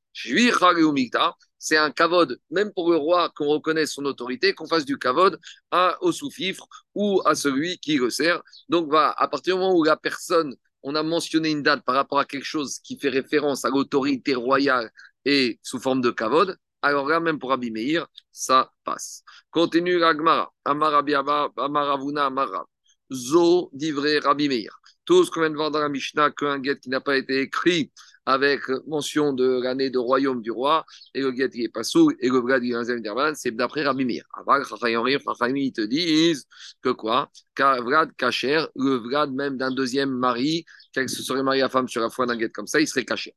c'est 1.58 1.76
un 1.76 1.90
kavod, 1.90 2.40
même 2.50 2.72
pour 2.72 2.90
le 2.90 2.96
roi, 2.96 3.30
qu'on 3.36 3.46
reconnaisse 3.46 3.92
son 3.92 4.04
autorité, 4.04 4.54
qu'on 4.54 4.66
fasse 4.66 4.84
du 4.84 4.98
kavod 4.98 5.38
à, 5.70 5.96
au 6.02 6.10
sous-fifre 6.12 6.66
ou 6.94 7.22
à 7.24 7.34
celui 7.34 7.78
qui 7.78 7.96
le 7.96 8.10
sert. 8.10 8.42
Donc, 8.68 8.90
va, 8.90 9.14
à 9.16 9.28
partir 9.28 9.54
du 9.54 9.60
moment 9.60 9.76
où 9.76 9.84
la 9.84 9.96
personne, 9.96 10.54
on 10.82 10.94
a 10.94 11.02
mentionné 11.02 11.50
une 11.50 11.62
date 11.62 11.84
par 11.84 11.94
rapport 11.94 12.18
à 12.18 12.24
quelque 12.24 12.44
chose 12.44 12.80
qui 12.80 12.98
fait 12.98 13.08
référence 13.10 13.64
à 13.64 13.70
l'autorité 13.70 14.34
royale 14.34 14.90
et 15.24 15.60
sous 15.62 15.78
forme 15.78 16.00
de 16.00 16.10
kavod, 16.10 16.56
alors 16.82 17.08
là, 17.08 17.20
même 17.20 17.38
pour 17.38 17.50
Rabbi 17.50 17.70
Meir, 17.70 18.06
ça 18.30 18.70
passe. 18.84 19.24
Continue 19.50 19.98
l'Agmara. 19.98 20.52
Amaravuna 20.64 22.26
Amarav. 22.26 22.66
Zo 23.10 23.70
divré 23.72 24.18
Rabbi 24.18 24.48
Meir. 24.48 24.80
Tout 25.04 25.24
ce 25.24 25.30
qu'on 25.30 25.40
vient 25.40 25.50
de 25.50 25.56
voir 25.56 25.70
dans 25.70 25.80
la 25.80 25.88
Mishnah, 25.88 26.30
qu'un 26.30 26.58
guet 26.58 26.78
qui 26.78 26.90
n'a 26.90 27.00
pas 27.00 27.16
été 27.16 27.40
écrit 27.40 27.90
avec 28.26 28.60
mention 28.86 29.32
de 29.32 29.62
l'année 29.62 29.88
de 29.88 29.98
royaume 29.98 30.42
du 30.42 30.50
roi, 30.50 30.84
et 31.14 31.22
le 31.22 31.32
guet 31.32 31.48
qui 31.48 31.64
est 31.64 31.70
pas 31.70 31.82
sous, 31.82 32.10
et 32.20 32.28
le 32.28 32.38
vlad 32.38 32.62
qui 32.62 32.72
est 32.72 33.34
c'est 33.34 33.52
d'après 33.52 33.82
Rabbi 33.84 34.04
Meir. 34.04 34.24
Avant, 34.34 34.56
ils 34.58 35.72
te 35.72 35.80
disent 35.80 36.46
que 36.82 36.90
quoi? 36.90 37.30
Vlad 37.58 38.12
Kacher, 38.18 38.66
le 38.76 38.96
vlad 38.96 39.32
même 39.32 39.56
d'un 39.56 39.70
deuxième 39.70 40.10
mari, 40.10 40.66
qu'elle 40.92 41.08
se 41.08 41.22
serait 41.22 41.42
mariée 41.42 41.62
à 41.62 41.70
femme 41.70 41.88
sur 41.88 42.02
la 42.02 42.10
foi 42.10 42.26
d'un 42.26 42.36
guet 42.36 42.50
comme 42.50 42.66
ça, 42.66 42.78
il 42.80 42.86
serait 42.86 43.06
caché. 43.06 43.34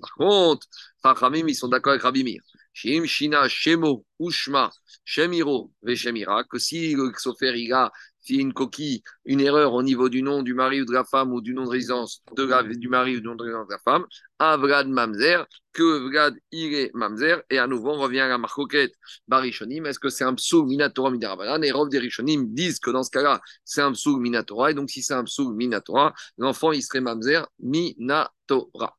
Par 0.00 0.14
contre, 0.14 0.66
Chachamim, 1.02 1.46
ils 1.48 1.54
sont 1.54 1.68
d'accord 1.68 1.92
avec 1.92 2.02
Rabbi 2.02 2.24
Meir. 2.24 2.42
Shim, 2.76 3.04
Shina, 3.06 3.48
Shemo, 3.48 4.04
Ushma, 4.20 4.70
Shemiro, 5.02 5.70
Veshemira, 5.82 6.44
que 6.44 6.58
si 6.58 6.94
le 6.94 7.10
Xofer, 7.10 7.56
il 7.56 7.72
a 7.72 7.90
une 8.28 8.52
coquille, 8.52 9.02
une 9.24 9.40
erreur 9.40 9.72
au 9.72 9.82
niveau 9.82 10.10
du 10.10 10.22
nom 10.22 10.42
du 10.42 10.52
mari 10.52 10.82
ou 10.82 10.84
de 10.84 10.92
la 10.92 11.04
femme 11.04 11.32
ou 11.32 11.40
du 11.40 11.54
nom 11.54 11.64
de 11.64 11.70
résidence 11.70 12.22
de 12.36 12.74
du 12.74 12.88
mari 12.88 13.16
ou 13.16 13.20
du 13.20 13.26
nom 13.26 13.34
de 13.34 13.44
résidence 13.44 13.68
de 13.68 13.72
la 13.72 13.78
femme, 13.78 14.04
Avrad 14.38 14.88
Mamzer, 14.88 15.46
que 15.72 16.08
Vlad 16.08 16.34
il 16.52 16.90
Mamzer, 16.92 17.42
et 17.48 17.58
à 17.58 17.66
nouveau 17.66 17.92
on 17.92 18.00
revient 18.00 18.20
à 18.20 18.28
la 18.28 18.36
marcoquette 18.36 18.92
Barishonim, 19.26 19.86
est-ce 19.86 19.98
que 19.98 20.10
c'est 20.10 20.24
un 20.24 20.34
psou 20.34 20.64
Minatora 20.64 21.10
Midarabanan 21.10 21.62
Et 21.62 21.70
Rov 21.70 21.88
Rishonim 21.90 22.52
disent 22.52 22.80
que 22.80 22.90
dans 22.90 23.04
ce 23.04 23.10
cas-là, 23.10 23.40
c'est 23.64 23.80
un 23.80 23.92
psou 23.92 24.18
Minatora, 24.18 24.72
et 24.72 24.74
donc 24.74 24.90
si 24.90 25.02
c'est 25.02 25.14
un 25.14 25.24
psou 25.24 25.52
Minatora, 25.52 26.12
l'enfant 26.36 26.72
il 26.72 26.82
serait 26.82 27.00
Mamzer 27.00 27.46
Minatora. 27.60 28.98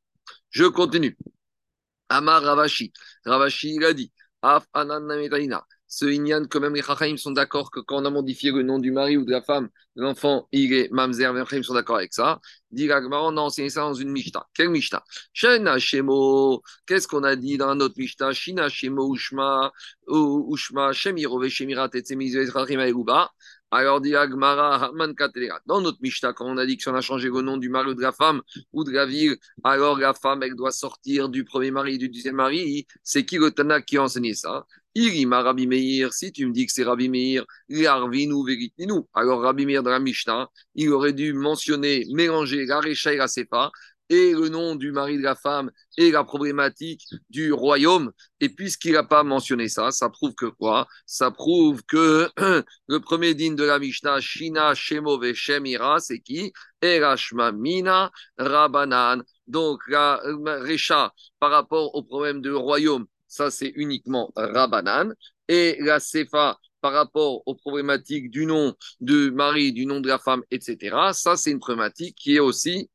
Je 0.50 0.66
continue. 0.66 1.16
Amar 2.10 2.42
Ravashi. 2.44 2.92
Ravashi, 3.26 3.76
il 3.76 3.84
a 3.86 3.94
dit 3.94 4.12
Af 4.42 4.66
Ce 5.88 6.06
Inyan, 6.06 6.46
quand 6.50 6.60
même, 6.60 6.76
les 6.76 6.82
Chachaim 6.82 7.18
sont 7.18 7.32
d'accord 7.32 7.72
que 7.72 7.80
quand 7.80 8.02
on 8.02 8.06
a 8.06 8.10
modifié 8.10 8.52
le 8.52 8.62
nom 8.62 8.78
du 8.78 8.92
mari 8.92 9.18
ou 9.18 9.26
de 9.26 9.32
la 9.32 9.42
femme, 9.42 9.70
l'enfant, 9.96 10.48
il 10.52 10.74
est 10.74 10.92
Mamzer. 10.92 11.34
Les 11.34 11.40
Chachaim 11.42 11.64
sont 11.64 11.74
d'accord 11.74 11.98
avec 11.98 12.14
ça. 12.14 12.40
Dit 12.72 12.90
on 12.92 13.38
a 13.38 13.42
enseigné 13.42 13.70
ça 13.70 13.82
dans 13.82 13.94
une 13.94 14.12
Mishnah. 14.12 14.46
Quelle 14.54 14.70
Mishnah? 14.70 15.04
Shena 15.34 15.80
Shemo. 15.80 16.62
Qu'est-ce 16.86 17.08
qu'on 17.08 17.24
a 17.24 17.36
dit 17.36 17.58
dans 17.58 17.74
notre 17.76 17.96
Mishnah? 17.98 18.32
Shina 18.32 18.70
Shemo 18.70 19.14
Ushma, 19.14 19.72
Ushma, 20.08 20.94
Shemiro, 20.94 21.48
Shemirat, 21.48 21.90
et 21.94 22.02
Tzemizve, 22.02 22.52
Chachim, 22.52 22.80
Eruba. 22.80 23.32
Alors 23.70 24.00
dit 24.00 24.16
Agmara, 24.16 24.92
dans 25.66 25.82
notre 25.82 25.98
Mishnah, 26.02 26.32
quand 26.32 26.46
on 26.46 26.58
a 26.58 26.66
dit 26.66 26.78
que 26.78 26.84
si 26.84 26.90
on 26.90 26.96
a 26.96 27.02
changé 27.02 27.28
le 27.30 27.42
nom 27.42 27.58
du 27.58 27.68
mari 27.68 27.90
ou 27.90 27.96
de 27.96 28.02
la 28.02 28.14
femme 28.14 28.42
ou 28.72 28.86
de 28.86 28.92
la 28.92 29.06
ville, 29.06 29.36
alors 29.64 29.98
la 29.98 30.14
femme, 30.14 30.42
elle 30.42 30.56
doit 30.56 30.72
sortir 30.72 31.28
du 31.28 31.44
premier 31.44 31.72
mari 31.72 31.96
et 31.96 31.98
du 31.98 32.08
deuxième 32.08 32.36
mari. 32.36 32.88
C'est 33.04 33.26
qui 33.26 33.38
le 33.38 33.52
Tana 33.52 33.82
qui 33.82 33.98
a 33.98 34.04
enseigné 34.04 34.34
ça? 34.34 34.66
Irima 34.96 35.42
Rabbi 35.42 35.68
Meir, 35.68 36.14
si 36.14 36.32
tu 36.32 36.46
me 36.48 36.54
dis 36.54 36.66
que 36.66 36.72
c'est 36.72 36.86
Rabbi 36.86 37.10
Meir, 37.10 37.46
Yarvinu 37.68 38.46
Veritinu. 38.46 39.02
Alors 39.14 39.42
Rabbi 39.42 39.66
Meir 39.66 39.84
dans 39.84 39.92
la 39.92 40.00
Mishnah, 40.00 40.50
il 40.76 40.90
aurait 40.90 41.14
dû 41.14 41.34
mentionner, 41.34 42.06
mélanger 42.14 42.66
la 42.66 42.80
Recha 42.80 43.14
et 43.14 43.18
la 43.18 43.28
et 44.10 44.32
le 44.34 44.50
nom 44.50 44.76
du 44.76 44.92
mari 44.92 45.18
de 45.18 45.24
la 45.24 45.36
femme 45.36 45.72
et 45.98 46.12
la 46.12 46.24
problématique 46.24 47.04
du 47.30 47.52
royaume. 47.52 48.12
Et 48.40 48.50
puisqu'il 48.50 48.94
n'a 48.94 49.04
pas 49.04 49.24
mentionné 49.24 49.68
ça, 49.68 49.92
ça 49.92 50.10
prouve 50.10 50.34
que 50.36 50.46
quoi? 50.46 50.88
Ça 51.06 51.32
prouve 51.32 51.84
que 51.84 52.30
le 52.88 53.00
premier 53.00 53.34
digne 53.34 53.56
de 53.56 53.64
la 53.64 53.80
Mishnah, 53.80 54.20
Shina 54.20 54.76
Shemo 54.76 55.22
Shemira, 55.34 56.00
c'est 56.00 56.20
qui? 56.20 56.54
Erashma 56.82 57.52
Mina 57.52 58.12
Rabanan. 58.38 59.24
Donc 59.48 59.80
la 59.88 60.22
Recha 60.24 61.14
par 61.40 61.52
rapport 61.52 61.96
au 61.96 62.04
problème 62.04 62.42
du 62.42 62.52
royaume, 62.52 63.06
ça 63.28 63.50
c'est 63.52 63.72
uniquement 63.76 64.32
Rabanan. 64.36 65.14
Et 65.48 65.78
la 65.80 66.00
Sefa 66.00 66.58
par 66.82 66.94
rapport 66.94 67.42
aux 67.46 67.56
problématiques 67.56 68.30
du 68.30 68.46
nom 68.46 68.74
du 69.00 69.32
mari, 69.32 69.74
du 69.74 69.86
nom 69.86 70.00
de 70.00 70.08
la 70.08 70.20
femme, 70.20 70.44
etc. 70.52 70.96
Ça, 71.14 71.36
c'est 71.36 71.52
une 71.52 71.60
problématique 71.60 72.16
qui 72.16 72.36
est 72.36 72.40
aussi 72.40 72.90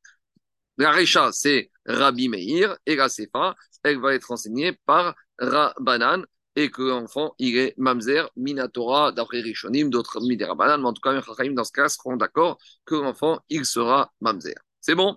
la 0.82 0.92
Recha, 0.92 1.30
c'est 1.32 1.70
Rabbi 1.86 2.28
Meir, 2.28 2.76
et 2.86 2.96
la 2.96 3.08
Sefa, 3.08 3.54
elle 3.82 3.98
va 4.00 4.14
être 4.14 4.30
enseignée 4.30 4.72
par 4.86 5.14
Rabbanan. 5.38 6.24
et 6.54 6.70
que 6.70 6.82
l'enfant, 6.82 7.34
il 7.38 7.56
est 7.56 7.74
mamzer, 7.78 8.30
minatora, 8.36 9.12
d'après 9.12 9.40
Rishonim, 9.40 9.88
d'autres 9.88 10.20
midérabanan, 10.20 10.80
mais 10.82 10.88
en 10.88 10.92
tout 10.92 11.00
cas, 11.00 11.12
les 11.14 11.50
dans 11.54 11.64
ce 11.64 11.72
cas, 11.72 11.88
seront 11.88 12.16
d'accord 12.16 12.58
que 12.84 12.94
l'enfant, 12.94 13.40
il 13.48 13.64
sera 13.64 14.12
mamzer. 14.20 14.54
C'est 14.80 14.94
bon? 14.94 15.16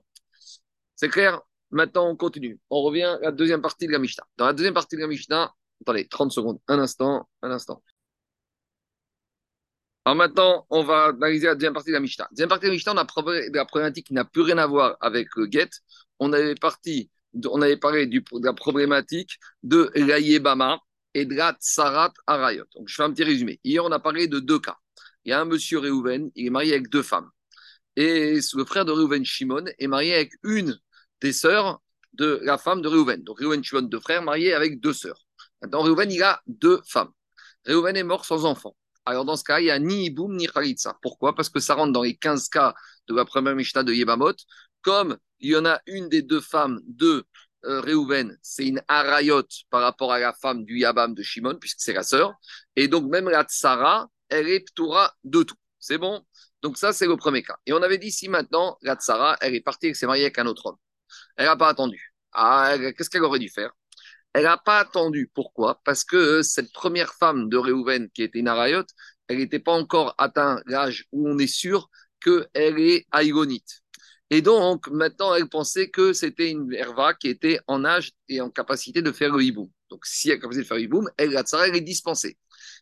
C'est 0.96 1.10
clair? 1.10 1.42
Maintenant, 1.72 2.10
on 2.10 2.16
continue. 2.16 2.60
On 2.70 2.82
revient 2.84 3.04
à 3.04 3.20
la 3.20 3.32
deuxième 3.32 3.62
partie 3.62 3.88
de 3.88 3.92
la 3.92 4.00
Mishnah. 4.00 4.24
Dans 4.38 4.46
la 4.46 4.54
deuxième 4.54 4.74
partie 4.74 4.96
de 4.96 5.02
la 5.02 5.08
Mishnah, 5.08 5.54
attendez, 5.82 6.08
30 6.08 6.32
secondes, 6.32 6.60
un 6.68 6.80
instant, 6.80 7.28
un 7.42 7.52
instant. 7.52 7.84
Alors 10.06 10.18
maintenant, 10.18 10.68
on 10.70 10.84
va 10.84 11.06
analyser 11.06 11.48
la 11.48 11.56
deuxième 11.56 11.74
partie 11.74 11.90
de 11.90 11.96
la 11.96 12.00
Mishnah. 12.00 12.28
Deuxième 12.32 12.50
partie 12.50 12.66
de 12.66 12.70
la 12.70 12.74
Mishnah, 12.76 12.94
on 12.94 12.98
a 12.98 13.04
de 13.04 13.56
la 13.56 13.66
problématique 13.66 14.06
qui 14.06 14.14
n'a 14.14 14.24
plus 14.24 14.44
rien 14.44 14.60
à 14.60 14.68
voir 14.68 14.98
avec 15.02 15.30
le 15.36 15.48
get. 15.50 15.70
On 16.20 16.32
avait, 16.32 16.54
parti, 16.54 17.10
on 17.50 17.60
avait 17.64 17.78
parlé 17.78 18.06
de 18.06 18.22
la 18.44 18.54
problématique 18.54 19.40
de 19.64 19.92
la 19.96 20.20
Yebama 20.20 20.80
et 21.16 21.26
de 21.26 21.34
la 21.34 21.54
Tsarat 21.60 22.14
Arayot. 22.28 22.66
Donc, 22.76 22.88
je 22.88 22.94
fais 22.94 23.02
un 23.02 23.12
petit 23.12 23.24
résumé. 23.24 23.60
Hier, 23.64 23.84
on 23.84 23.92
a 23.92 24.00
parlé 24.00 24.28
de 24.28 24.40
deux 24.40 24.60
cas. 24.60 24.78
Il 25.24 25.32
y 25.32 25.34
a 25.34 25.42
un 25.42 25.46
monsieur 25.46 25.80
Reuven, 25.80 26.30
il 26.36 26.46
est 26.48 26.52
marié 26.52 26.74
avec 26.74 26.90
deux 26.90 27.02
femmes. 27.02 27.32
Et 27.96 28.40
le 28.54 28.66
frère 28.66 28.86
de 28.86 28.92
Reuven, 28.92 29.26
Shimon, 29.26 29.66
est 29.80 29.88
marié 29.88 30.14
avec 30.14 30.34
une 30.44 30.78
des 31.20 31.34
sœurs 31.34 31.82
de 32.14 32.40
la 32.44 32.60
femme 32.60 32.84
de 32.84 32.90
Reuven. 32.90 33.24
Donc, 33.24 33.40
Reuven, 33.40 33.64
Shimon, 33.64 33.84
deux 33.84 34.00
frères 34.00 34.22
mariés 34.22 34.54
avec 34.54 34.80
deux 34.80 34.94
sœurs. 34.94 35.26
Maintenant, 35.64 35.82
Reuven, 35.82 36.12
il 36.12 36.22
a 36.22 36.44
deux 36.46 36.80
femmes. 36.88 37.12
Reuven 37.66 37.98
est 37.98 38.04
mort 38.04 38.24
sans 38.24 38.46
enfant. 38.46 38.76
Alors, 39.06 39.26
dans 39.26 39.36
ce 39.36 39.44
cas, 39.44 39.60
il 39.60 39.66
n'y 39.66 39.72
a 39.72 39.80
ni 39.80 40.06
Iboum 40.06 40.36
ni 40.36 40.48
Khalitsa. 40.48 40.98
Pourquoi? 41.02 41.36
Parce 41.36 41.50
que 41.50 41.60
ça 41.60 41.76
rentre 41.76 41.94
dans 41.94 42.02
les 42.02 42.16
15 42.16 42.50
cas 42.50 42.74
de 43.08 43.16
la 43.16 43.26
première 43.26 43.56
Mishnah 43.56 43.84
de 43.84 43.94
Yebamot. 43.94 44.34
Comme 44.82 45.18
il 45.40 45.52
y 45.52 45.56
en 45.56 45.66
a 45.66 45.80
une 45.86 46.10
des 46.10 46.22
deux 46.22 46.42
femmes 46.42 46.82
de 46.88 47.26
euh, 47.66 48.36
c'est 48.42 48.68
une 48.68 48.82
Arayot 48.88 49.44
par 49.70 49.82
rapport 49.82 50.12
à 50.12 50.20
la 50.20 50.34
femme 50.34 50.66
du 50.66 50.80
Yabam 50.80 51.14
de 51.14 51.24
Shimon, 51.24 51.56
puisque 51.60 51.82
c'est 51.82 51.94
la 51.94 52.04
sœur. 52.04 52.34
Et 52.76 52.88
donc, 52.88 53.10
même 53.10 53.30
la 53.30 53.44
Tsara, 53.44 54.08
elle 54.30 54.48
est 54.50 54.60
Ptoura 54.62 55.16
de 55.24 55.44
tout. 55.44 55.56
C'est 55.80 55.98
bon? 55.98 56.24
Donc, 56.62 56.78
ça, 56.78 56.94
c'est 56.94 57.08
le 57.08 57.18
premier 57.18 57.44
cas. 57.44 57.58
Et 57.66 57.74
on 57.74 57.82
avait 57.82 57.98
dit 57.98 58.12
si 58.12 58.30
maintenant, 58.30 58.78
la 58.82 58.96
Tsara, 58.96 59.38
elle 59.42 59.56
est 59.56 59.62
partie, 59.62 59.88
elle 59.88 59.96
s'est 59.96 60.08
mariée 60.08 60.26
avec 60.26 60.38
un 60.40 60.46
autre 60.48 60.68
homme. 60.68 60.78
Elle 61.38 61.46
n'a 61.46 61.56
pas 61.58 61.70
attendu. 61.70 62.14
Ah, 62.34 62.76
qu'est-ce 62.98 63.10
qu'elle 63.10 63.24
aurait 63.24 63.40
dû 63.40 63.50
faire? 63.50 63.72
Elle 64.36 64.44
n'a 64.44 64.58
pas 64.58 64.80
attendu. 64.80 65.32
Pourquoi? 65.34 65.80
Parce 65.86 66.04
que 66.04 66.42
cette 66.42 66.74
première 66.74 67.14
femme 67.14 67.48
de 67.48 67.56
Reuven, 67.56 68.10
qui 68.10 68.22
était 68.22 68.40
une 68.40 68.50
Arayot, 68.50 68.84
elle 69.30 69.38
n'était 69.38 69.60
pas 69.60 69.72
encore 69.72 70.14
atteint 70.18 70.62
l'âge 70.66 71.06
où 71.14 71.30
on 71.30 71.38
est 71.40 71.48
sûr 71.48 71.90
qu'elle 72.20 72.78
est 72.78 73.06
aïgonite. 73.12 73.82
Et 74.30 74.42
donc, 74.42 74.90
maintenant, 74.90 75.34
elle 75.34 75.48
pensait 75.48 75.90
que 75.90 76.12
c'était 76.12 76.52
une 76.52 76.74
herva 76.74 77.14
qui 77.14 77.30
était 77.30 77.62
en 77.68 77.86
âge 77.86 78.12
et 78.28 78.42
en 78.42 78.50
capacité 78.50 79.02
de 79.02 79.14
faire 79.14 79.34
le 79.34 79.42
hiboum. 79.42 79.70
Donc, 79.90 80.06
si 80.06 80.30
elle 80.30 80.38
a 80.38 80.42
capacité 80.42 80.64
de 80.64 80.68
faire 80.68 80.78
le 80.78 80.84
hiboum, 80.84 81.10
elle, 81.16 81.34
elle 81.34 81.76
est 81.78 81.82
dispensée. 81.82 82.38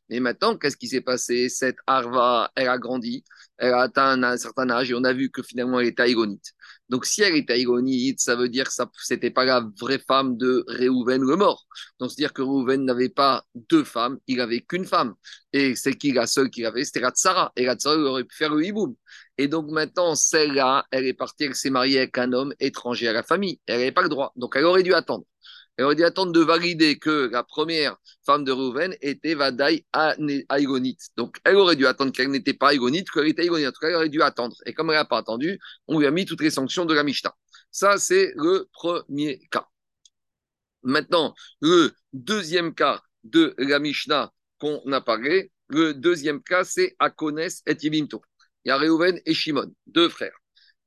Mais 0.10 0.20
maintenant, 0.20 0.58
qu'est-ce 0.58 0.78
qui 0.78 0.88
s'est 0.88 1.02
passé? 1.02 1.50
Cette 1.50 1.78
arva, 1.86 2.52
elle 2.56 2.68
a 2.68 2.80
grandi, 2.80 3.24
elle 3.60 3.74
a 3.74 3.82
atteint 3.82 4.24
un, 4.24 4.38
certain 4.38 4.72
âge 4.72 4.90
et 4.90 4.96
on 4.96 5.04
a 5.04 5.14
vu 5.14 5.30
que 5.30 5.44
finalement, 5.44 5.80
elle 5.80 5.88
était 5.88 6.02
aïgonite. 6.02 6.54
Donc, 6.94 7.08
si 7.08 7.24
elle 7.24 7.36
était 7.36 7.54
aïgonite, 7.54 8.20
ça 8.20 8.36
veut 8.36 8.50
dire 8.50 8.68
que 8.68 8.72
ce 8.72 9.14
n'était 9.16 9.32
pas 9.32 9.46
la 9.46 9.68
vraie 9.82 9.98
femme 9.98 10.38
de 10.38 10.64
Réhouven 10.68 11.24
le 11.24 11.36
mort. 11.36 11.66
Donc, 12.00 12.12
c'est-à-dire 12.12 12.34
que 12.34 12.44
Réhouven 12.44 12.86
n'avait 12.86 13.10
pas 13.10 13.44
deux 13.56 13.84
femmes, 13.84 14.20
il 14.28 14.38
n'avait 14.38 14.62
qu'une 14.62 14.86
femme. 14.86 15.16
Et 15.54 15.76
c'est 15.76 15.96
qui 15.96 16.12
la 16.12 16.28
seule 16.28 16.52
qu'il 16.52 16.68
avait? 16.68 16.86
C'était 16.86 17.00
la 17.00 17.10
tsara. 17.10 17.52
Et 17.56 17.66
la 17.66 17.74
tsara 17.74 17.98
aurait 17.98 18.26
pu 18.26 18.36
faire 18.36 18.54
le 18.54 18.64
hiboum. 18.64 18.94
Et 19.40 19.48
donc 19.48 19.72
maintenant, 19.72 20.14
celle-là, 20.14 20.86
elle 20.92 21.08
est 21.08 21.16
partie, 21.16 21.46
elle 21.46 21.56
s'est 21.56 21.72
mariée 21.72 21.98
avec 21.98 22.16
un 22.20 22.32
homme 22.32 22.54
étranger 22.60 23.08
à 23.08 23.14
la 23.14 23.24
famille. 23.24 23.60
Elle 23.66 23.80
n'avait 23.80 23.92
pas 23.92 24.04
le 24.04 24.10
droit. 24.10 24.32
Donc 24.36 24.56
elle 24.56 24.66
aurait 24.66 24.84
dû 24.84 24.94
attendre. 24.94 25.26
Elle 25.78 25.86
aurait 25.86 25.96
dû 25.96 26.04
attendre 26.04 26.32
de 26.32 26.40
valider 26.40 27.00
que 27.00 27.30
la 27.32 27.44
première 27.44 27.98
femme 28.26 28.44
de 28.44 28.52
Rouven 28.52 28.96
était 29.02 29.34
Vadaï 29.34 29.86
Aïgonite. 29.92 31.10
Donc 31.18 31.38
elle 31.44 31.56
aurait 31.56 31.76
dû 31.76 31.88
attendre 31.88 32.12
qu'elle 32.12 32.30
n'était 32.30 32.54
pas 32.54 32.70
Aïgonite, 32.70 33.10
qu'elle 33.10 33.28
était 33.28 33.42
Aïgonite. 33.42 33.68
En 33.68 33.72
tout 33.72 33.80
cas, 33.80 33.88
elle 33.88 33.96
aurait 33.96 34.10
dû 34.10 34.22
attendre. 34.22 34.56
Et 34.66 34.74
comme 34.74 34.90
elle 34.92 34.98
n'a 34.98 35.06
pas 35.06 35.18
attendu, 35.18 35.60
on 35.88 36.00
lui 36.00 36.06
a 36.06 36.12
mis 36.12 36.26
toutes 36.26 36.42
les 36.42 36.52
sanctions 36.52 36.86
de 36.86 36.94
la 36.94 37.04
Mishnah. 37.04 37.34
Ça, 37.72 37.98
c'est 37.98 38.34
le 38.36 38.70
premier 38.72 39.42
cas. 39.50 39.68
Maintenant, 40.84 41.34
le 41.62 41.92
deuxième 42.12 42.76
cas 42.76 43.02
de 43.24 43.56
la 43.58 43.80
Mishnah 43.80 44.32
qu'on 44.60 44.92
a 44.92 45.02
parlé, 45.02 45.52
le 45.70 45.94
deuxième 45.94 46.44
cas, 46.44 46.64
c'est 46.64 46.96
Akones 47.00 47.40
et 47.40 47.76
Yibimto. 47.82 48.22
Il 48.64 48.70
y 48.70 48.72
a 48.72 48.78
Réhouven 48.78 49.20
et 49.26 49.34
Shimon, 49.34 49.74
deux 49.88 50.10
frères. 50.10 50.38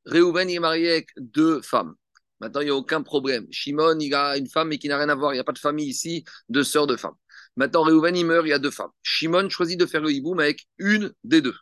Réhouven 0.04 0.48
est 0.48 0.60
marié 0.60 0.90
avec 0.90 1.08
deux 1.16 1.60
femmes. 1.62 1.94
Maintenant, 2.40 2.60
il 2.60 2.64
n'y 2.64 2.70
a 2.70 2.74
aucun 2.74 3.02
problème. 3.02 3.46
Shimon, 3.50 3.98
il 3.98 4.14
a 4.14 4.36
une 4.36 4.48
femme 4.48 4.68
mais 4.68 4.78
qui 4.78 4.88
n'a 4.88 4.98
rien 4.98 5.08
à 5.08 5.14
voir. 5.14 5.32
Il 5.32 5.36
n'y 5.36 5.40
a 5.40 5.44
pas 5.44 5.52
de 5.52 5.58
famille 5.58 5.88
ici, 5.88 6.24
de 6.48 6.62
sœurs 6.62 6.86
de 6.86 6.96
femmes. 6.96 7.14
Maintenant, 7.56 7.82
Réhouven, 7.82 8.14
il 8.16 8.26
meurt, 8.26 8.46
il 8.46 8.50
y 8.50 8.52
a 8.52 8.58
deux 8.58 8.70
femmes. 8.70 8.90
Shimon 9.02 9.48
choisit 9.48 9.78
de 9.80 9.86
faire 9.86 10.02
le 10.02 10.10
hiboum 10.12 10.38
avec 10.40 10.66
une 10.78 11.12
des 11.24 11.40
deux. 11.40 11.54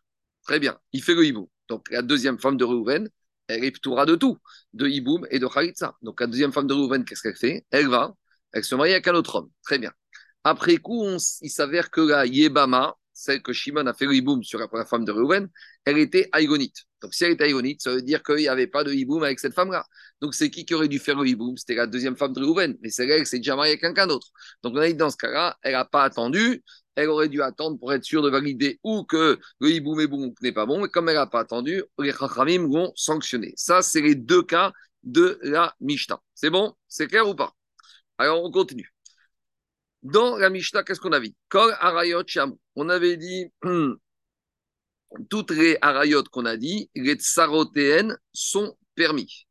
Très 0.44 0.58
bien, 0.58 0.78
il 0.92 1.02
fait 1.02 1.14
le 1.14 1.24
hiboum. 1.24 1.46
Donc, 1.68 1.88
la 1.90 2.02
deuxième 2.02 2.38
femme 2.38 2.56
de 2.56 2.64
Réhouven, 2.64 3.08
elle 3.46 3.64
est 3.64 3.70
de 3.70 4.14
tout, 4.16 4.38
de 4.72 4.88
hiboum 4.88 5.26
et 5.30 5.38
de 5.38 5.46
khalitza. 5.46 5.96
Donc, 6.02 6.20
la 6.20 6.26
deuxième 6.26 6.52
femme 6.52 6.66
de 6.66 6.74
Réhouven, 6.74 7.04
qu'est-ce 7.04 7.22
qu'elle 7.22 7.36
fait? 7.36 7.64
Elle 7.70 7.88
va, 7.88 8.14
elle 8.52 8.64
se 8.64 8.74
marie 8.74 8.92
avec 8.92 9.06
un 9.08 9.14
autre 9.14 9.36
homme. 9.36 9.50
Très 9.62 9.78
bien. 9.78 9.92
Après 10.42 10.76
coup, 10.78 11.04
il 11.40 11.50
s'avère 11.50 11.90
que 11.90 12.00
la 12.00 12.26
Yébama, 12.26 12.96
celle 13.24 13.42
que 13.42 13.52
Shimon 13.52 13.86
a 13.86 13.94
fait 13.94 14.06
le 14.06 14.14
hiboum 14.14 14.42
sur 14.42 14.58
la 14.58 14.84
femme 14.84 15.04
de 15.04 15.12
Reuven, 15.12 15.48
elle 15.84 15.98
était 15.98 16.28
aïgonite. 16.32 16.76
Donc 17.02 17.14
si 17.14 17.24
elle 17.24 17.32
était 17.32 17.44
aïgonite, 17.44 17.82
ça 17.82 17.92
veut 17.92 18.02
dire 18.02 18.22
qu'il 18.22 18.36
n'y 18.36 18.48
avait 18.48 18.66
pas 18.66 18.84
de 18.84 18.92
hiboum 18.92 19.22
avec 19.22 19.40
cette 19.40 19.54
femme-là. 19.54 19.84
Donc 20.20 20.34
c'est 20.34 20.50
qui 20.50 20.64
qui 20.64 20.74
aurait 20.74 20.88
dû 20.88 20.98
faire 20.98 21.18
le 21.18 21.26
hiboum? 21.26 21.56
C'était 21.56 21.74
la 21.74 21.86
deuxième 21.86 22.16
femme 22.16 22.32
de 22.32 22.44
Reuven. 22.44 22.76
Mais 22.82 22.90
celle-là, 22.90 23.16
elle 23.16 23.26
s'est 23.26 23.38
déjà 23.38 23.56
mariée 23.56 23.72
avec 23.72 23.80
quelqu'un 23.80 24.06
d'autre. 24.06 24.28
Donc 24.62 24.74
on 24.74 24.78
a 24.78 24.86
dit 24.86 24.94
dans 24.94 25.10
ce 25.10 25.16
cas-là, 25.16 25.56
elle 25.62 25.72
n'a 25.72 25.84
pas 25.84 26.04
attendu. 26.04 26.62
Elle 26.96 27.08
aurait 27.08 27.28
dû 27.28 27.42
attendre 27.42 27.78
pour 27.78 27.92
être 27.92 28.04
sûre 28.04 28.22
de 28.22 28.30
valider 28.30 28.78
ou 28.84 29.04
que 29.04 29.40
le 29.58 29.70
hiboum 29.70 30.00
est 30.00 30.06
bon 30.06 30.26
ou 30.26 30.34
n'est 30.42 30.52
pas 30.52 30.66
bon. 30.66 30.80
Mais 30.80 30.88
comme 30.88 31.08
elle 31.08 31.16
n'a 31.16 31.26
pas 31.26 31.40
attendu, 31.40 31.82
les 31.98 32.12
chachamim 32.12 32.68
vont 32.68 32.92
sanctionner. 32.94 33.52
Ça, 33.56 33.82
c'est 33.82 34.00
les 34.00 34.14
deux 34.14 34.42
cas 34.42 34.72
de 35.02 35.38
la 35.42 35.74
Mishnah. 35.80 36.20
C'est 36.34 36.50
bon? 36.50 36.74
C'est 36.88 37.08
clair 37.08 37.28
ou 37.28 37.34
pas? 37.34 37.52
Alors 38.16 38.44
on 38.44 38.50
continue. 38.50 38.93
Dans 40.04 40.36
la 40.36 40.50
Mishnah, 40.50 40.82
qu'est-ce 40.82 41.00
qu'on 41.00 41.12
a 41.12 41.18
vu? 41.18 41.30
Arayot 41.52 42.24
On 42.76 42.88
avait 42.90 43.16
dit, 43.16 43.46
toutes 45.30 45.50
les 45.50 45.78
Arayot 45.80 46.24
qu'on 46.24 46.44
a 46.44 46.58
dit, 46.58 46.90
les 46.94 47.14
tsarotéennes 47.14 48.16
sont 48.32 48.76
permis. 48.94 49.46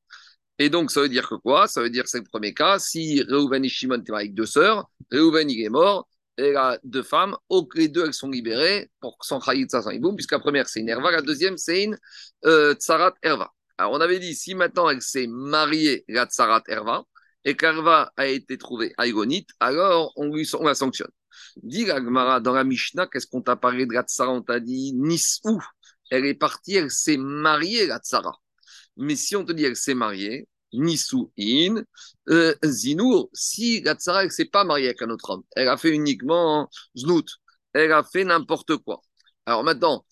Et 0.60 0.70
donc, 0.70 0.92
ça 0.92 1.02
veut 1.02 1.10
dire 1.10 1.28
que 1.28 1.36
quoi? 1.36 1.68
Ça 1.68 1.82
veut 1.82 1.90
dire 1.90 2.08
c'est 2.08 2.20
le 2.20 2.26
premier 2.26 2.54
cas. 2.54 2.78
Si 2.78 3.24
Reuven 3.24 3.66
et 3.66 3.70
Shimon 3.70 4.00
étaient 4.00 4.14
avec 4.14 4.36
deux 4.36 4.46
sœurs, 4.46 4.88
Reuven, 5.12 5.50
il 5.50 5.60
est 5.66 5.70
mort, 5.70 6.08
et 6.38 6.56
a 6.56 6.80
deux 6.84 7.04
femmes, 7.04 7.36
les 7.76 7.88
deux, 7.88 8.06
elles 8.06 8.14
sont 8.14 8.30
libérées 8.30 8.92
pour 9.00 9.18
sans 9.22 9.40
Khayitza, 9.40 9.82
sans 9.82 9.90
Iboum, 9.90 10.16
puisque 10.16 10.32
la 10.32 10.40
première, 10.40 10.68
c'est 10.68 10.82
une 10.82 10.90
Herva, 10.90 11.12
la 11.12 11.22
deuxième, 11.22 11.58
c'est 11.58 11.84
une 11.84 11.98
euh, 12.46 12.76
Tsarat 12.76 13.14
Herva. 13.24 13.52
Alors, 13.80 13.94
on 13.94 14.02
avait 14.02 14.20
dit, 14.20 14.36
si 14.36 14.54
maintenant 14.54 14.90
elle 14.90 15.02
s'est 15.02 15.28
mariée, 15.28 16.06
la 16.08 16.26
Tsarat 16.26 16.64
Herva, 16.68 17.06
et 17.46 17.56
qu'Arva 17.56 18.12
a 18.18 18.28
été 18.28 18.58
trouvé 18.58 18.94
aïgonite, 18.98 19.50
alors 19.60 20.14
on, 20.16 20.34
lui, 20.34 20.50
on 20.60 20.64
la 20.64 20.76
sanctionne. 20.76 21.12
Dit 21.58 21.86
Gmara 21.86 22.40
dans 22.40 22.54
la 22.54 22.64
Mishnah, 22.64 23.08
qu'est-ce 23.08 23.28
qu'on 23.28 23.42
t'a 23.42 23.56
parlé 23.56 23.86
de 23.86 23.94
la 23.94 24.06
On 24.30 24.42
t'a 24.42 24.60
dit 24.60 24.94
Nisou. 24.94 25.60
Elle 26.10 26.26
est 26.26 26.36
partie, 26.36 26.76
elle 26.76 26.92
s'est 26.92 27.18
mariée, 27.18 27.88
la. 27.88 28.00
Mais 28.98 29.16
si 29.16 29.36
on 29.36 29.44
te 29.46 29.52
dit 29.52 29.64
elle 29.64 29.76
s'est 29.76 29.96
mariée, 29.96 30.48
Nisou 30.74 31.32
in, 31.40 31.84
euh, 32.30 32.56
Zinou, 32.64 33.30
si 33.34 33.82
la 33.82 33.96
tsara, 33.96 34.24
elle 34.24 34.32
s'est 34.32 34.46
pas 34.46 34.64
mariée 34.64 34.88
avec 34.88 35.02
un 35.02 35.10
autre 35.10 35.30
homme, 35.32 35.44
elle 35.56 35.68
a 35.68 35.78
fait 35.78 35.92
uniquement 35.92 36.70
Znout, 36.98 37.28
elle 37.74 37.92
a 37.92 38.04
fait 38.04 38.24
n'importe 38.24 38.78
quoi. 38.78 39.02
Alors 39.46 39.64
maintenant, 39.64 40.06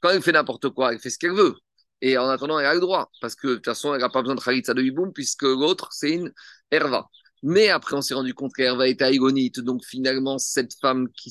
quand 0.00 0.10
elle 0.10 0.22
fait 0.22 0.32
n'importe 0.32 0.70
quoi, 0.70 0.92
elle 0.92 1.00
fait 1.00 1.10
ce 1.10 1.18
qu'elle 1.18 1.32
veut. 1.32 1.54
Et 2.02 2.18
en 2.18 2.28
attendant, 2.28 2.58
elle 2.58 2.66
a 2.66 2.74
le 2.74 2.80
droit, 2.80 3.10
parce 3.20 3.34
que 3.34 3.48
de 3.48 3.54
toute 3.56 3.64
façon, 3.64 3.94
elle 3.94 4.00
n'a 4.00 4.10
pas 4.10 4.20
besoin 4.20 4.34
de 4.34 4.40
Khalitsa 4.40 4.74
de 4.74 4.82
Hiboum, 4.82 5.12
puisque 5.12 5.42
l'autre, 5.42 5.88
c'est 5.92 6.10
une 6.10 6.32
Herva. 6.70 7.08
Mais 7.42 7.68
après, 7.68 7.94
on 7.96 8.00
s'est 8.02 8.14
rendu 8.14 8.34
compte 8.34 8.54
qu'Herva 8.54 8.88
était 8.88 9.04
aïgonite, 9.04 9.60
donc 9.60 9.84
finalement, 9.84 10.38
cette 10.38 10.74
femme 10.80 11.08
qui 11.12 11.30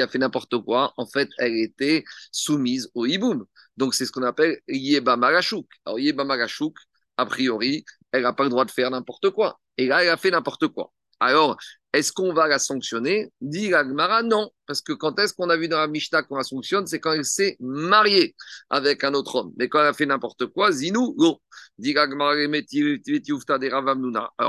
a 0.00 0.08
fait 0.08 0.18
n'importe 0.18 0.58
quoi, 0.58 0.92
en 0.96 1.06
fait, 1.06 1.28
elle 1.38 1.54
était 1.56 2.04
soumise 2.32 2.90
au 2.94 3.06
Hiboum. 3.06 3.46
Donc, 3.76 3.94
c'est 3.94 4.04
ce 4.04 4.12
qu'on 4.12 4.24
appelle 4.24 4.60
Yeba 4.68 5.16
Marashuk. 5.16 5.66
Alors, 5.86 5.98
Yeba 5.98 6.24
Marashuk, 6.24 6.76
a 7.16 7.26
priori, 7.26 7.84
elle 8.12 8.22
n'a 8.22 8.32
pas 8.32 8.44
le 8.44 8.50
droit 8.50 8.64
de 8.64 8.70
faire 8.70 8.90
n'importe 8.90 9.30
quoi. 9.30 9.60
Et 9.78 9.86
là, 9.86 10.02
elle 10.02 10.10
a 10.10 10.16
fait 10.16 10.30
n'importe 10.30 10.68
quoi. 10.68 10.92
Alors, 11.24 11.56
est-ce 11.94 12.12
qu'on 12.12 12.34
va 12.34 12.48
la 12.48 12.58
sanctionner? 12.58 13.32
Dit 13.40 13.72
Agmara, 13.72 14.24
non. 14.24 14.50
Parce 14.66 14.82
que 14.82 14.92
quand 14.92 15.16
est-ce 15.20 15.32
qu'on 15.32 15.48
a 15.48 15.56
vu 15.56 15.68
dans 15.68 15.78
la 15.78 15.86
Mishnah 15.86 16.24
qu'on 16.24 16.34
la 16.36 16.42
sanctionne? 16.42 16.88
C'est 16.88 16.98
quand 16.98 17.12
elle 17.12 17.24
s'est 17.24 17.56
mariée 17.60 18.34
avec 18.68 19.04
un 19.04 19.14
autre 19.14 19.36
homme. 19.36 19.52
Mais 19.56 19.68
quand 19.68 19.80
elle 19.80 19.86
a 19.86 19.92
fait 19.92 20.06
n'importe 20.06 20.46
quoi, 20.46 20.72
zinou, 20.72 21.14
go. 21.14 21.40
Dit 21.78 21.96
Alors 21.96 22.16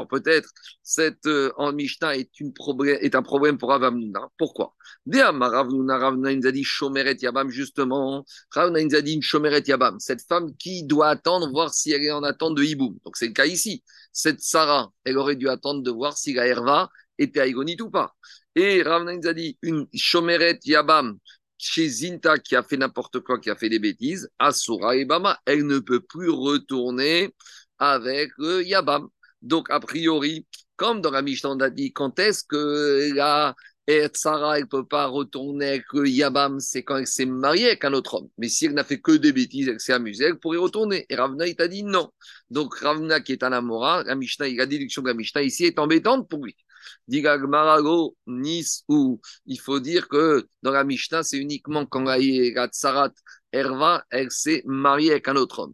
peut-être 0.08 0.50
cette 0.82 1.28
euh, 1.28 1.52
en 1.58 1.72
Mishnah 1.72 2.18
est, 2.18 2.32
une 2.40 2.52
est 3.02 3.14
un 3.14 3.22
problème 3.22 3.60
pour 3.60 3.70
Ravamnuna. 3.70 4.28
Pourquoi? 4.40 4.74
Yabam, 7.22 7.52
justement. 7.52 8.26
Ravnuna 8.52 9.02
dit 9.02 9.14
une 9.14 9.22
Yabam. 9.68 10.00
Cette 10.00 10.24
femme 10.28 10.56
qui 10.58 10.84
doit 10.84 11.10
attendre, 11.10 11.52
voir 11.52 11.72
si 11.74 11.92
elle 11.92 12.04
est 12.04 12.12
en 12.12 12.24
attente 12.24 12.56
de 12.56 12.64
Hiboum. 12.64 12.98
Donc 13.06 13.18
c'est 13.18 13.28
le 13.28 13.34
cas 13.34 13.46
ici. 13.46 13.84
Cette 14.16 14.40
Sarah, 14.40 14.94
elle 15.04 15.18
aurait 15.18 15.36
dû 15.36 15.50
attendre 15.50 15.84
de 15.84 15.92
voir 15.92 16.18
si 16.18 16.34
la 16.34 16.48
Herva 16.48 16.90
était 17.18 17.42
aïgonite 17.42 17.82
ou 17.82 17.90
pas. 17.90 18.16
Et 18.56 18.82
nous 18.82 19.28
a 19.28 19.34
une 19.62 19.88
chomeret 19.94 20.58
yabam 20.64 21.18
chez 21.58 21.90
Zinta 21.90 22.40
qui 22.40 22.56
a 22.56 22.64
fait 22.64 22.78
n'importe 22.78 23.20
quoi, 23.20 23.40
qui 23.40 23.50
a 23.50 23.58
fait 23.58 23.68
des 23.68 23.80
bêtises, 23.80 24.30
Asura 24.40 24.96
et 24.96 25.04
Bama, 25.04 25.38
elle 25.46 25.68
ne 25.68 25.80
peut 25.80 26.00
plus 26.00 26.30
retourner 26.30 27.36
avec 27.78 28.32
le 28.38 28.64
yabam. 28.64 29.10
Donc, 29.42 29.70
a 29.70 29.82
priori, 29.82 30.48
comme 30.78 31.02
dans 31.02 31.12
la 31.12 31.22
Mishnah, 31.22 31.50
on 31.52 31.60
a 31.60 31.70
dit, 31.70 31.92
quand 31.92 32.18
est-ce 32.18 32.46
que 32.46 33.14
la 33.14 33.54
Sarah, 34.14 34.58
elle 34.58 34.64
ne 34.64 34.68
peut 34.70 34.86
pas 34.86 35.06
retourner 35.08 35.68
avec 35.68 35.86
le 35.94 36.08
Yabam, 36.08 36.60
c'est 36.60 36.84
quand 36.84 36.98
elle 36.98 37.08
s'est 37.08 37.26
mariée 37.26 37.68
avec 37.68 37.86
un 37.86 37.94
autre 37.94 38.16
homme. 38.16 38.30
Mais 38.38 38.50
si 38.50 38.66
elle 38.66 38.74
n'a 38.74 38.84
fait 38.84 39.00
que 39.00 39.12
des 39.12 39.32
bêtises, 39.32 39.68
elle 39.68 39.80
s'est 39.80 39.94
amusée, 39.94 40.26
elle 40.26 40.40
pourrait 40.40 40.58
retourner. 40.58 41.06
Et 41.10 41.16
Ravna, 41.16 41.48
il 41.48 41.56
t'a 41.56 41.68
dit 41.68 41.84
non. 41.84 42.10
Donc 42.50 42.76
Ravna, 42.80 43.20
qui 43.22 43.32
est 43.34 43.44
un 43.44 43.52
Amora, 43.52 44.04
la 44.04 44.16
Mishnah, 44.16 44.50
la 44.50 44.66
déduction 44.66 45.02
de 45.04 45.10
la 45.10 45.14
Mishnah 45.14 45.44
ici 45.44 45.66
est 45.66 45.78
embêtante 45.80 46.28
pour 46.30 46.44
lui. 46.44 46.56
Diga 47.08 47.38
Nis, 48.28 48.84
ou 48.88 49.20
il 49.46 49.60
faut 49.60 49.80
dire 49.80 50.08
que 50.08 50.48
dans 50.62 50.72
la 50.72 50.84
Mishnah, 50.84 51.24
c'est 51.24 51.38
uniquement 51.38 51.86
quand 51.86 52.04
la 52.04 52.68
Tsarat 52.68 53.12
Erva, 53.52 54.04
elle 54.10 54.32
s'est 54.32 54.64
mariée 54.66 55.12
avec 55.12 55.28
un 55.28 55.36
autre 55.36 55.60
homme. 55.60 55.74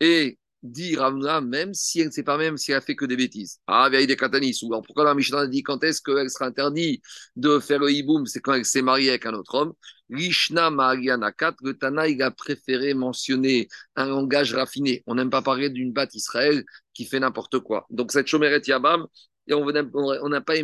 Et 0.00 0.38
dit 0.62 0.96
Ravna, 0.96 1.40
même 1.40 1.74
si 1.74 2.00
elle 2.00 2.08
ne 2.08 2.12
sait 2.12 2.22
pas, 2.22 2.38
même 2.38 2.56
si 2.56 2.72
elle 2.72 2.78
a 2.78 2.80
fait 2.80 2.96
que 2.96 3.04
des 3.04 3.16
bêtises. 3.16 3.60
Ah, 3.66 3.88
vieille 3.90 4.06
des 4.06 4.16
Katanis. 4.16 4.58
Ou 4.62 4.72
alors 4.72 4.82
pourquoi 4.82 5.04
la 5.04 5.14
Mishnah 5.14 5.46
dit 5.46 5.62
quand 5.62 5.82
est-ce 5.84 6.02
qu'elle 6.02 6.30
sera 6.30 6.46
interdite 6.46 7.02
de 7.36 7.58
faire 7.58 7.78
le 7.78 7.90
hiboum? 7.90 8.26
C'est 8.26 8.40
quand 8.40 8.54
elle 8.54 8.64
s'est 8.64 8.82
mariée 8.82 9.10
avec 9.10 9.26
un 9.26 9.34
autre 9.34 9.54
homme. 9.54 9.72
Rishna 10.10 10.70
Marianakat, 10.70 11.56
le 11.62 11.74
Tana, 11.76 12.02
a 12.02 12.30
préféré 12.30 12.94
mentionner 12.94 13.68
un 13.96 14.06
langage 14.06 14.54
raffiné. 14.54 15.02
On 15.06 15.14
n'aime 15.16 15.30
pas 15.30 15.42
parler 15.42 15.68
d'une 15.70 15.92
batte 15.92 16.14
Israël 16.14 16.64
qui 16.94 17.04
fait 17.06 17.20
n'importe 17.20 17.58
quoi. 17.60 17.86
Donc 17.90 18.12
cette 18.12 18.26
Shomeret 18.26 18.62
Yabam, 18.66 19.06
et 19.48 19.54
on 19.54 19.64
n'aurait 19.64 20.40
pas, 20.40 20.56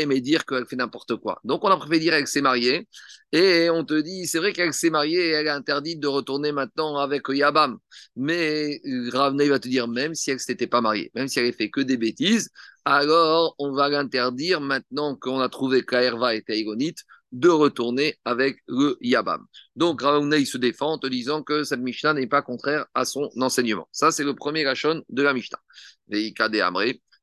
aimé, 0.00 0.20
dire 0.20 0.44
qu'elle 0.44 0.66
fait 0.66 0.76
n'importe 0.76 1.16
quoi. 1.16 1.40
Donc 1.44 1.64
on 1.64 1.68
a 1.68 1.76
préféré 1.76 2.00
dire 2.00 2.12
qu'elle 2.12 2.26
s'est 2.26 2.40
mariée, 2.40 2.88
et 3.32 3.70
on 3.70 3.84
te 3.84 3.94
dit, 4.00 4.26
c'est 4.26 4.38
vrai 4.38 4.52
qu'elle 4.52 4.72
s'est 4.72 4.90
mariée 4.90 5.20
et 5.20 5.30
elle 5.30 5.46
est 5.46 5.50
interdite 5.50 6.00
de 6.00 6.08
retourner 6.08 6.50
maintenant 6.52 6.96
avec 6.96 7.28
Yabam. 7.28 7.78
Mais 8.16 8.80
Ravnei 9.12 9.48
va 9.48 9.58
te 9.58 9.68
dire, 9.68 9.86
même 9.88 10.14
si 10.14 10.30
elle 10.30 10.36
ne 10.36 10.40
s'était 10.40 10.66
pas 10.66 10.80
mariée, 10.80 11.10
même 11.14 11.28
si 11.28 11.38
elle 11.38 11.44
avait 11.46 11.56
fait 11.56 11.70
que 11.70 11.80
des 11.80 11.96
bêtises, 11.96 12.50
alors 12.84 13.54
on 13.58 13.72
va 13.72 13.88
l'interdire 13.88 14.60
maintenant 14.60 15.14
qu'on 15.14 15.40
a 15.40 15.48
trouvé 15.48 15.84
qu'Aerva 15.84 16.34
était 16.34 16.58
igonite 16.58 17.04
de 17.32 17.48
retourner 17.50 18.16
avec 18.24 18.58
le 18.66 18.96
Yabam. 19.00 19.44
Donc 19.76 20.00
Ravnei 20.02 20.46
se 20.46 20.56
défend 20.56 20.92
en 20.92 20.98
te 20.98 21.06
disant 21.06 21.42
que 21.42 21.62
cette 21.64 21.80
Mishnah 21.80 22.14
n'est 22.14 22.26
pas 22.26 22.42
contraire 22.42 22.86
à 22.94 23.04
son 23.04 23.30
enseignement. 23.40 23.86
Ça, 23.92 24.10
c'est 24.10 24.24
le 24.24 24.34
premier 24.34 24.66
rachon 24.66 25.02
de 25.10 25.22
la 25.22 25.34
Mishnah. 25.34 25.60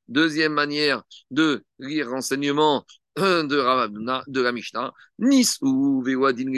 Deuxième 0.07 0.53
manière 0.53 1.03
de 1.31 1.63
lire 1.79 2.09
renseignement 2.09 2.85
de, 3.17 4.29
de 4.29 4.41
la 4.41 4.51
Mishnah, 4.51 4.91
Nis 5.19 5.57
ou 5.61 6.03
Vewadin 6.03 6.51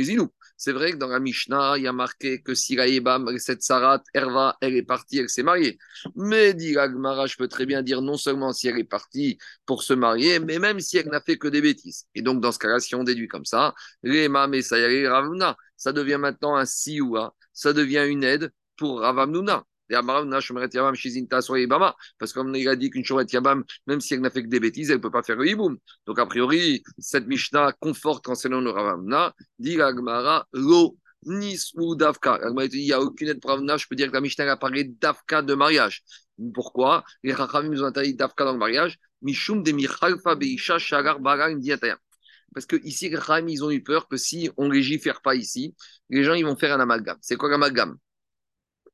C'est 0.57 0.71
vrai 0.71 0.91
que 0.91 0.97
dans 0.97 1.07
la 1.07 1.19
Mishnah, 1.19 1.77
il 1.77 1.83
y 1.83 1.88
a 1.88 1.93
marqué 1.93 2.41
que 2.41 2.55
si 2.55 2.75
cette 3.38 3.62
Sarat, 3.62 4.01
Erva, 4.15 4.57
elle 4.60 4.75
est 4.75 4.83
partie, 4.83 5.19
elle 5.19 5.29
s'est 5.29 5.43
mariée. 5.43 5.77
Mais 6.15 6.55
dit 6.55 6.73
je 6.73 7.38
peux 7.38 7.47
très 7.47 7.67
bien 7.67 7.83
dire 7.83 8.01
non 8.01 8.17
seulement 8.17 8.53
si 8.53 8.67
elle 8.67 8.79
est 8.79 8.83
partie 8.83 9.38
pour 9.67 9.83
se 9.83 9.93
marier, 9.93 10.39
mais 10.39 10.57
même 10.57 10.79
si 10.79 10.97
elle 10.97 11.10
n'a 11.10 11.21
fait 11.21 11.38
que 11.38 11.47
des 11.47 11.62
bêtises. 11.62 12.07
Et 12.15 12.23
donc, 12.23 12.41
dans 12.41 12.51
ce 12.51 12.57
cas-là, 12.60 12.79
si 12.79 12.95
on 12.95 13.03
déduit 13.03 13.27
comme 13.27 13.45
ça, 13.45 13.75
Rema, 14.03 14.47
Messayare, 14.47 15.12
Ravuna, 15.12 15.55
ça 15.75 15.93
devient 15.93 16.17
maintenant 16.19 16.55
un 16.55 16.65
Sioua, 16.65 17.36
ça 17.53 17.71
devient 17.71 18.05
une 18.07 18.23
aide 18.23 18.51
pour 18.77 19.01
Ravamnuna. 19.01 19.63
Parce 22.19 22.34
qu'on 22.34 22.54
a 22.54 22.76
dit 22.76 22.89
qu'une 22.89 23.06
Shoret 23.06 23.26
Yabam, 23.32 23.63
même 23.88 24.02
si 24.02 24.13
elle 24.13 24.21
n'a 24.21 24.30
fait 24.30 24.43
que 24.43 24.50
des 24.50 24.60
bêtises, 24.60 24.89
elle 24.89 24.97
ne 24.97 25.02
peut 25.02 25.12
pas 25.12 25.23
faire 25.23 25.38
le 25.38 25.47
hiboum. 25.47 25.78
Donc, 26.06 26.19
a 26.19 26.26
priori, 26.26 26.84
cette 26.97 27.28
Mishnah 27.28 27.73
conforte 27.80 28.26
concernant 28.26 28.62
le 28.62 28.69
Ravamna, 28.69 29.34
dit 29.60 29.82
Agmara, 29.82 30.47
lo, 30.54 30.97
nis 31.26 31.71
ou. 31.76 31.95
Il 31.95 32.67
n'y 32.69 32.91
a 32.91 33.02
aucune 33.02 33.30
aide 33.30 33.43
Ravamna, 33.43 33.78
je 33.78 33.88
peux 33.88 33.95
dire 33.95 34.10
que 34.10 34.13
la 34.13 34.21
Mishnah 34.21 34.52
a 34.52 34.58
parlé 34.58 34.84
d'avka 34.84 35.41
de 35.41 35.54
mariage. 35.54 36.04
Pourquoi? 36.54 37.04
Les 37.23 37.34
Rachamim 37.34 37.69
nous 37.69 37.84
ont 37.84 37.88
interdit 37.88 38.15
d'avka 38.15 38.45
dans 38.45 38.54
le 38.54 38.60
mariage. 38.60 39.00
Mishum 39.21 39.63
de 39.63 39.71
Michalfa 39.71 40.36
Beisha 40.36 40.78
Shagar 40.78 41.19
Baga 41.19 41.50
Parce 42.54 42.65
que 42.65 42.76
ici, 42.84 43.10
les 43.10 43.17
Rachamim, 43.17 43.50
ils 43.50 43.63
ont 43.63 43.71
eu 43.71 43.82
peur 43.82 44.08
que 44.08 44.17
si 44.17 44.50
on 44.58 44.69
légifère 44.69 45.21
pas 45.21 45.36
ici, 45.36 45.76
les 46.10 46.23
gens 46.23 46.34
ils 46.34 46.45
vont 46.45 46.56
faire 46.56 46.73
un 46.76 46.80
amalgame. 46.80 47.17
C'est 47.21 47.36
quoi 47.36 47.50
l'amalgame? 47.50 47.97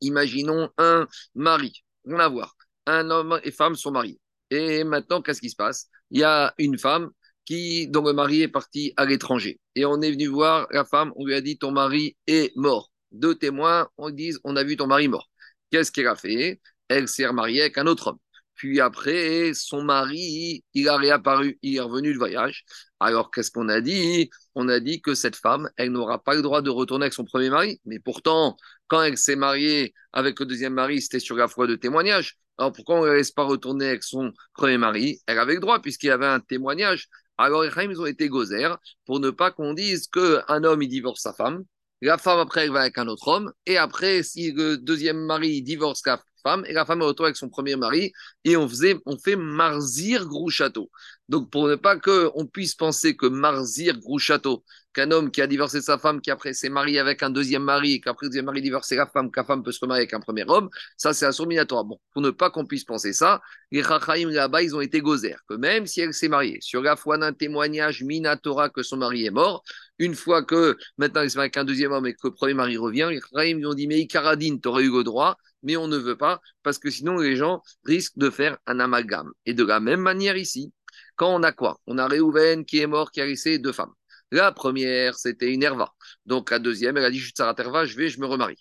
Imaginons 0.03 0.69
un 0.77 1.07
mari, 1.35 1.83
rien 2.05 2.19
à 2.19 2.29
voir. 2.29 2.55
Un 2.85 3.09
homme 3.09 3.39
et 3.43 3.51
femme 3.51 3.75
sont 3.75 3.91
mariés. 3.91 4.19
Et 4.51 4.83
maintenant, 4.83 5.21
qu'est-ce 5.21 5.41
qui 5.41 5.49
se 5.49 5.55
passe? 5.55 5.89
Il 6.11 6.19
y 6.19 6.23
a 6.23 6.53
une 6.57 6.77
femme 6.77 7.09
qui, 7.45 7.87
dont 7.87 8.03
le 8.03 8.13
mari 8.13 8.41
est 8.41 8.47
parti 8.47 8.93
à 8.97 9.05
l'étranger. 9.05 9.59
Et 9.75 9.85
on 9.85 10.01
est 10.01 10.11
venu 10.11 10.27
voir 10.27 10.67
la 10.71 10.85
femme, 10.85 11.11
on 11.15 11.25
lui 11.25 11.33
a 11.35 11.41
dit 11.41 11.57
ton 11.57 11.71
mari 11.71 12.15
est 12.27 12.55
mort. 12.55 12.91
Deux 13.11 13.35
témoins, 13.35 13.89
on 13.97 14.09
dit 14.09 14.33
on 14.43 14.55
a 14.55 14.63
vu 14.63 14.77
ton 14.77 14.87
mari 14.87 15.07
mort. 15.07 15.29
Qu'est-ce 15.71 15.91
qu'elle 15.91 16.07
a 16.07 16.15
fait? 16.15 16.61
Elle 16.87 17.07
s'est 17.07 17.25
remariée 17.25 17.61
avec 17.61 17.77
un 17.77 17.87
autre 17.87 18.07
homme. 18.07 18.19
Puis 18.55 18.79
après, 18.79 19.53
son 19.53 19.83
mari, 19.83 20.63
il 20.73 20.87
a 20.87 20.97
réapparu, 20.97 21.57
il 21.61 21.75
est 21.75 21.79
revenu 21.81 22.13
de 22.13 22.17
voyage. 22.17 22.63
Alors, 22.99 23.31
qu'est-ce 23.31 23.51
qu'on 23.51 23.67
a 23.67 23.81
dit? 23.81 24.29
On 24.55 24.69
a 24.69 24.79
dit 24.79 25.01
que 25.01 25.15
cette 25.15 25.35
femme, 25.35 25.69
elle 25.75 25.91
n'aura 25.91 26.23
pas 26.23 26.35
le 26.35 26.41
droit 26.41 26.61
de 26.61 26.69
retourner 26.69 27.05
avec 27.05 27.13
son 27.13 27.25
premier 27.25 27.49
mari. 27.49 27.81
Mais 27.85 27.99
pourtant, 27.99 28.55
quand 28.87 29.01
elle 29.01 29.17
s'est 29.17 29.35
mariée 29.35 29.93
avec 30.13 30.39
le 30.39 30.45
deuxième 30.45 30.73
mari, 30.73 31.01
c'était 31.01 31.19
sur 31.19 31.35
la 31.35 31.47
foi 31.47 31.67
de 31.67 31.75
témoignage. 31.75 32.37
Alors, 32.57 32.71
pourquoi 32.71 32.99
on 32.99 33.05
ne 33.05 33.11
laisse 33.11 33.31
pas 33.31 33.43
retourner 33.43 33.87
avec 33.87 34.03
son 34.03 34.31
premier 34.53 34.77
mari? 34.77 35.19
Elle 35.25 35.39
avait 35.39 35.55
le 35.55 35.59
droit, 35.59 35.81
puisqu'il 35.81 36.07
y 36.07 36.11
avait 36.11 36.27
un 36.27 36.39
témoignage. 36.39 37.09
Alors, 37.37 37.65
ils 37.65 37.99
ont 37.99 38.05
été 38.05 38.29
gozer 38.29 38.77
pour 39.05 39.19
ne 39.19 39.31
pas 39.31 39.51
qu'on 39.51 39.73
dise 39.73 40.07
qu'un 40.07 40.63
homme, 40.63 40.83
il 40.83 40.87
divorce 40.87 41.21
sa 41.21 41.33
femme. 41.33 41.63
La 42.01 42.17
femme, 42.17 42.39
après, 42.39 42.65
elle 42.65 42.71
va 42.71 42.81
avec 42.81 42.97
un 42.97 43.07
autre 43.07 43.27
homme. 43.29 43.51
Et 43.65 43.77
après, 43.77 44.21
si 44.23 44.51
le 44.51 44.77
deuxième 44.77 45.25
mari 45.25 45.61
divorce 45.63 46.01
la 46.05 46.21
femme, 46.43 46.63
et 46.67 46.73
la 46.73 46.85
femme 46.85 47.01
est 47.01 47.05
retour 47.05 47.25
avec 47.25 47.37
son 47.37 47.49
premier 47.49 47.75
mari, 47.75 48.11
et 48.43 48.57
on, 48.57 48.67
faisait, 48.67 48.97
on 49.05 49.17
fait 49.17 49.35
Marzir 49.35 50.27
Grouchato. 50.27 50.91
Donc, 51.29 51.49
pour 51.49 51.67
ne 51.67 51.75
pas 51.75 51.97
qu'on 51.97 52.45
puisse 52.45 52.75
penser 52.75 53.15
que 53.15 53.25
Marzir 53.25 53.97
Grouchato, 53.97 54.63
qu'un 54.93 55.09
homme 55.11 55.31
qui 55.31 55.41
a 55.41 55.47
divorcé 55.47 55.81
sa 55.81 55.97
femme, 55.97 56.21
qui 56.21 56.29
après 56.31 56.53
s'est 56.53 56.69
marié 56.69 56.99
avec 56.99 57.23
un 57.23 57.29
deuxième 57.29 57.63
mari, 57.63 57.99
qu'après 57.99 58.27
le 58.27 58.29
deuxième 58.29 58.45
mari 58.45 58.61
divorcé 58.61 58.95
la 58.95 59.07
femme, 59.07 59.31
qu'un 59.31 59.43
femme 59.43 59.63
peut 59.63 59.71
se 59.71 59.79
remarier 59.79 60.01
avec 60.01 60.13
un 60.13 60.19
premier 60.19 60.45
homme, 60.47 60.69
ça 60.97 61.13
c'est 61.13 61.25
un 61.25 61.45
minatoire. 61.45 61.83
Bon, 61.85 61.99
pour 62.11 62.21
ne 62.21 62.29
pas 62.29 62.49
qu'on 62.49 62.65
puisse 62.65 62.83
penser 62.83 63.13
ça, 63.13 63.41
les 63.71 63.81
Rachaim 63.81 64.29
là-bas, 64.29 64.61
ils 64.61 64.75
ont 64.75 64.81
été 64.81 65.01
gozer, 65.01 65.37
que 65.49 65.55
même 65.55 65.87
si 65.87 66.01
elle 66.01 66.13
s'est 66.13 66.27
mariée, 66.27 66.59
sur 66.61 66.81
la 66.81 66.95
foi 66.95 67.17
d'un 67.17 67.33
témoignage 67.33 68.03
minatora 68.03 68.69
que 68.69 68.83
son 68.83 68.97
mari 68.97 69.25
est 69.25 69.31
mort, 69.31 69.63
une 69.97 70.15
fois 70.15 70.43
que 70.43 70.77
maintenant 70.97 71.21
il 71.21 71.29
se 71.29 71.37
marie 71.37 71.45
avec 71.45 71.57
un 71.57 71.65
deuxième 71.65 71.91
homme 71.91 72.05
et 72.05 72.13
que 72.13 72.19
le 72.25 72.33
premier 72.33 72.53
mari 72.53 72.77
revient, 72.77 73.07
les 73.09 73.19
Rachaim 73.19 73.57
lui 73.57 73.65
ont 73.65 73.73
dit, 73.73 73.87
mais 73.87 73.99
Ikaradine, 73.99 74.61
t'aurais 74.61 74.83
eu 74.83 74.91
le 74.91 75.03
droit, 75.03 75.37
mais 75.63 75.77
on 75.77 75.87
ne 75.87 75.97
veut 75.97 76.17
pas, 76.17 76.41
parce 76.61 76.77
que 76.77 76.89
sinon 76.89 77.17
les 77.17 77.35
gens 77.35 77.61
risquent 77.85 78.17
de 78.17 78.29
faire 78.29 78.57
un 78.65 78.79
amalgame. 78.79 79.31
Et 79.45 79.53
de 79.53 79.63
la 79.63 79.79
même 79.79 80.01
manière 80.01 80.37
ici, 80.37 80.73
quand 81.15 81.33
on 81.33 81.43
a 81.43 81.51
quoi? 81.51 81.79
On 81.87 81.97
a 81.97 82.07
Réhouven 82.07 82.65
qui 82.65 82.79
est 82.79 82.87
mort, 82.87 83.11
qui 83.11 83.21
a 83.21 83.25
laissé 83.25 83.59
deux 83.59 83.71
femmes. 83.71 83.93
La 84.31 84.51
première, 84.51 85.15
c'était 85.15 85.51
une 85.51 85.61
Herva. 85.61 85.93
Donc 86.25 86.49
la 86.49 86.57
deuxième, 86.57 86.97
elle 86.97 87.05
a 87.05 87.11
dit 87.11 87.19
Je 87.19 87.25
suis 87.25 87.33
Herva, 87.37 87.85
je 87.85 87.95
vais, 87.95 88.09
je 88.09 88.19
me 88.19 88.25
remarie. 88.25 88.57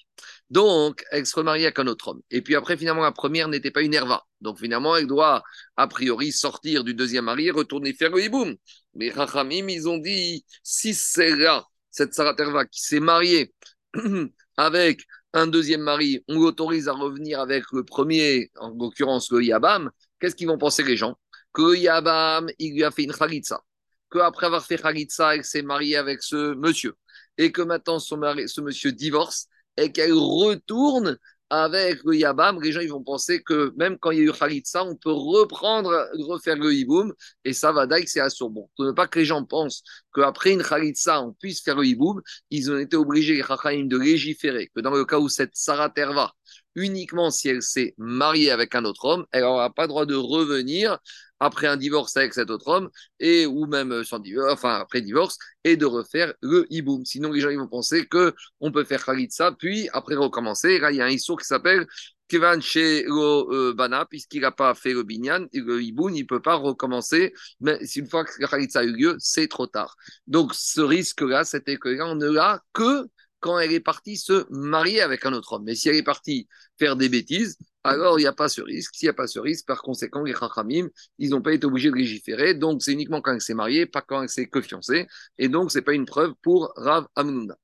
Donc, 0.51 1.03
elle 1.11 1.25
se 1.25 1.35
remarie 1.35 1.63
avec 1.63 1.79
un 1.79 1.87
autre 1.87 2.09
homme. 2.09 2.21
Et 2.31 2.43
puis 2.43 2.55
après, 2.57 2.77
finalement, 2.77 3.01
la 3.03 3.13
première 3.13 3.49
n'était 3.49 3.71
pas 3.71 3.81
une 3.81 3.95
Herva. 3.95 4.23
Donc 4.43 4.59
finalement, 4.59 4.97
elle 4.97 5.07
doit, 5.07 5.43
a 5.77 5.87
priori, 5.89 6.31
sortir 6.31 6.85
du 6.85 6.93
deuxième 6.93 7.25
mari 7.25 7.47
et 7.47 7.51
retourner 7.51 7.95
faire 7.95 8.11
le 8.11 8.23
hiboum. 8.23 8.55
Mais 8.95 9.09
Rachamim, 9.11 9.69
ils 9.69 9.89
ont 9.89 9.97
dit 9.97 10.45
Si 10.63 10.93
c'est 10.93 11.35
là, 11.37 11.65
cette 11.91 12.13
Sarah 12.13 12.35
Herva 12.39 12.67
qui 12.67 12.83
s'est 12.83 13.01
mariée 13.01 13.55
avec 14.59 15.07
un 15.35 15.47
deuxième 15.47 15.83
mari, 15.83 16.23
on 16.29 16.41
l'autorise 16.41 16.89
à 16.89 16.93
revenir 16.93 17.41
avec 17.41 17.65
le 17.73 17.85
premier, 17.85 18.51
en 18.57 18.71
l'occurrence 18.71 19.31
le 19.31 19.43
Yabam, 19.43 19.91
qu'est-ce 20.21 20.37
qu'ils 20.37 20.49
vont 20.49 20.59
penser 20.59 20.83
les 20.83 20.97
gens? 20.97 21.17
Que 21.53 21.63
le 21.63 21.79
Yabam, 21.79 22.49
il 22.59 22.75
lui 22.75 22.85
a 22.85 22.91
fait 22.91 23.05
une 23.05 23.13
Khalitsa. 23.13 23.63
Qu'après 24.11 24.47
avoir 24.47 24.65
fait 24.65 24.79
Khalitsa, 24.79 25.37
elle 25.37 25.45
s'est 25.45 25.63
mariée 25.63 25.97
avec 25.97 26.23
ce 26.23 26.55
monsieur. 26.55 26.95
Et 27.39 27.51
que 27.51 27.63
maintenant 27.63 27.99
ce 27.99 28.61
monsieur 28.61 28.93
divorce 28.93 29.47
et 29.79 29.91
qu'elle 29.91 30.13
retourne 30.13 31.19
avec 31.53 32.03
le 32.05 32.17
Yabam, 32.17 32.63
les 32.63 32.73
gens 32.73 32.81
vont 32.89 33.03
penser 33.03 33.43
que 33.43 33.75
même 33.77 33.99
quand 33.99 34.11
il 34.11 34.19
y 34.19 34.21
a 34.23 34.25
eu 34.25 34.33
Khalitsa, 34.33 34.85
on 34.85 34.97
peut 34.97 35.13
reprendre, 35.13 36.09
refaire 36.21 36.57
le 36.57 36.73
Yiboum, 36.73 37.13
et 37.45 37.53
ça 37.53 37.73
va 37.73 37.87
que 37.87 38.09
c'est 38.09 38.21
assur. 38.21 38.49
Bon, 38.49 38.71
pour 38.75 38.87
ne 38.87 38.93
pas 38.93 39.07
que 39.07 39.19
les 39.19 39.27
gens 39.27 39.45
pensent 39.45 39.83
qu'après 40.15 40.53
une 40.53 40.63
Khalitsa, 40.63 41.21
on 41.21 41.35
puisse 41.35 41.61
faire 41.63 41.77
le 41.77 41.85
Yiboum, 41.85 42.23
ils 42.49 42.73
ont 42.73 42.79
été 42.79 42.97
obligés, 42.97 43.35
les 43.35 43.43
de 43.85 43.99
légiférer, 43.99 44.71
que 44.75 44.81
dans 44.81 44.93
le 44.93 45.05
cas 45.05 45.19
où 45.19 45.29
cette 45.29 45.51
Sarah 45.53 45.91
Terva, 45.91 46.33
uniquement 46.75 47.31
si 47.31 47.51
elle 47.51 47.61
s'est 47.61 47.95
mariée 47.99 48.51
avec 48.51 48.75
un 48.75 48.87
autre 48.87 49.05
homme, 49.05 49.27
elle 49.31 49.43
n'aura 49.43 49.69
pas 49.75 49.87
droit 49.87 50.07
de 50.07 50.15
revenir 50.15 50.99
après 51.43 51.67
un 51.67 51.77
divorce 51.77 52.17
avec 52.17 52.35
cet 52.35 52.51
autre 52.51 52.69
homme, 52.69 52.89
et 53.19 53.47
ou 53.47 53.67
même 53.67 54.05
sans 54.05 54.21
divorce, 54.21 54.53
enfin 54.53 54.77
après 54.77 55.01
divorce, 55.01 55.37
et 55.65 55.77
de 55.77 55.85
refaire 55.87 56.33
le 56.41 56.67
hiboum. 56.71 57.05
Sinon, 57.05 57.33
les 57.33 57.41
gens 57.41 57.55
vont 57.57 57.67
penser 57.67 58.07
que 58.07 58.33
on 58.61 58.71
peut 58.71 58.85
faire 58.85 59.05
khalitsa, 59.05 59.53
puis 59.53 59.89
après 59.93 60.15
recommencer. 60.15 60.79
Là, 60.79 60.93
il 60.93 60.99
y 60.99 61.01
a 61.01 61.05
un 61.05 61.09
issue 61.09 61.37
qui 61.37 61.45
s'appelle 61.45 61.87
Kevan 62.29 62.63
chez 62.63 63.03
le 63.03 63.73
Bana, 63.73 64.07
puisqu'il 64.09 64.43
n'a 64.43 64.53
pas 64.53 64.75
fait 64.75 64.95
le 64.95 65.03
Binyan, 65.03 65.47
le 65.53 65.83
Iboun, 65.83 66.15
il 66.15 66.23
ne 66.23 66.27
peut 66.27 66.41
pas 66.41 66.55
recommencer. 66.55 67.35
Mais 67.61 67.79
une 67.97 68.09
fois 68.09 68.25
que 68.25 68.31
la 68.41 68.47
Khalitsa 68.49 68.81
a 68.81 68.85
eu 68.85 68.93
lieu, 68.93 69.17
c'est 69.19 69.49
trop 69.49 69.67
tard. 69.67 69.97
Donc 70.29 70.55
ce 70.55 70.81
risque-là, 70.81 71.45
c'était 71.45 71.77
que 71.77 71.89
là, 71.89 72.07
on 72.07 72.15
ne 72.15 72.31
l'a 72.31 72.63
que 72.73 73.09
quand 73.41 73.59
elle 73.59 73.73
est 73.73 73.81
partie 73.81 74.17
se 74.17 74.47
marier 74.51 75.01
avec 75.01 75.27
un 75.27 75.33
autre 75.33 75.55
homme. 75.55 75.65
Mais 75.65 75.75
si 75.75 75.89
elle 75.89 75.97
est 75.97 76.05
partie 76.05 76.47
faire 76.79 76.95
des 76.95 77.09
bêtises, 77.09 77.59
alors 77.85 78.19
il 78.19 78.23
n'y 78.23 78.29
a 78.29 78.33
pas 78.33 78.49
ce 78.49 78.61
risque. 78.61 78.95
S'il 78.95 79.07
n'y 79.07 79.11
a 79.11 79.15
pas 79.15 79.27
ce 79.27 79.39
risque, 79.39 79.67
par 79.67 79.83
conséquent, 79.83 80.23
les 80.23 80.35
Chachamim, 80.35 80.89
ils 81.19 81.31
n'ont 81.31 81.43
pas 81.43 81.53
été 81.53 81.67
obligés 81.67 81.91
de 81.91 81.97
légiférer. 81.97 82.55
Donc 82.55 82.83
c'est 82.83 82.93
uniquement 82.93 83.21
quand 83.21 83.33
elle 83.35 83.41
s'est 83.41 83.55
mariée, 83.55 83.87
pas 83.87 84.03
quand 84.03 84.27
s'est 84.29 84.49
que 84.49 84.61
fiancée. 84.61 85.07
Et 85.39 85.49
donc 85.49 85.73
ce 85.73 85.79
n'est 85.79 85.83
pas 85.85 85.95
une 85.95 86.07
preuve 86.07 86.35
pour 86.43 86.73
Rav 86.77 87.07
Amnuna. 87.17 87.57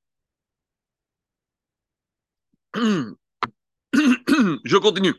je 4.63 4.77
continue. 4.77 5.13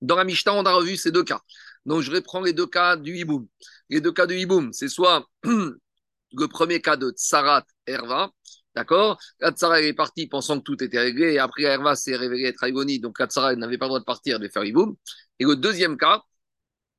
Dans 0.00 0.16
la 0.16 0.24
Mishnah, 0.24 0.54
on 0.54 0.64
a 0.64 0.72
revu 0.72 0.96
ces 0.96 1.12
deux 1.12 1.24
cas. 1.24 1.40
Donc, 1.86 2.02
je 2.02 2.10
reprends 2.10 2.40
les 2.40 2.52
deux 2.52 2.66
cas 2.66 2.96
du 2.96 3.16
hiboum. 3.16 3.46
Les 3.88 4.00
deux 4.00 4.12
cas 4.12 4.26
du 4.26 4.36
hiboum, 4.36 4.72
c'est 4.72 4.88
soit 4.88 5.26
le 5.44 6.48
premier 6.48 6.80
cas 6.80 6.96
de 6.96 7.10
Tsarat 7.10 7.64
Herva, 7.86 8.30
d'accord? 8.74 9.18
La 9.40 9.50
Tsarat 9.52 9.82
est 9.82 9.92
partie 9.92 10.26
pensant 10.26 10.58
que 10.58 10.64
tout 10.64 10.82
était 10.82 11.00
réglé, 11.00 11.34
et 11.34 11.38
après 11.38 11.64
Herva 11.64 11.96
s'est 11.96 12.16
révélé 12.16 12.44
être 12.44 12.62
Aigoni, 12.64 13.00
donc 13.00 13.18
la 13.18 13.26
Tsarat 13.26 13.56
n'avait 13.56 13.78
pas 13.78 13.86
le 13.86 13.90
droit 13.90 14.00
de 14.00 14.04
partir 14.04 14.38
de 14.38 14.48
faire 14.48 14.64
hiboum. 14.64 14.96
Et 15.38 15.44
le 15.44 15.56
deuxième 15.56 15.96
cas, 15.96 16.22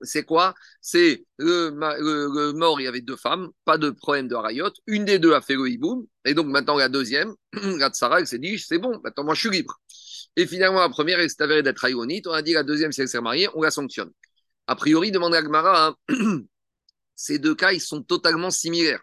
c'est 0.02 0.24
quoi? 0.24 0.56
C'est 0.82 1.26
le, 1.38 2.52
mort, 2.54 2.82
il 2.82 2.86
y 2.86 2.88
avait 2.88 3.02
deux 3.02 3.16
femmes, 3.16 3.50
pas 3.66 3.78
de 3.78 3.92
problème 3.92 4.28
de 4.28 4.36
harayot. 4.36 4.72
Une 4.88 5.06
des 5.06 5.20
deux 5.20 5.34
a 5.34 5.42
fait 5.42 5.56
le 5.56 5.70
hiboum, 5.70 6.06
et 6.26 6.34
donc 6.34 6.48
maintenant 6.48 6.78
la 6.78 6.90
deuxième, 6.90 7.34
la 7.54 7.90
Tsara, 7.90 8.20
elle 8.20 8.28
s'est 8.28 8.40
dit 8.40 8.58
c'est 8.60 8.80
bon, 8.80 9.00
maintenant 9.04 9.24
moi 9.26 9.36
je 9.36 9.42
suis 9.42 9.50
libre. 9.50 9.80
Et 10.38 10.48
finalement, 10.48 10.80
la 10.80 10.90
première, 10.90 11.20
elle 11.20 11.30
s'est 11.30 11.42
avérée 11.44 11.64
d'être 11.64 11.84
haïonite. 11.84 12.28
On 12.28 12.32
a 12.32 12.42
dit 12.42 12.54
la 12.54 12.64
deuxième, 12.64 12.92
si 12.92 13.02
elle 13.02 13.10
s'est 13.10 13.22
mariée, 13.22 13.50
on 13.54 13.62
la 13.62 13.72
sanctionne. 13.72 14.12
A 14.68 14.76
priori, 14.76 15.12
demande 15.12 15.36
à 15.36 15.42
Gmara, 15.42 15.98
hein, 16.10 16.44
ces 17.16 17.40
deux 17.40 17.56
cas, 17.56 17.74
ils 17.74 17.82
sont 17.82 18.02
totalement 18.02 18.52
similaires. 18.52 19.02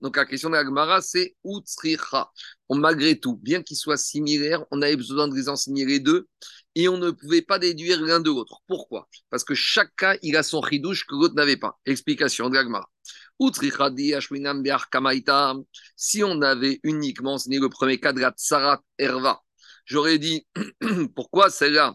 Donc 0.00 0.16
la 0.16 0.24
question 0.24 0.48
de 0.48 0.54
l'Agmara, 0.54 1.00
c'est 1.00 1.36
Utsricha. 1.44 2.30
Malgré 2.70 3.18
tout, 3.18 3.36
bien 3.36 3.62
qu'ils 3.62 3.76
soient 3.76 3.96
similaires, 3.96 4.64
on 4.70 4.82
avait 4.82 4.96
besoin 4.96 5.28
de 5.28 5.34
les 5.34 5.48
enseigner 5.48 5.84
les 5.84 5.98
deux 6.00 6.28
et 6.74 6.88
on 6.88 6.98
ne 6.98 7.10
pouvait 7.10 7.42
pas 7.42 7.58
déduire 7.58 8.00
l'un 8.00 8.20
de 8.20 8.30
l'autre. 8.30 8.60
Pourquoi? 8.68 9.08
Parce 9.30 9.42
que 9.44 9.54
chaque 9.54 9.94
cas, 9.96 10.16
il 10.22 10.36
a 10.36 10.42
son 10.42 10.60
ridouche 10.60 11.06
que 11.06 11.14
l'autre 11.14 11.34
n'avait 11.34 11.56
pas. 11.56 11.78
Explication 11.86 12.48
de 12.48 12.54
l'Agmara. 12.54 12.88
Si 15.96 16.24
on 16.24 16.42
avait 16.42 16.80
uniquement 16.82 17.34
enseigné 17.34 17.58
le 17.58 17.68
premier 17.68 17.98
cas 18.00 18.12
de 18.12 18.20
la 18.20 18.30
Tsarat 18.30 18.82
Erva, 18.98 19.42
j'aurais 19.86 20.18
dit 20.18 20.46
pourquoi 21.14 21.50
celle-là 21.50 21.94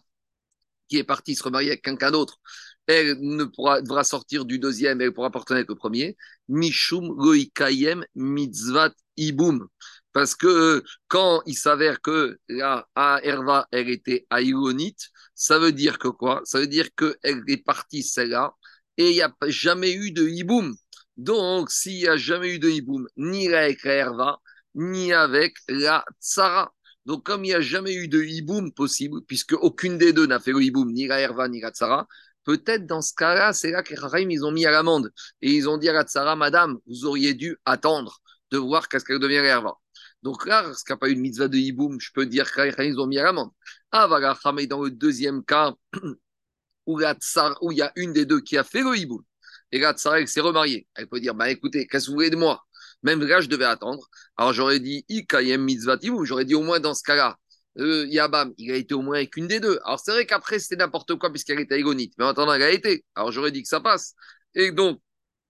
qui 0.87 0.97
est 0.97 1.03
partie 1.03 1.35
se 1.35 1.43
remarier 1.43 1.69
avec 1.69 1.83
quelqu'un 1.83 2.11
d'autre, 2.11 2.39
elle 2.87 3.17
ne 3.21 3.45
pourra, 3.45 3.81
devra 3.81 4.03
sortir 4.03 4.45
du 4.45 4.59
deuxième, 4.59 5.01
elle 5.01 5.13
pourra 5.13 5.27
appartenir 5.27 5.57
avec 5.57 5.69
le 5.69 5.75
premier. 5.75 6.17
Mishum 6.49 7.15
loikayem 7.17 8.05
mitzvat 8.15 8.93
ibum. 9.17 9.67
Parce 10.11 10.35
que 10.35 10.83
quand 11.07 11.41
il 11.45 11.55
s'avère 11.55 12.01
que 12.01 12.37
la 12.47 12.87
Herva, 12.95 13.67
elle 13.71 13.89
était 13.89 14.27
aïonite, 14.29 15.09
ça 15.33 15.57
veut 15.57 15.71
dire 15.71 15.97
que 15.97 16.07
quoi? 16.07 16.41
Ça 16.45 16.59
veut 16.59 16.67
dire 16.67 16.89
qu'elle 16.95 17.43
est 17.47 17.63
partie 17.63 18.03
celle-là 18.03 18.53
et 18.97 19.09
il 19.09 19.13
n'y 19.13 19.21
a 19.21 19.33
jamais 19.47 19.93
eu 19.93 20.11
de 20.11 20.27
hiboum. 20.27 20.75
Donc, 21.17 21.71
s'il 21.71 21.97
n'y 21.97 22.07
a 22.07 22.17
jamais 22.17 22.55
eu 22.55 22.59
de 22.59 22.69
hiboum, 22.69 23.07
ni 23.17 23.47
avec 23.53 23.83
la 23.83 23.93
Herva, 23.93 24.39
ni 24.75 25.13
avec 25.13 25.55
la 25.67 26.05
Tsara. 26.21 26.73
Donc, 27.05 27.25
comme 27.25 27.43
il 27.45 27.49
n'y 27.49 27.53
a 27.53 27.61
jamais 27.61 27.93
eu 27.93 28.07
de 28.07 28.23
hiboum 28.23 28.71
possible, 28.71 29.21
puisque 29.27 29.53
aucune 29.53 29.97
des 29.97 30.13
deux 30.13 30.25
n'a 30.25 30.39
fait 30.39 30.51
le 30.51 30.61
hiboum, 30.63 30.91
ni 30.91 31.07
la 31.07 31.19
Herva, 31.19 31.47
ni 31.49 31.61
la 31.61 31.71
Tsara, 31.71 32.07
peut-être 32.43 32.85
dans 32.85 33.01
ce 33.01 33.13
cas-là, 33.15 33.53
c'est 33.53 33.71
là 33.71 33.83
que 33.83 33.93
ils 34.29 34.45
ont 34.45 34.51
mis 34.51 34.65
à 34.65 34.71
l'amende. 34.71 35.11
Et 35.41 35.51
ils 35.51 35.69
ont 35.69 35.77
dit 35.77 35.89
à 35.89 35.93
la 35.93 36.35
Madame, 36.35 36.77
vous 36.87 37.05
auriez 37.05 37.33
dû 37.33 37.57
attendre 37.65 38.19
de 38.51 38.57
voir 38.57 38.87
qu'est-ce 38.87 39.05
qu'elle 39.05 39.19
devient 39.19 39.37
la 39.37 39.45
Herva. 39.45 39.75
Donc 40.21 40.45
là, 40.45 40.63
parce 40.63 40.83
qu'il 40.83 40.93
n'y 40.93 40.97
a 40.97 40.99
pas 40.99 41.09
eu 41.09 41.15
de 41.15 41.19
mitzvah 41.19 41.47
de 41.47 41.57
hiboum, 41.57 41.99
je 41.99 42.11
peux 42.13 42.25
dire 42.25 42.51
qu'ils 42.53 42.73
ils 42.79 42.99
ont 42.99 43.07
mis 43.07 43.19
à 43.19 43.23
l'amende. 43.23 43.51
Ah, 43.91 44.07
voilà, 44.07 44.37
mais 44.53 44.67
dans 44.67 44.81
le 44.83 44.91
deuxième 44.91 45.43
cas, 45.43 45.73
où, 46.85 47.01
où 47.01 47.71
il 47.71 47.77
y 47.77 47.81
a 47.81 47.91
une 47.95 48.13
des 48.13 48.25
deux 48.25 48.41
qui 48.41 48.57
a 48.57 48.63
fait 48.63 48.81
le 48.81 48.97
hiboum, 48.97 49.23
et 49.71 49.79
la 49.79 49.93
Tsara, 49.93 50.21
elle 50.21 50.27
s'est 50.27 50.39
remariée. 50.39 50.87
Elle 50.95 51.07
peut 51.07 51.19
dire, 51.19 51.33
bah 51.33 51.49
écoutez, 51.49 51.87
qu'est-ce 51.87 52.05
que 52.05 52.11
vous 52.11 52.17
voulez 52.17 52.29
de 52.29 52.35
moi? 52.35 52.63
Même 53.01 53.21
là, 53.25 53.41
je 53.41 53.47
devais 53.49 53.65
attendre. 53.65 54.07
Alors 54.37 54.53
j'aurais 54.53 54.79
dit 54.79 55.03
Ikayem 55.09 55.61
mitzvativu, 55.61 56.25
j'aurais 56.25 56.45
dit 56.45 56.55
au 56.55 56.61
moins 56.61 56.79
dans 56.79 56.93
ce 56.93 57.03
cas-là, 57.03 57.37
euh, 57.79 58.05
Yabam, 58.07 58.53
il 58.57 58.71
a 58.71 58.75
été 58.75 58.93
au 58.93 59.01
moins 59.01 59.17
avec 59.17 59.35
une 59.37 59.47
des 59.47 59.59
deux. 59.59 59.79
Alors 59.85 59.99
c'est 59.99 60.11
vrai 60.11 60.25
qu'après 60.25 60.59
c'était 60.59 60.75
n'importe 60.75 61.15
quoi 61.15 61.31
puisqu'elle 61.31 61.59
était 61.59 61.79
égonite, 61.79 62.13
mais 62.17 62.25
en 62.25 62.29
attendant, 62.29 62.53
elle 62.53 62.63
a 62.63 62.71
été. 62.71 63.05
Alors 63.15 63.31
j'aurais 63.31 63.51
dit 63.51 63.63
que 63.63 63.69
ça 63.69 63.79
passe. 63.81 64.13
Et 64.55 64.71
donc, 64.71 65.01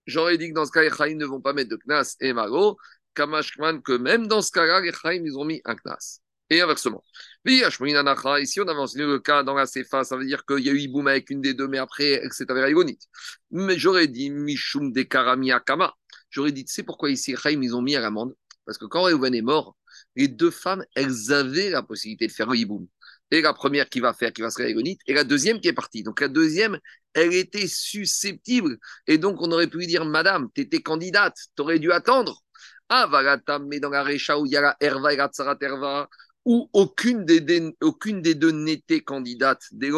j'aurais 0.06 0.38
dit 0.38 0.48
que 0.48 0.54
dans 0.54 0.64
ce 0.64 0.72
cas, 0.72 0.82
les 0.82 0.90
Chaim 0.90 1.16
ne 1.16 1.26
vont 1.26 1.40
pas 1.40 1.52
mettre 1.52 1.70
de 1.70 1.76
Knas 1.76 2.16
et 2.20 2.32
Mago, 2.32 2.78
Kamashkman, 3.14 3.82
que 3.82 3.92
même 3.92 4.26
dans 4.26 4.42
ce 4.42 4.50
cas-là, 4.52 4.80
les 4.80 4.92
Chaim, 4.92 5.22
ils 5.24 5.36
ont 5.38 5.44
mis 5.44 5.60
un 5.64 5.76
Knas. 5.76 6.20
Et 6.50 6.60
inversement. 6.60 7.02
Ici, 7.46 8.60
on 8.60 8.68
a 8.68 8.74
mentionné 8.74 9.06
le 9.06 9.18
cas 9.18 9.42
dans 9.42 9.54
la 9.54 9.66
CFA, 9.66 10.04
ça 10.04 10.16
veut 10.16 10.26
dire 10.26 10.44
qu'il 10.44 10.60
y 10.60 10.68
a 10.68 10.72
eu 10.72 10.78
Iboum 10.78 11.06
avec 11.08 11.30
une 11.30 11.40
des 11.40 11.54
deux, 11.54 11.68
mais 11.68 11.78
après, 11.78 12.22
c'est 12.30 12.50
avec 12.50 12.68
égonite. 12.68 13.02
Mais 13.50 13.78
j'aurais 13.78 14.08
dit 14.08 14.30
Mishum 14.30 14.92
de 14.92 15.02
Karami 15.02 15.52
Akama. 15.52 15.94
J'aurais 16.30 16.52
dit, 16.52 16.64
tu 16.64 16.72
sais 16.72 16.82
pourquoi 16.82 17.10
ici, 17.10 17.34
Chaim, 17.36 17.62
ils 17.62 17.74
ont 17.74 17.80
mis 17.82 17.96
à 17.96 18.00
l'amende? 18.00 18.34
Parce 18.66 18.76
que 18.78 18.84
quand 18.84 19.02
Reuven 19.02 19.34
est 19.34 19.42
mort, 19.42 19.76
les 20.16 20.28
deux 20.28 20.50
femmes, 20.50 20.84
elles 20.94 21.32
avaient 21.32 21.70
la 21.70 21.82
possibilité 21.82 22.26
de 22.26 22.32
faire 22.32 22.48
le 22.48 22.56
hiboum. 22.56 22.86
Et 23.30 23.40
la 23.40 23.52
première 23.52 23.88
qui 23.88 24.00
va 24.00 24.12
faire, 24.12 24.32
qui 24.32 24.42
va 24.42 24.50
se 24.50 24.58
réagonite, 24.62 25.00
et 25.06 25.14
la 25.14 25.24
deuxième 25.24 25.60
qui 25.60 25.68
est 25.68 25.72
partie. 25.72 26.02
Donc 26.02 26.20
la 26.20 26.28
deuxième, 26.28 26.78
elle 27.14 27.34
était 27.34 27.66
susceptible. 27.66 28.78
Et 29.06 29.18
donc 29.18 29.40
on 29.40 29.50
aurait 29.50 29.66
pu 29.66 29.78
lui 29.78 29.86
dire, 29.86 30.04
Madame, 30.04 30.48
tu 30.54 30.60
étais 30.60 30.82
candidate, 30.82 31.36
tu 31.56 31.62
aurais 31.62 31.78
dû 31.78 31.90
attendre. 31.90 32.42
Ah, 32.88 33.06
voilà, 33.08 33.40
mais 33.66 33.80
dans 33.80 33.90
la 33.90 34.02
Récha 34.02 34.38
où 34.38 34.46
il 34.46 34.52
y 34.52 34.56
a 34.56 34.60
la 34.60 34.76
Herva 34.78 35.12
et 35.12 35.16
la 35.16 35.28
Tsarat 35.28 35.56
Herva, 35.60 36.08
où 36.44 36.68
aucune 36.74 37.24
des, 37.24 37.74
aucune 37.80 38.20
des 38.20 38.34
deux 38.34 38.50
n'était 38.50 39.00
candidate, 39.00 39.62
des 39.72 39.90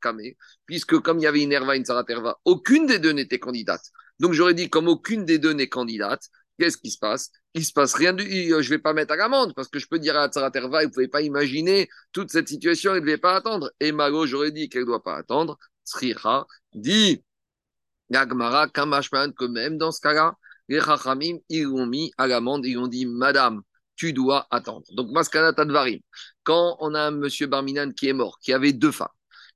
Kame, 0.00 0.20
puisque 0.66 0.98
comme 1.00 1.18
il 1.18 1.22
y 1.22 1.26
avait 1.26 1.42
une 1.42 1.52
Herva 1.52 1.74
et 1.74 1.78
une 1.78 1.84
Tsarat 1.84 2.04
Herva, 2.08 2.38
aucune 2.44 2.86
des 2.86 2.98
deux 2.98 3.12
n'était 3.12 3.38
candidate. 3.38 3.82
Donc 4.20 4.34
j'aurais 4.34 4.54
dit, 4.54 4.68
comme 4.68 4.88
aucune 4.88 5.24
des 5.24 5.38
deux 5.38 5.52
n'est 5.52 5.68
candidate, 5.68 6.28
qu'est-ce 6.58 6.76
qui 6.76 6.90
se 6.90 6.98
passe? 6.98 7.30
Il 7.54 7.64
se 7.64 7.72
passe 7.72 7.94
rien 7.94 8.12
du 8.12 8.24
Je 8.24 8.54
ne 8.54 8.62
vais 8.62 8.78
pas 8.78 8.92
mettre 8.92 9.12
à 9.12 9.16
l'amende 9.16 9.52
parce 9.54 9.68
que 9.68 9.78
je 9.78 9.86
peux 9.86 9.98
dire 9.98 10.16
à 10.16 10.28
Tsaraterva, 10.28 10.80
vous 10.82 10.88
ne 10.88 10.92
pouvez 10.92 11.08
pas 11.08 11.22
imaginer 11.22 11.88
toute 12.12 12.30
cette 12.30 12.48
situation, 12.48 12.92
il 12.92 12.96
ne 12.96 13.00
devait 13.00 13.18
pas 13.18 13.34
attendre. 13.36 13.70
Et 13.80 13.92
Mago, 13.92 14.26
j'aurais 14.26 14.52
dit 14.52 14.68
qu'elle 14.68 14.82
ne 14.82 14.86
doit 14.86 15.02
pas 15.02 15.16
attendre. 15.16 15.58
Sriha 15.84 16.46
dit 16.74 17.22
Yagmara, 18.10 18.68
Kamashman, 18.68 19.32
que 19.32 19.44
même 19.44 19.78
dans 19.78 19.90
ce 19.90 20.00
cas-là, 20.00 20.36
les 20.68 20.80
Chachamim, 20.80 21.38
ils 21.48 21.64
l'ont 21.64 21.86
mis 21.86 22.12
à 22.18 22.26
l'amende, 22.26 22.64
ils 22.66 22.78
ont 22.78 22.86
dit 22.86 23.06
Madame, 23.06 23.62
tu 23.96 24.12
dois 24.12 24.46
attendre. 24.50 24.84
Donc, 24.92 25.10
Maskana 25.10 25.52
Tadvarim, 25.52 26.00
quand 26.42 26.76
on 26.80 26.94
a 26.94 27.00
un 27.00 27.10
monsieur 27.10 27.46
Barminan 27.46 27.92
qui 27.92 28.08
est 28.08 28.12
mort, 28.12 28.38
qui 28.40 28.52
avait 28.52 28.72
deux 28.72 28.92
femmes, 28.92 29.08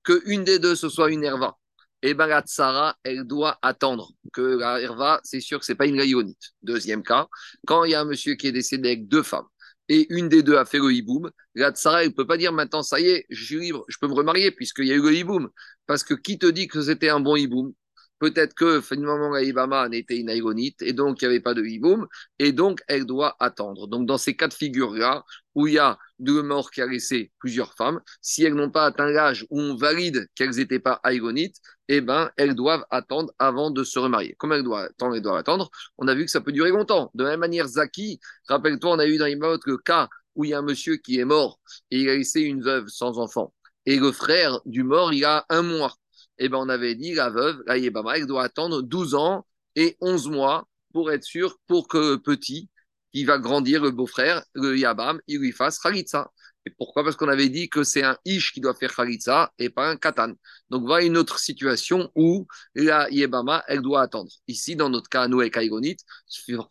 que 0.02 0.22
une 0.26 0.44
des 0.44 0.59
deux 0.59 0.76
ce 0.76 0.88
soit 0.88 1.11
une 1.11 1.24
Herva, 1.24 1.56
eh 2.02 2.14
bien 2.14 2.26
la 2.26 2.42
tsara, 2.42 2.96
elle 3.02 3.24
doit 3.24 3.59
attendre 3.62 4.11
que 4.32 4.42
la 4.42 4.80
herva, 4.80 5.20
c'est 5.24 5.40
sûr 5.40 5.59
que 5.59 5.64
ce 5.64 5.72
n'est 5.72 5.76
pas 5.76 5.87
une 5.87 5.96
gaïonite. 5.96 6.52
Deuxième 6.62 7.02
cas, 7.02 7.26
quand 7.66 7.85
il 7.85 7.92
y 7.92 7.94
a 7.94 8.00
un 8.00 8.04
monsieur 8.04 8.35
qui 8.35 8.48
est 8.48 8.52
décédé 8.52 8.90
avec 8.90 9.09
deux 9.09 9.22
femmes, 9.22 9.46
et 9.88 10.06
une 10.12 10.28
des 10.28 10.42
deux 10.42 10.56
a 10.56 10.64
fait 10.64 10.78
le 10.78 10.92
hiboum, 10.92 11.30
la 11.54 11.70
tsara, 11.70 12.02
elle 12.02 12.11
ne 12.11 12.14
peut 12.14 12.26
pas 12.26 12.37
dire 12.37 12.52
maintenant, 12.52 12.82
ça 12.82 13.00
y 13.00 13.06
est, 13.09 13.26
je 13.30 13.44
suis 13.44 13.61
libre, 13.61 13.85
je 13.88 13.98
peux 14.00 14.09
me 14.09 14.14
remarier 14.14 14.50
puisqu'il 14.50 14.87
y 14.87 14.92
a 14.92 14.96
eu 14.96 15.02
le 15.02 15.14
hiboum. 15.14 15.48
Parce 15.87 16.02
que 16.02 16.14
qui 16.14 16.38
te 16.38 16.46
dit 16.46 16.66
que 16.66 16.82
c'était 16.82 17.09
un 17.09 17.20
bon 17.20 17.37
hiboum 17.37 17.72
Peut-être 18.18 18.55
que 18.55 18.81
finalement 18.81 19.37
Ibama 19.37 19.88
n'était 19.88 20.16
une 20.16 20.31
et 20.31 20.92
donc 20.92 21.20
il 21.20 21.29
n'y 21.29 21.35
avait 21.35 21.40
pas 21.40 21.55
de 21.55 21.62
hiboum 21.62 22.07
et 22.38 22.52
donc 22.52 22.81
elle 22.88 23.05
doit 23.05 23.37
attendre. 23.40 23.87
Donc 23.88 24.07
dans 24.07 24.16
ces 24.16 24.35
cas 24.35 24.48
de 24.48 24.55
figure-là, 24.55 25.24
où 25.55 25.66
il 25.66 25.74
y 25.74 25.79
a 25.79 25.98
deux 26.18 26.42
morts 26.42 26.70
qui 26.70 26.83
a 26.83 26.87
laissé 26.87 27.33
plusieurs 27.38 27.74
femmes, 27.74 28.00
si 28.20 28.44
elles 28.44 28.55
n'ont 28.55 28.70
pas 28.70 28.87
atteint 28.87 29.11
l'âge 29.11 29.46
où 29.50 29.61
on 29.61 29.74
valide 29.74 30.29
qu'elles 30.35 30.57
n'étaient 30.57 30.79
pas 30.79 31.00
aïgonites, 31.02 31.57
eh 31.88 32.00
ben, 32.00 32.31
elles 32.37 32.55
doivent 32.55 32.85
attendre 32.90 33.33
avant 33.38 33.70
de 33.70 33.85
se 33.85 33.98
remarier. 33.98 34.35
Comment 34.38 34.55
elles 34.55 34.62
doivent 34.62 34.90
attendre 34.90 35.14
Elles 35.14 35.22
doivent 35.22 35.37
attendre. 35.37 35.70
On 35.98 36.09
a 36.09 36.14
vu 36.14 36.24
que 36.24 36.31
ça 36.31 36.40
peut 36.40 36.52
durer 36.52 36.70
longtemps. 36.70 37.11
De 37.14 37.24
la 37.24 37.31
même 37.31 37.40
manière, 37.40 37.66
Zaki, 37.68 38.20
rappelle-toi, 38.48 38.92
on 38.92 38.98
a 38.98 39.07
eu 39.07 39.18
dans 39.18 39.26
l'Imamot 39.26 39.59
le 39.66 39.79
cas 39.79 40.09
où 40.35 40.44
il 40.44 40.50
y 40.50 40.55
a 40.55 40.59
un 40.59 40.62
monsieur 40.62 40.96
qui 40.96 41.18
est 41.18 41.24
mort 41.24 41.59
et 41.90 42.00
il 42.00 42.09
a 42.09 42.16
laissé 42.16 42.42
une 42.42 42.62
veuve 42.62 42.88
sans 42.88 43.18
enfant. 43.18 43.52
Et 43.87 43.98
le 43.98 44.12
frère 44.12 44.61
du 44.66 44.83
mort, 44.83 45.12
il 45.12 45.24
a 45.24 45.46
un 45.48 45.62
mois. 45.62 45.94
Eh 46.38 46.49
ben, 46.49 46.59
on 46.59 46.68
avait 46.68 46.94
dit, 46.94 47.14
la 47.14 47.31
veuve, 47.31 47.62
la 47.66 47.79
Yébama, 47.79 48.16
elle 48.18 48.27
doit 48.27 48.44
attendre 48.44 48.83
12 48.83 49.14
ans 49.14 49.46
et 49.75 49.96
11 50.01 50.29
mois 50.29 50.68
pour 50.92 51.11
être 51.12 51.25
sûr, 51.25 51.59
pour 51.66 51.88
que 51.88 51.99
le 51.99 52.18
petit, 52.18 52.70
qui 53.12 53.25
va 53.25 53.38
grandir, 53.38 53.83
le 53.83 53.90
beau-frère, 53.90 54.44
le 54.55 54.77
Yabam, 54.79 55.20
il 55.27 55.38
lui 55.38 55.53
fasse 55.53 55.79
Khalitsa. 55.79 56.31
Et 56.66 56.70
pourquoi? 56.70 57.05
Parce 57.05 57.14
qu'on 57.14 57.29
avait 57.29 57.49
dit 57.49 57.68
que 57.68 57.85
c'est 57.85 58.03
un 58.03 58.18
ish 58.25 58.53
qui 58.53 58.61
doit 58.61 58.75
faire 58.75 58.92
khalitsa 58.94 59.53
et 59.59 59.71
pas 59.71 59.88
un 59.88 59.96
katan. 59.96 60.33
Donc 60.69 60.85
voilà 60.85 61.04
une 61.04 61.17
autre 61.17 61.38
situation 61.38 62.10
où 62.17 62.46
la 62.75 63.08
yebama, 63.10 63.63
elle 63.69 63.83
doit 63.83 64.02
attendre. 64.02 64.31
Ici, 64.48 64.75
dans 64.75 64.90
notre 64.90 65.08
cas, 65.08 65.29
nous 65.29 65.40
avec 65.40 65.56
Aïgonite, 65.56 66.00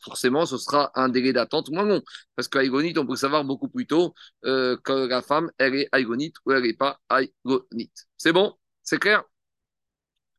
forcément, 0.01 0.45
ce 0.45 0.57
sera 0.57 0.91
un 0.95 1.07
délai 1.07 1.31
d'attente 1.31 1.69
moins 1.69 1.85
long. 1.85 2.01
Parce 2.35 2.49
qu'Aïgonite, 2.49 2.97
on 2.97 3.07
peut 3.07 3.15
savoir 3.15 3.45
beaucoup 3.45 3.69
plus 3.69 3.87
tôt 3.87 4.13
euh, 4.43 4.75
que 4.83 5.07
la 5.07 5.21
femme, 5.21 5.49
elle 5.57 5.75
est 5.75 5.87
Aïgonite 5.93 6.35
ou 6.45 6.51
elle 6.51 6.63
n'est 6.63 6.73
pas 6.73 6.99
Aïgonite. 7.07 8.07
C'est 8.17 8.33
bon? 8.33 8.53
C'est 8.83 8.99
clair? 8.99 9.23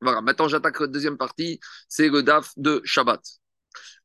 Voilà, 0.01 0.21
maintenant 0.21 0.49
j'attaque 0.49 0.81
la 0.81 0.87
deuxième 0.87 1.17
partie, 1.17 1.59
c'est 1.89 2.09
le 2.09 2.23
DAF 2.23 2.53
de 2.57 2.81
Shabbat. 2.85 3.21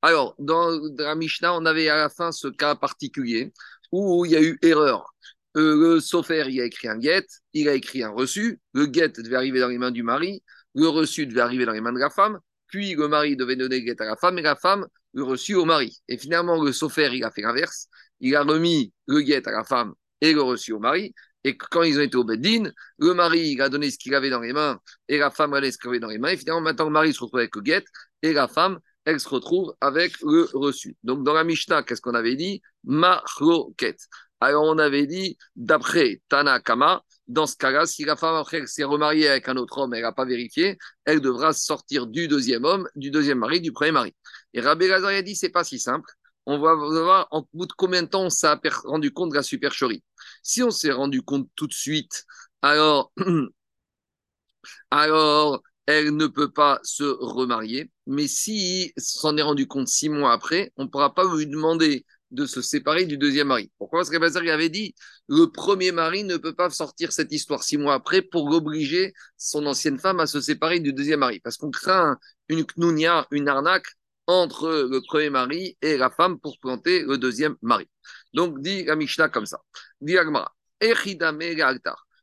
Alors, 0.02 0.36
dans 0.40 0.80
la 0.98 1.16
Mishnah, 1.16 1.54
on 1.54 1.66
avait 1.66 1.90
à 1.90 1.96
la 1.96 2.10
fin 2.10 2.32
ce 2.32 2.48
cas 2.48 2.76
particulier 2.76 3.54
où 3.92 4.26
il 4.26 4.32
y 4.32 4.36
a 4.36 4.42
eu 4.42 4.58
erreur. 4.62 5.14
Euh, 5.58 5.96
le 5.96 6.00
sofer, 6.00 6.46
il 6.50 6.62
a 6.62 6.66
écrit 6.66 6.88
un 6.88 7.00
get, 7.00 7.26
il 7.54 7.68
a 7.68 7.74
écrit 7.74 8.04
un 8.04 8.10
reçu. 8.12 8.60
Le 8.74 8.88
get 8.92 9.10
devait 9.10 9.36
arriver 9.36 9.60
dans 9.60 9.68
les 9.68 9.78
mains 9.78 9.92
du 9.92 10.04
mari, 10.04 10.44
le 10.76 10.88
reçu 10.88 11.28
devait 11.28 11.42
arriver 11.42 11.66
dans 11.66 11.74
les 11.74 11.82
mains 11.82 11.94
de 11.94 12.00
la 12.00 12.10
femme, 12.10 12.40
puis 12.68 12.96
le 12.96 13.08
mari 13.08 13.36
devait 13.36 13.58
donner 13.58 13.80
le 13.80 13.86
get 13.86 14.02
à 14.02 14.06
la 14.06 14.16
femme 14.16 14.38
et 14.40 14.42
la 14.42 14.56
femme 14.56 14.88
le 15.14 15.24
reçu 15.24 15.56
au 15.56 15.66
mari. 15.66 16.02
Et 16.08 16.18
finalement, 16.18 16.62
le 16.64 16.72
sofer, 16.72 17.10
il 17.14 17.24
a 17.24 17.32
fait 17.32 17.42
l'inverse. 17.42 17.88
Il 18.22 18.36
a 18.36 18.44
remis 18.44 18.94
le 19.08 19.22
get 19.22 19.48
à 19.48 19.52
la 19.52 19.64
femme 19.66 19.94
et 20.22 20.34
le 20.34 20.42
reçu 20.42 20.72
au 20.72 20.80
mari. 20.80 21.14
Et 21.44 21.58
quand 21.58 21.84
ils 21.84 21.98
ont 21.98 22.02
été 22.02 22.16
au 22.18 22.24
Beddin, 22.24 22.72
le 22.98 23.14
mari 23.14 23.52
il 23.52 23.62
a 23.62 23.70
donné 23.70 23.90
ce 23.90 23.98
qu'il 23.98 24.14
avait 24.14 24.30
dans 24.30 24.42
les 24.42 24.54
mains 24.54 24.80
et 25.08 25.18
la 25.18 25.32
femme 25.32 25.54
a 25.54 25.58
donné 25.58 25.72
ce 25.72 25.78
qu'il 25.78 25.90
avait 25.90 26.00
dans 26.00 26.08
les 26.08 26.20
mains. 26.20 26.30
Et 26.30 26.38
finalement, 26.38 26.62
maintenant, 26.62 26.86
le 26.86 26.92
mari 26.92 27.14
se 27.14 27.20
retrouve 27.20 27.40
avec 27.40 27.56
le 27.56 27.62
get 27.64 27.84
et 28.22 28.34
la 28.34 28.48
femme, 28.48 28.80
elle 29.06 29.20
se 29.20 29.28
retrouve 29.28 29.74
avec 29.82 30.20
le 30.22 30.48
reçu. 30.54 30.96
Donc, 31.04 31.24
dans 31.24 31.34
la 31.34 31.44
Mishnah, 31.44 31.84
qu'est-ce 31.84 32.02
qu'on 32.02 32.14
avait 32.14 32.36
dit? 32.36 32.62
Mahloket. 32.84 33.98
Alors, 34.40 34.64
on 34.64 34.78
avait 34.78 35.08
dit, 35.08 35.38
d'après 35.56 36.22
Tanakama, 36.30 37.04
dans 37.28 37.46
ce 37.46 37.56
cas-là, 37.58 37.86
si 37.86 38.04
la 38.06 38.16
femme 38.16 38.36
après 38.36 38.66
s'est 38.68 38.84
remariée 38.84 39.28
avec 39.28 39.48
un 39.48 39.56
autre 39.58 39.78
homme, 39.80 39.94
elle 39.94 40.02
n'a 40.02 40.12
pas 40.12 40.26
vérifié, 40.26 40.78
elle 41.06 41.22
devra 41.22 41.54
sortir 41.54 42.08
du 42.08 42.28
deuxième 42.28 42.66
homme, 42.66 42.88
du 42.96 43.12
deuxième 43.12 43.40
mari, 43.40 43.62
du 43.62 43.72
premier 43.72 43.92
mari. 43.92 44.16
Et 44.54 44.62
Rabbi 44.62 44.88
Lazar 44.88 45.12
a 45.12 45.22
dit, 45.22 45.36
c'est 45.36 45.50
pas 45.50 45.64
si 45.64 45.80
simple. 45.80 46.10
On 46.48 46.60
va 46.60 46.74
voir 46.74 47.28
en 47.30 47.48
bout 47.54 47.68
de 47.68 47.74
combien 47.74 48.02
de 48.02 48.08
temps 48.08 48.24
on 48.24 48.30
s'est 48.32 48.48
rendu 48.84 49.12
compte 49.12 49.30
de 49.30 49.36
la 49.36 49.44
supercherie. 49.44 50.04
Si 50.44 50.64
on 50.64 50.72
s'est 50.72 50.92
rendu 50.92 51.22
compte 51.22 51.50
tout 51.56 51.68
de 51.68 51.74
suite, 51.74 52.26
alors, 52.62 53.12
alors 54.92 55.62
elle 55.88 56.16
ne 56.16 56.28
peut 56.28 56.52
pas 56.52 56.80
se 56.84 57.04
remarier. 57.04 57.92
Mais 58.08 58.28
si 58.28 58.94
s'en 58.98 59.36
est 59.38 59.42
rendu 59.42 59.68
compte 59.68 59.88
six 59.88 60.10
mois 60.10 60.32
après, 60.32 60.72
on 60.78 60.84
ne 60.84 60.90
pourra 60.90 61.14
pas 61.14 61.24
lui 61.36 61.48
demander 61.48 62.06
de 62.30 62.46
se 62.46 62.62
séparer 62.62 63.06
du 63.06 63.18
deuxième 63.18 63.48
mari. 63.48 63.72
Pourquoi? 63.78 64.00
Parce 64.00 64.10
qu'Abazar 64.10 64.44
avait 64.48 64.70
dit 64.70 64.96
le 65.28 65.48
premier 65.48 65.92
mari 65.92 66.24
ne 66.24 66.38
peut 66.38 66.54
pas 66.56 66.70
sortir 66.70 67.12
cette 67.12 67.32
histoire 67.34 67.64
six 67.64 67.78
mois 67.78 67.94
après 67.96 68.22
pour 68.22 68.46
obliger 68.52 69.14
son 69.38 69.66
ancienne 69.66 70.00
femme 70.00 70.20
à 70.22 70.28
se 70.28 70.40
séparer 70.40 70.80
du 70.80 70.94
deuxième 70.94 71.20
mari. 71.20 71.40
Parce 71.42 71.58
qu'on 71.58 71.72
craint 71.72 72.18
une 72.48 72.66
knounia, 72.78 73.28
une 73.32 73.50
arnaque 73.50 73.88
entre 74.28 74.70
le 74.90 75.02
premier 75.02 75.30
mari 75.30 75.78
et 75.82 75.98
la 75.98 76.10
femme 76.10 76.40
pour 76.40 76.58
planter 76.60 77.02
le 77.04 77.18
deuxième 77.18 77.56
mari. 77.62 77.90
Donc, 78.34 78.62
dit 78.62 78.84
la 78.84 78.96
Mishnah 78.96 79.30
comme 79.30 79.46
ça. 79.46 79.62
Dit 80.00 80.18
Agmara, 80.18 80.54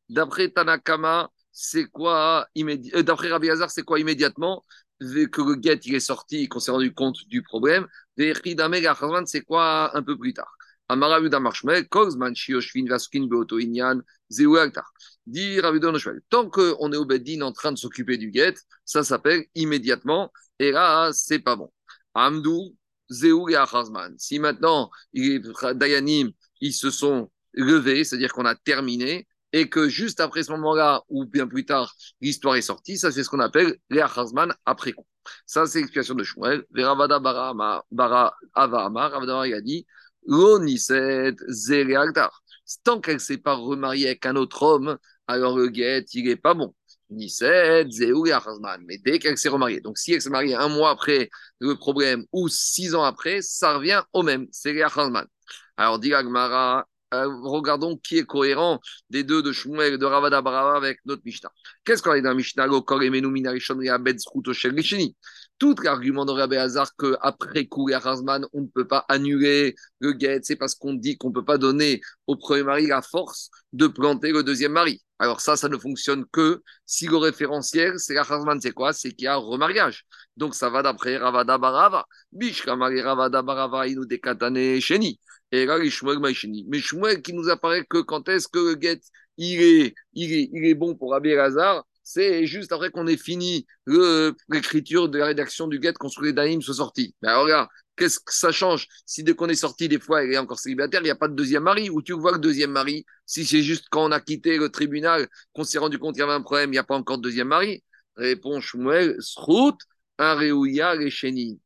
D'après 0.09 0.49
Tanakama, 0.49 1.31
c'est 1.53 1.87
quoi 1.87 2.47
euh, 2.57 3.03
D'après 3.03 3.29
Rabbi 3.29 3.51
Hazar, 3.51 3.71
c'est 3.71 3.83
quoi 3.83 3.99
immédiatement? 3.99 4.65
Que 5.01 5.43
le 5.43 5.55
guet 5.55 5.79
il 5.85 5.95
est 5.95 6.01
sorti 6.01 6.39
et 6.39 6.49
qu'on 6.49 6.59
s'est 6.59 6.73
rendu 6.73 6.93
compte 6.93 7.19
du 7.29 7.43
problème. 7.43 7.87
c'est 8.17 9.43
quoi 9.43 9.97
un 9.97 10.03
peu 10.03 10.19
plus 10.19 10.35
tard? 10.35 10.53
Tant 16.31 16.51
qu'on 16.51 16.93
est 16.93 16.97
au 16.97 17.05
Beddin 17.05 17.41
en 17.43 17.53
train 17.53 17.73
de 17.73 17.77
s'occuper 17.77 18.17
du 18.17 18.31
guet, 18.31 18.55
ça 18.85 19.05
s'appelle 19.05 19.45
immédiatement, 19.55 20.33
et 20.59 20.73
là, 20.73 21.11
c'est 21.13 21.41
pas 21.41 21.57
bon. 21.57 21.71
Amdou, 22.15 22.75
Zéou 23.11 23.49
et 23.49 23.57
Si 24.19 24.39
maintenant, 24.39 24.91
Dayanim, 25.75 26.31
ils 26.61 26.73
se 26.73 26.91
sont 26.91 27.31
levés, 27.53 28.05
c'est-à-dire 28.05 28.33
qu'on 28.33 28.45
a 28.45 28.55
terminé, 28.55 29.27
et 29.53 29.69
que 29.69 29.89
juste 29.89 30.21
après 30.21 30.43
ce 30.43 30.53
moment-là, 30.53 31.03
ou 31.09 31.25
bien 31.25 31.47
plus 31.47 31.65
tard, 31.65 31.95
l'histoire 32.21 32.57
est 32.57 32.63
sortie, 32.63 32.99
ça 32.99 33.11
c'est 33.11 33.25
ce 33.25 33.31
qu'on 33.31 33.41
appelle 33.41 33.79
les 33.91 34.01
Achazman 34.01 34.55
après 34.67 34.93
coup. 34.93 35.07
Ça 35.47 35.67
c'est 35.67 35.79
l'explication 35.79 36.15
de 36.15 36.25
Shmuel. 36.25 36.65
Veravada 36.71 37.19
bara, 37.19 37.55
avama, 38.55 39.09
Ravada 39.09 39.47
il 39.47 39.55
a 39.55 39.61
dit, 39.61 39.87
l'oniset. 40.27 41.35
Tant 42.85 43.01
qu'elle 43.01 43.15
ne 43.15 43.19
s'est 43.19 43.39
pas 43.39 43.55
remariée 43.55 44.09
avec 44.09 44.27
un 44.27 44.37
autre 44.37 44.63
homme, 44.63 44.99
alors 45.27 45.57
le 45.57 45.69
guet, 45.69 46.05
il 46.13 46.27
n'est 46.27 46.37
pas 46.37 46.55
bon. 46.55 46.75
Mais 47.11 48.99
dès 48.99 49.19
qu'elle 49.19 49.39
s'est 49.39 49.49
remariée, 49.49 49.81
donc 49.81 49.99
si 49.99 50.13
elle 50.13 50.23
s'est 50.23 50.31
mariée 50.31 50.55
un 50.55 50.69
mois 50.69 50.91
après 50.91 51.31
le 51.59 51.75
problème 51.75 52.25
ou 52.33 52.49
six 52.49 52.95
ans 52.95 53.03
après, 53.03 53.41
ça 53.43 53.75
revient 53.75 54.03
au 54.13 54.23
même. 54.23 54.47
C'est 54.53 54.73
les 54.73 54.83
Achazman. 54.83 55.27
Alors, 55.77 55.99
dit 55.99 56.13
Agmara, 56.13 56.87
euh, 57.15 57.27
regardons 57.43 57.97
qui 57.97 58.19
est 58.19 58.25
cohérent 58.25 58.81
des 59.09 59.25
deux 59.25 59.43
de 59.43 59.53
Shmuel 59.53 59.95
et 59.95 59.99
de 59.99 60.05
Ravada 60.05 60.43
Barava 60.43 60.77
avec 60.77 60.99
notre 61.07 61.23
Mishnah. 61.25 61.51
Qu'est-ce 61.85 62.03
qu'on 62.03 62.11
a 62.11 62.21
dans 62.21 62.35
Mishnah? 62.35 62.67
Tout 65.59 65.75
l'argument 65.83 66.25
de 66.25 66.33
Rabbi 66.33 66.57
Hazar 66.57 66.95
qu'après 66.97 67.67
coup, 67.67 67.89
Hazman, 67.93 68.47
on 68.53 68.63
ne 68.63 68.67
peut 68.67 68.87
pas 68.87 69.05
annuler 69.09 69.75
le 69.99 70.13
guet, 70.13 70.41
c'est 70.43 70.57
parce 70.57 70.75
qu'on 70.75 70.95
dit 70.95 71.17
qu'on 71.19 71.29
ne 71.31 71.35
peut 71.35 71.45
pas 71.45 71.59
donner 71.59 72.01
au 72.29 72.37
premier 72.37 72.63
mari 72.63 72.87
la 72.87 73.03
force 73.03 73.51
de 73.73 73.89
planter 73.89 74.31
le 74.31 74.45
deuxième 74.45 74.73
mari. 74.73 75.03
Alors 75.19 75.41
ça, 75.41 75.57
ça 75.57 75.69
ne 75.69 75.77
fonctionne 75.77 76.25
que 76.31 76.63
si 76.87 77.09
le 77.09 77.17
référentiel, 77.17 77.95
c'est 77.99 78.15
la 78.15 78.25
c'est 78.61 78.71
quoi? 78.71 78.93
C'est 78.93 79.11
qu'il 79.11 79.25
y 79.25 79.27
a 79.27 79.35
un 79.35 79.37
remariage. 79.37 80.05
Donc 80.37 80.55
ça 80.55 80.71
va 80.71 80.83
d'après 80.83 81.17
Ravada 81.17 81.59
Barava. 81.59 82.07
Bishkamari 82.31 83.01
Ravada 83.01 83.43
Barava, 83.43 83.89
il 83.89 83.97
nous 83.97 84.07
décatane 84.07 84.81
Sheni. 84.81 85.19
Et 85.51 85.67
là, 85.67 85.79
Mais 85.79 86.81
Shmuel 86.81 87.23
qui 87.23 87.33
nous 87.33 87.49
apparaît 87.49 87.85
que 87.85 87.99
quand 87.99 88.29
est-ce 88.29 88.49
que 88.49 88.59
le 88.59 88.75
guet, 88.75 89.01
il 89.39 89.61
est, 89.61 89.95
il 90.13 90.33
est, 90.33 90.51
il 90.53 90.65
est 90.67 90.75
bon 90.75 90.95
pour 90.95 91.13
Rabbi 91.13 91.33
Hazar, 91.33 91.85
c'est 92.09 92.47
juste 92.47 92.73
après 92.73 92.91
qu'on 92.91 93.07
ait 93.07 93.19
fini 93.19 93.67
l'écriture 94.49 95.11
de 95.11 95.19
la 95.19 95.27
rédaction 95.27 95.69
du 95.69 95.79
guet, 95.79 95.93
qu'on 95.93 96.09
les 96.23 96.33
Daïm 96.33 96.63
soit 96.63 96.77
sorti. 96.77 97.15
Mais 97.21 97.29
alors 97.29 97.47
là, 97.47 97.69
qu'est-ce 97.97 98.19
que 98.19 98.33
ça 98.33 98.51
change? 98.51 98.87
Si 99.05 99.23
dès 99.23 99.35
qu'on 99.35 99.51
est 99.51 99.55
sorti, 99.55 99.91
des 99.91 100.01
fois, 100.01 100.25
il 100.25 100.33
est 100.33 100.39
encore 100.39 100.59
célibataire, 100.59 101.03
il 101.03 101.05
n'y 101.05 101.11
a 101.11 101.17
pas 101.17 101.29
de 101.29 101.35
deuxième 101.35 101.65
mari, 101.65 101.91
ou 101.91 102.01
tu 102.01 102.15
vois 102.15 102.33
le 102.33 102.39
deuxième 102.39 102.71
mari, 102.71 103.05
si 103.27 103.45
c'est 103.45 103.61
juste 103.61 103.89
quand 103.91 104.09
on 104.09 104.11
a 104.11 104.21
quitté 104.21 104.57
le 104.57 104.71
tribunal, 104.71 105.29
qu'on 105.53 105.65
s'est 105.65 105.77
rendu 105.77 105.99
compte 105.99 106.15
qu'il 106.15 106.21
y 106.21 106.25
avait 106.25 106.33
un 106.33 106.41
problème, 106.41 106.71
il 106.71 106.73
n'y 106.73 106.79
a 106.79 106.83
pas 106.83 106.97
encore 106.97 107.19
de 107.19 107.23
deuxième 107.25 107.49
mari? 107.49 107.85
Répond 108.17 108.59
Shmuel, 108.63 109.17
Srout, 109.21 109.77
les 110.19 111.59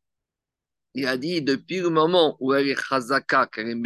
il 0.94 1.06
a 1.06 1.16
dit 1.16 1.40
depuis 1.40 1.78
le 1.78 1.88
moment 1.88 2.36
où 2.40 2.52
elle 2.52 2.68
est 2.68 2.74
chazaka, 2.74 3.46
qu'elle 3.46 3.68
est 3.68 3.76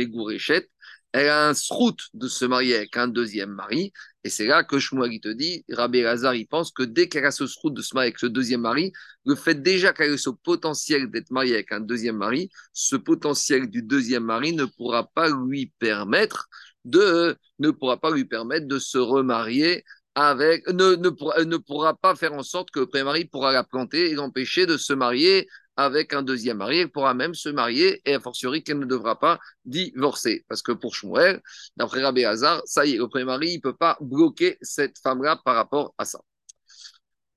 elle 1.16 1.30
a 1.30 1.48
un 1.48 1.54
srout 1.54 1.96
de 2.12 2.28
se 2.28 2.44
marier 2.44 2.76
avec 2.76 2.94
un 2.98 3.08
deuxième 3.08 3.48
mari. 3.48 3.90
Et 4.22 4.28
c'est 4.28 4.44
là 4.44 4.64
que 4.64 4.78
Shmuel 4.78 5.18
te 5.18 5.28
dit, 5.28 5.64
Rabbi 5.72 6.02
Lazar, 6.02 6.34
il 6.34 6.46
pense 6.46 6.70
que 6.70 6.82
dès 6.82 7.08
qu'elle 7.08 7.24
a 7.24 7.30
ce 7.30 7.46
srout 7.46 7.70
de 7.70 7.80
se 7.80 7.94
marier 7.94 8.08
avec 8.08 8.18
ce 8.18 8.26
deuxième 8.26 8.60
mari, 8.60 8.92
le 9.24 9.34
fait 9.34 9.54
déjà 9.54 9.94
qu'elle 9.94 10.12
ait 10.12 10.18
ce 10.18 10.28
potentiel 10.28 11.10
d'être 11.10 11.30
mariée 11.30 11.54
avec 11.54 11.72
un 11.72 11.80
deuxième 11.80 12.18
mari, 12.18 12.50
ce 12.74 12.96
potentiel 12.96 13.70
du 13.70 13.82
deuxième 13.82 14.24
mari 14.24 14.52
ne 14.52 14.66
pourra 14.66 15.06
pas 15.06 15.30
lui 15.30 15.72
permettre 15.78 16.48
de, 16.84 17.34
ne 17.60 17.70
pourra 17.70 17.96
pas 17.96 18.10
lui 18.10 18.26
permettre 18.26 18.66
de 18.66 18.78
se 18.78 18.98
remarier 18.98 19.84
avec, 20.14 20.68
ne, 20.68 20.96
ne, 20.96 21.08
pourra, 21.08 21.42
ne 21.46 21.56
pourra 21.56 21.94
pas 21.94 22.14
faire 22.14 22.34
en 22.34 22.42
sorte 22.42 22.70
que 22.70 22.80
le 22.80 22.86
premier 22.88 23.04
mari 23.04 23.24
pourra 23.24 23.52
la 23.52 23.64
planter 23.64 24.10
et 24.10 24.14
l'empêcher 24.14 24.66
de 24.66 24.76
se 24.76 24.92
marier 24.92 25.48
avec 25.76 26.12
un 26.14 26.22
deuxième 26.22 26.58
mari, 26.58 26.80
elle 26.80 26.90
pourra 26.90 27.14
même 27.14 27.34
se 27.34 27.48
marier 27.48 28.00
et 28.04 28.14
a 28.14 28.20
fortiori 28.20 28.62
qu'elle 28.62 28.78
ne 28.78 28.86
devra 28.86 29.18
pas 29.18 29.38
divorcer. 29.64 30.44
Parce 30.48 30.62
que 30.62 30.72
pour 30.72 30.94
Shmuel, 30.94 31.42
d'après 31.76 32.02
Rabbi 32.02 32.24
Hazar, 32.24 32.62
ça 32.64 32.86
y 32.86 32.94
est, 32.94 32.98
le 32.98 33.08
premier 33.08 33.24
mari, 33.24 33.48
il 33.50 33.56
ne 33.56 33.60
peut 33.62 33.76
pas 33.76 33.98
bloquer 34.00 34.56
cette 34.62 34.98
femme-là 34.98 35.40
par 35.44 35.54
rapport 35.54 35.94
à 35.98 36.04
ça. 36.04 36.20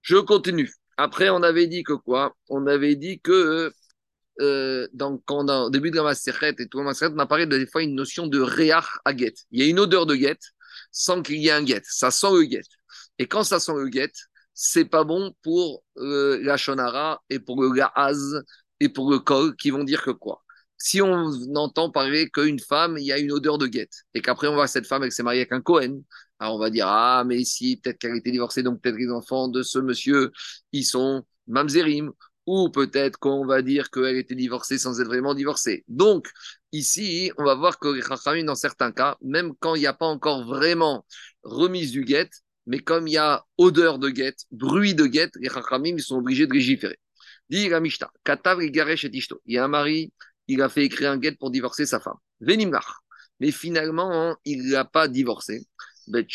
Je 0.02 0.18
continue. 0.18 0.72
Après, 0.98 1.30
on 1.30 1.44
avait 1.44 1.68
dit 1.68 1.84
que 1.84 1.94
quoi? 1.94 2.36
On 2.50 2.68
avait 2.68 2.96
dit 2.96 3.20
que 3.22 3.72
euh, 4.42 4.88
dans, 4.94 5.18
quand 5.18 5.50
au 5.50 5.70
début 5.70 5.92
de 5.92 5.98
la 5.98 6.04
Maseret 6.04 6.56
et 6.60 6.68
tout 6.68 6.80
on 6.80 6.88
a 6.88 7.26
parlé 7.26 7.46
de, 7.46 7.58
des 7.58 7.68
fois 7.68 7.84
une 7.84 7.96
notion 7.96 8.28
de 8.28 8.40
réach 8.40 9.00
à 9.04 9.14
guet. 9.14 9.34
Il 9.52 9.62
y 9.62 9.66
a 9.66 9.70
une 9.70 9.80
odeur 9.80 10.06
de 10.06 10.16
guet 10.16 10.38
sans 10.92 11.22
qu'il 11.22 11.38
y 11.38 11.50
ait 11.50 11.52
un 11.52 11.64
guet. 11.64 11.82
Ça 11.84 12.12
sent 12.12 12.32
le 12.32 12.44
guet. 12.44 12.62
Et 13.18 13.28
quand 13.28 13.44
ça 13.44 13.60
sent 13.60 13.74
le 13.76 13.90
guet, 13.90 14.12
c'est 14.62 14.84
pas 14.86 15.06
bon 15.06 15.34
pour 15.42 15.84
euh, 15.98 16.38
la 16.44 16.58
shonara 16.58 17.22
et 17.30 17.40
pour 17.40 17.62
le 17.62 17.72
gaz 17.72 18.44
et 18.82 18.90
pour 18.90 19.10
le 19.10 19.20
kol 19.20 19.56
qui 19.56 19.70
vont 19.70 19.86
dire 19.86 20.04
que 20.04 20.12
quoi. 20.12 20.44
Si 20.78 21.02
on 21.02 21.32
entend 21.56 21.90
parler 21.92 22.30
qu'une 22.30 22.60
femme, 22.60 22.98
il 22.98 23.06
y 23.06 23.14
a 23.14 23.20
une 23.20 23.32
odeur 23.32 23.58
de 23.58 23.68
guette 23.68 24.04
et 24.14 24.22
qu'après 24.22 24.48
on 24.48 24.56
voit 24.56 24.68
cette 24.68 24.86
femme 24.86 25.04
elle 25.04 25.14
s'est 25.14 25.24
mariée 25.24 25.42
avec 25.42 25.54
un 25.54 25.62
Cohen, 25.62 26.02
alors 26.40 26.56
on 26.56 26.60
va 26.60 26.70
dire 26.70 26.88
ah 26.88 27.24
mais 27.26 27.46
si 27.46 27.78
peut-être 27.78 28.00
qu'elle 28.00 28.18
été 28.18 28.32
divorcée 28.32 28.62
donc 28.62 28.82
peut-être 28.82 28.98
les 28.98 29.10
enfants 29.10 29.48
de 29.48 29.64
ce 29.64 29.80
monsieur 29.80 30.32
ils 30.74 30.86
sont 30.86 31.24
mamzerim. 31.48 32.12
Ou 32.46 32.70
peut-être 32.70 33.20
qu'on 33.20 33.46
va 33.46 33.62
dire 33.62 33.92
qu'elle 33.92 34.18
était 34.18 34.34
divorcée 34.34 34.80
sans 34.80 35.00
être 35.00 35.06
vraiment 35.08 35.36
divorcée. 35.36 35.84
Donc, 35.88 36.32
ici, 36.72 37.32
on 37.38 37.44
va 37.44 37.54
voir 37.54 37.78
que 37.78 37.90
les 37.90 38.44
dans 38.44 38.56
certains 38.56 38.92
cas, 38.92 39.18
même 39.22 39.54
quand 39.60 39.76
il 39.76 39.82
n'y 39.82 39.88
a 39.88 39.94
pas 39.94 40.08
encore 40.08 40.48
vraiment 40.48 41.06
remise 41.44 41.92
du 41.92 42.04
guet, 42.06 42.32
mais 42.70 42.78
comme 42.78 43.08
il 43.08 43.14
y 43.14 43.18
a 43.18 43.44
odeur 43.58 43.98
de 43.98 44.10
guet, 44.10 44.36
bruit 44.52 44.94
de 44.94 45.08
guet, 45.08 45.32
les 45.42 45.50
Chachamim, 45.50 45.98
sont 45.98 46.18
obligés 46.18 46.46
de 46.46 46.54
légiférer. 46.54 47.00
Dit 47.50 47.68
la 47.68 47.82
Katav 48.24 48.62
et 48.62 48.72
Ishto. 49.12 49.42
Il 49.48 49.56
y 49.56 49.58
a 49.58 49.66
un 49.66 49.68
mari, 49.68 50.14
il 50.48 50.62
a 50.62 50.70
fait 50.70 50.86
écrire 50.86 51.10
un 51.10 51.18
guet 51.18 51.32
pour 51.32 51.50
divorcer 51.50 51.88
sa 51.88 52.00
femme. 52.00 52.18
Mais 53.40 53.50
finalement, 53.50 54.12
hein, 54.14 54.38
il 54.46 54.70
n'a 54.70 54.86
pas 54.86 55.08
divorcé. 55.08 55.66
Bet 56.08 56.28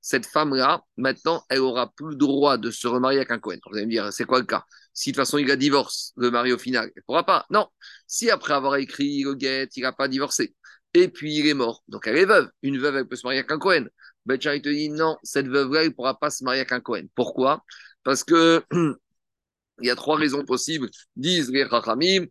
cette 0.00 0.26
femme-là, 0.26 0.82
maintenant, 0.96 1.44
elle 1.50 1.58
aura 1.58 1.92
plus 1.92 2.10
le 2.10 2.16
droit 2.16 2.56
de 2.56 2.70
se 2.70 2.86
remarier 2.86 3.18
avec 3.18 3.32
un 3.32 3.38
Cohen. 3.38 3.58
Vous 3.68 3.76
allez 3.76 3.84
me 3.84 3.90
dire, 3.90 4.10
c'est 4.14 4.24
quoi 4.24 4.38
le 4.38 4.46
cas? 4.46 4.64
Si 4.94 5.10
de 5.10 5.14
toute 5.14 5.26
façon 5.26 5.36
il 5.36 5.50
a 5.50 5.56
divorce, 5.56 6.14
le 6.16 6.30
mari 6.30 6.54
au 6.54 6.58
final, 6.58 6.84
elle 6.86 6.92
ne 6.96 7.02
pourra 7.04 7.26
pas. 7.26 7.44
Non. 7.50 7.68
Si 8.06 8.30
après 8.30 8.54
avoir 8.54 8.76
écrit 8.76 9.24
le 9.24 9.34
guet, 9.34 9.68
il 9.76 9.82
n'a 9.82 9.92
pas 9.92 10.08
divorcé, 10.08 10.54
et 10.94 11.08
puis 11.08 11.34
il 11.36 11.46
est 11.46 11.54
mort, 11.54 11.82
donc 11.88 12.06
elle 12.06 12.16
est 12.16 12.24
veuve. 12.24 12.48
Une 12.62 12.78
veuve, 12.78 12.96
elle 12.96 13.06
peut 13.06 13.16
se 13.16 13.26
marier 13.26 13.40
avec 13.40 13.50
un 13.50 13.58
Cohen. 13.58 13.84
Il 14.28 14.62
te 14.62 14.68
dit, 14.68 14.90
non, 14.90 15.16
cette 15.22 15.48
veuve-là, 15.48 15.82
elle 15.82 15.88
ne 15.88 15.92
pourra 15.92 16.18
pas 16.18 16.30
se 16.30 16.44
marier 16.44 16.60
avec 16.60 16.72
un 16.72 16.80
Cohen. 16.80 17.06
Pourquoi? 17.14 17.64
Parce 18.04 18.24
que. 18.24 18.62
Il 19.82 19.86
y 19.86 19.90
a 19.90 19.94
trois 19.94 20.16
raisons 20.16 20.42
possibles, 20.42 20.88
disent 21.16 21.50
les 21.50 21.62
Rachamim, 21.64 22.24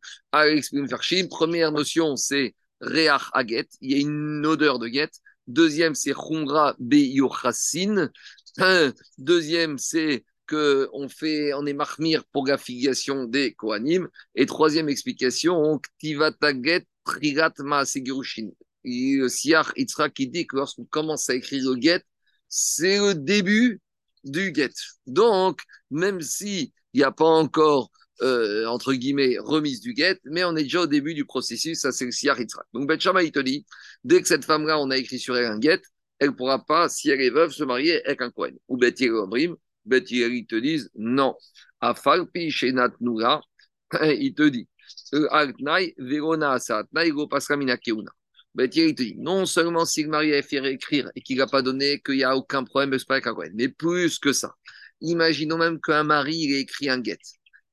Première 1.30 1.72
notion, 1.72 2.16
c'est 2.16 2.56
Reach 2.82 3.30
Aget. 3.34 3.68
Il 3.82 3.92
y 3.92 3.96
a 3.96 4.00
une 4.00 4.44
odeur 4.46 4.80
de 4.80 4.88
guet. 4.88 5.12
Deuxième, 5.48 5.94
c'est 5.94 6.14
Khumra 6.14 6.76
Beyochasin. 6.80 8.10
Deuxième, 9.20 9.78
c'est 9.78 10.26
que 10.48 10.90
on 10.94 11.10
fait, 11.10 11.54
on 11.54 11.66
est 11.66 11.74
marmir 11.74 12.24
pour 12.32 12.48
la 12.48 12.58
filiation 12.58 13.26
des 13.26 13.54
Kohanim. 13.54 14.08
Et 14.36 14.46
troisième 14.46 14.90
explication, 14.90 15.80
Ktivataget 15.80 16.86
Trigat 17.04 17.54
Maasegirushin. 17.60 18.50
Le 18.86 19.28
Siach 19.28 19.72
Itzra 19.76 20.10
qui 20.10 20.28
dit 20.28 20.48
que 20.48 20.56
lorsqu'on 20.56 20.86
commence 20.86 21.30
à 21.30 21.36
écrire 21.36 21.70
le 21.72 21.82
get, 21.82 22.02
c'est 22.48 23.00
le 23.00 23.16
début 23.16 23.82
du 24.24 24.54
get. 24.54 24.72
Donc, 25.08 25.62
même 25.92 26.22
s'il 26.22 26.72
n'y 26.94 27.04
a 27.04 27.12
pas 27.12 27.26
encore 27.26 27.92
euh, 28.22 28.66
entre 28.68 28.94
guillemets, 28.94 29.38
remise 29.40 29.82
du 29.82 29.94
guet, 29.94 30.20
mais 30.24 30.44
on 30.46 30.56
est 30.56 30.64
déjà 30.64 30.82
au 30.82 30.88
début 30.88 31.14
du 31.14 31.26
processus, 31.26 31.80
ça 31.80 31.92
c'est 31.92 32.06
le 32.06 32.12
Siyar 32.12 32.38
Donc 32.74 32.88
Bet 32.88 32.96
il 32.96 33.32
te 33.32 33.40
dit, 33.40 33.66
dès 34.06 34.22
que 34.22 34.28
cette 34.28 34.46
femme-là, 34.46 34.80
on 34.80 34.90
a 34.90 34.98
écrit 34.98 35.20
sur 35.20 35.36
elle 35.36 35.46
un 35.46 35.60
guet, 35.60 35.82
elle 36.20 36.30
ne 36.30 36.34
pourra 36.34 36.64
pas, 36.64 36.88
si 36.88 37.10
elle 37.10 37.22
est 37.22 37.30
veuve, 37.30 37.52
se 37.52 37.64
marier 37.66 38.04
avec 38.06 38.22
un 38.22 38.32
Kohen. 38.32 38.56
Ou 38.70 38.78
Bet 38.78 38.96
Yelomrim, 39.00 39.56
Bet 39.84 40.06
ils 40.10 40.46
te 40.48 40.56
disent, 40.56 40.90
non. 40.96 41.36
Falpi 41.82 42.48
il 44.02 44.34
te 44.34 44.50
dit, 44.50 44.68
Altnai, 45.30 45.94
Verona 45.98 46.58
Saatnai, 46.60 47.12
Go 47.12 47.28
Pasramina 47.28 47.78
Keuna. 47.78 48.12
Bet 48.56 48.70
il 48.76 48.96
te 48.96 49.04
dit, 49.04 49.16
non 49.18 49.46
seulement 49.46 49.86
si 49.86 50.04
le 50.04 50.10
mari 50.10 50.34
a 50.34 50.42
fait 50.42 50.64
écrire 50.72 51.12
et 51.16 51.22
qu'il 51.22 51.38
n'a 51.38 51.48
pas 51.48 51.62
donné, 51.62 52.00
qu'il 52.00 52.16
n'y 52.16 52.24
a 52.24 52.38
aucun 52.38 52.64
problème 52.64 52.98
mais 53.54 53.68
plus 53.68 54.18
que 54.18 54.32
ça. 54.32 54.56
Imaginons 55.02 55.58
même 55.58 55.80
qu'un 55.82 56.04
mari 56.04 56.54
ait 56.54 56.62
écrit 56.62 56.90
un 56.90 57.00
guet 57.00 57.20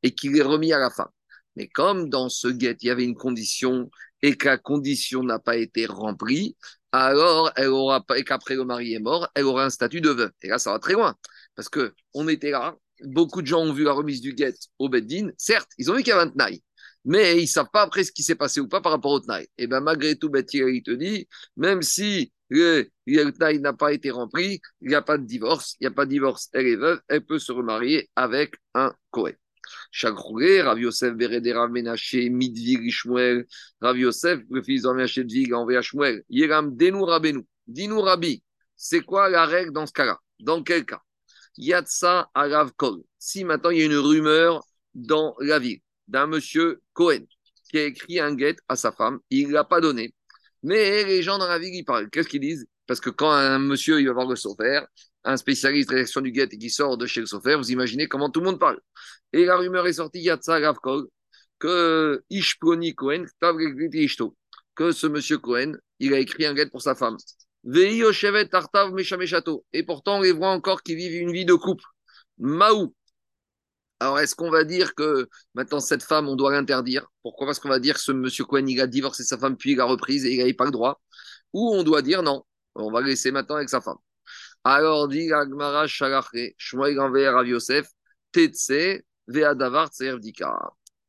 et 0.02 0.12
qu'il 0.12 0.36
est 0.36 0.42
remis 0.42 0.72
à 0.72 0.80
la 0.80 0.90
femme. 0.90 1.10
Mais 1.54 1.68
comme 1.68 2.08
dans 2.08 2.28
ce 2.28 2.48
guet, 2.48 2.76
il 2.80 2.88
y 2.88 2.90
avait 2.90 3.04
une 3.04 3.14
condition 3.14 3.90
et 4.22 4.36
que 4.36 4.46
la 4.46 4.58
condition 4.58 5.22
n'a 5.22 5.38
pas 5.38 5.56
été 5.56 5.86
remplie, 5.86 6.56
alors 6.90 7.52
elle 7.56 7.68
aura 7.68 8.04
pas, 8.04 8.18
et 8.18 8.24
qu'après 8.24 8.56
le 8.56 8.64
mari 8.64 8.94
est 8.94 9.00
mort, 9.00 9.28
elle 9.34 9.44
aura 9.44 9.64
un 9.64 9.70
statut 9.70 10.00
de 10.00 10.10
veuve. 10.10 10.32
Et 10.42 10.48
là, 10.48 10.58
ça 10.58 10.72
va 10.72 10.78
très 10.80 10.94
loin. 10.94 11.14
Parce 11.54 11.68
que 11.68 11.94
on 12.14 12.26
était 12.28 12.50
là, 12.50 12.76
beaucoup 13.04 13.42
de 13.42 13.46
gens 13.46 13.60
ont 13.60 13.72
vu 13.72 13.84
la 13.84 13.92
remise 13.92 14.20
du 14.20 14.34
guet 14.34 14.54
au 14.78 14.88
Beddin. 14.88 15.30
Certes, 15.38 15.70
ils 15.78 15.90
ont 15.90 15.94
vu 15.94 16.02
qu'il 16.02 16.10
y 16.10 16.12
avait 16.12 16.22
un 16.22 16.30
tnaï, 16.30 16.62
mais 17.04 17.38
ils 17.38 17.42
ne 17.42 17.46
savent 17.46 17.70
pas 17.72 17.82
après 17.82 18.04
ce 18.04 18.12
qui 18.12 18.22
s'est 18.22 18.34
passé 18.34 18.60
ou 18.60 18.68
pas 18.68 18.80
par 18.80 18.92
rapport 18.92 19.12
au 19.12 19.20
tnaï. 19.20 19.48
Et 19.58 19.66
bien, 19.66 19.80
malgré 19.80 20.16
tout, 20.16 20.30
Betty, 20.30 20.58
il 20.58 20.82
te 20.82 20.90
dit, 20.90 21.26
même 21.56 21.82
si 21.82 22.32
le, 22.48 22.88
le 23.06 23.58
n'a 23.58 23.72
pas 23.72 23.92
été 23.92 24.10
rempli, 24.10 24.60
il 24.80 24.88
n'y 24.88 24.94
a 24.94 25.02
pas 25.02 25.18
de 25.18 25.24
divorce, 25.24 25.76
il 25.80 25.84
n'y 25.84 25.88
a 25.88 25.90
pas 25.90 26.04
de 26.04 26.10
divorce, 26.10 26.48
elle 26.52 26.66
est 26.66 26.76
veuve, 26.76 27.00
elle 27.08 27.24
peut 27.24 27.38
se 27.38 27.52
remarier 27.52 28.10
avec 28.14 28.54
un 28.74 28.92
Kohen. 29.10 29.34
Chaque 29.90 30.16
Rav 30.16 30.78
Yosef 30.78 31.14
Bereder 31.14 31.52
Rav 31.52 31.70
Menaché, 31.70 32.28
Midvig 32.28 32.84
Ishmuel, 32.84 33.46
Rav 33.80 33.96
Yosef, 33.96 34.40
le 34.50 34.62
fils 34.62 34.82
de 34.82 34.90
Menaché 34.90 35.24
Dvig, 35.24 35.52
envoyé 35.54 35.78
à 35.78 35.82
Shmuel, 35.82 36.24
Yeram 36.28 36.76
Denu 36.76 37.04
Rabenu, 37.04 37.44
Rabbi, 37.92 38.42
c'est 38.76 39.02
quoi 39.02 39.28
la 39.28 39.46
règle 39.46 39.72
dans 39.72 39.86
ce 39.86 39.92
cas-là? 39.92 40.18
Dans 40.40 40.62
quel 40.62 40.84
cas? 40.84 41.00
Yatsa 41.56 42.30
Arav 42.34 42.72
Kol. 42.76 43.02
Si 43.18 43.44
maintenant 43.44 43.70
il 43.70 43.78
y 43.78 43.82
a 43.82 43.84
une 43.86 43.96
rumeur 43.96 44.64
dans 44.94 45.36
la 45.38 45.58
ville 45.58 45.80
d'un 46.08 46.26
monsieur 46.26 46.80
Cohen 46.92 47.24
qui 47.70 47.78
a 47.78 47.84
écrit 47.84 48.20
un 48.20 48.34
guet 48.34 48.56
à 48.68 48.76
sa 48.76 48.92
femme, 48.92 49.18
il 49.30 49.48
ne 49.48 49.52
l'a 49.54 49.64
pas 49.64 49.80
donné, 49.80 50.14
mais 50.62 51.04
les 51.04 51.22
gens 51.22 51.38
dans 51.38 51.46
la 51.46 51.58
ville, 51.58 51.74
ils 51.74 51.84
parlent. 51.84 52.10
Qu'est-ce 52.10 52.28
qu'ils 52.28 52.40
disent? 52.40 52.66
Parce 52.86 53.00
que 53.00 53.10
quand 53.10 53.30
un 53.30 53.58
monsieur 53.58 54.00
il 54.00 54.06
va 54.06 54.12
voir 54.12 54.28
le 54.28 54.36
sophère, 54.36 54.86
un 55.24 55.36
spécialiste 55.36 55.88
de 55.90 55.94
réaction 55.94 56.20
du 56.20 56.32
guet 56.32 56.48
et 56.50 56.58
qui 56.58 56.68
sort 56.68 56.98
de 56.98 57.06
chez 57.06 57.20
le 57.20 57.26
sophère, 57.26 57.58
vous 57.58 57.70
imaginez 57.70 58.08
comment 58.08 58.28
tout 58.28 58.40
le 58.40 58.46
monde 58.46 58.58
parle. 58.58 58.80
Et 59.32 59.44
la 59.44 59.56
rumeur 59.56 59.86
est 59.86 59.94
sortie, 59.94 60.20
Yatsa 60.20 60.58
Ravkol, 60.58 61.06
que 61.58 62.22
Ishponi 62.28 62.94
Cohen, 62.94 63.24
que 64.74 64.92
ce 64.92 65.06
monsieur 65.06 65.38
Cohen, 65.38 65.74
il 66.00 66.12
a 66.12 66.18
écrit 66.18 66.44
un 66.44 66.54
guet 66.54 66.66
pour 66.66 66.82
sa 66.82 66.94
femme. 66.94 67.16
Et 67.64 68.02
pourtant, 69.84 70.18
on 70.18 70.20
les 70.20 70.32
voit 70.32 70.50
encore 70.50 70.82
qui 70.82 70.96
vivent 70.96 71.22
une 71.22 71.32
vie 71.32 71.44
de 71.44 71.54
couple. 71.54 71.84
Maou. 72.38 72.94
Alors, 74.02 74.18
est-ce 74.18 74.34
qu'on 74.34 74.50
va 74.50 74.64
dire 74.64 74.96
que 74.96 75.28
maintenant, 75.54 75.78
cette 75.78 76.02
femme, 76.02 76.28
on 76.28 76.34
doit 76.34 76.50
l'interdire? 76.50 77.06
Pourquoi? 77.22 77.46
Parce 77.46 77.60
qu'on 77.60 77.68
va 77.68 77.78
dire 77.78 77.94
que 77.94 78.00
ce 78.00 78.10
monsieur 78.10 78.44
Cohen, 78.44 78.66
a 78.80 78.88
divorcé 78.88 79.22
sa 79.22 79.38
femme, 79.38 79.56
puis 79.56 79.72
il 79.72 79.80
a 79.80 79.84
reprise 79.84 80.24
et 80.24 80.32
il 80.32 80.38
n'avait 80.38 80.54
pas 80.54 80.64
le 80.64 80.72
droit. 80.72 81.00
Ou 81.52 81.72
on 81.72 81.84
doit 81.84 82.02
dire 82.02 82.24
non, 82.24 82.42
on 82.74 82.90
va 82.90 83.00
laisser 83.00 83.30
maintenant 83.30 83.54
avec 83.56 83.68
sa 83.68 83.80
femme. 83.80 83.98
Alors, 84.64 85.06
dit 85.06 85.32
Agmara 85.32 85.86
Shalaché, 85.86 86.56
Shmuel 86.58 86.96
Ganver 86.96 87.32
Yosef, 87.44 87.86
Tetse. 88.32 88.72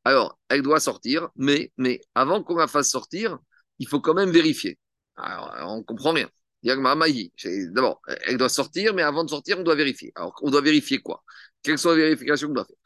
Alors, 0.04 0.38
elle 0.48 0.62
doit 0.62 0.78
sortir, 0.78 1.30
mais, 1.34 1.72
mais 1.76 2.00
avant 2.14 2.44
qu'on 2.44 2.54
la 2.54 2.68
fasse 2.68 2.90
sortir, 2.90 3.38
il 3.80 3.88
faut 3.88 4.00
quand 4.00 4.14
même 4.14 4.30
vérifier. 4.30 4.78
Alors, 5.16 5.52
on 5.66 5.82
comprend 5.82 6.12
rien. 6.12 6.28
D'abord, 6.62 8.00
elle 8.22 8.36
doit 8.36 8.48
sortir, 8.48 8.94
mais 8.94 9.02
avant 9.02 9.24
de 9.24 9.30
sortir, 9.30 9.58
on 9.58 9.64
doit 9.64 9.74
vérifier. 9.74 10.12
Alors, 10.14 10.32
on 10.42 10.50
doit 10.52 10.60
vérifier 10.60 11.00
quoi? 11.00 11.24
Quelles 11.60 11.78
sont 11.78 11.90
les 11.90 12.02
vérifications 12.02 12.46
qu'on 12.46 12.54
doit 12.54 12.66
faire? 12.66 12.76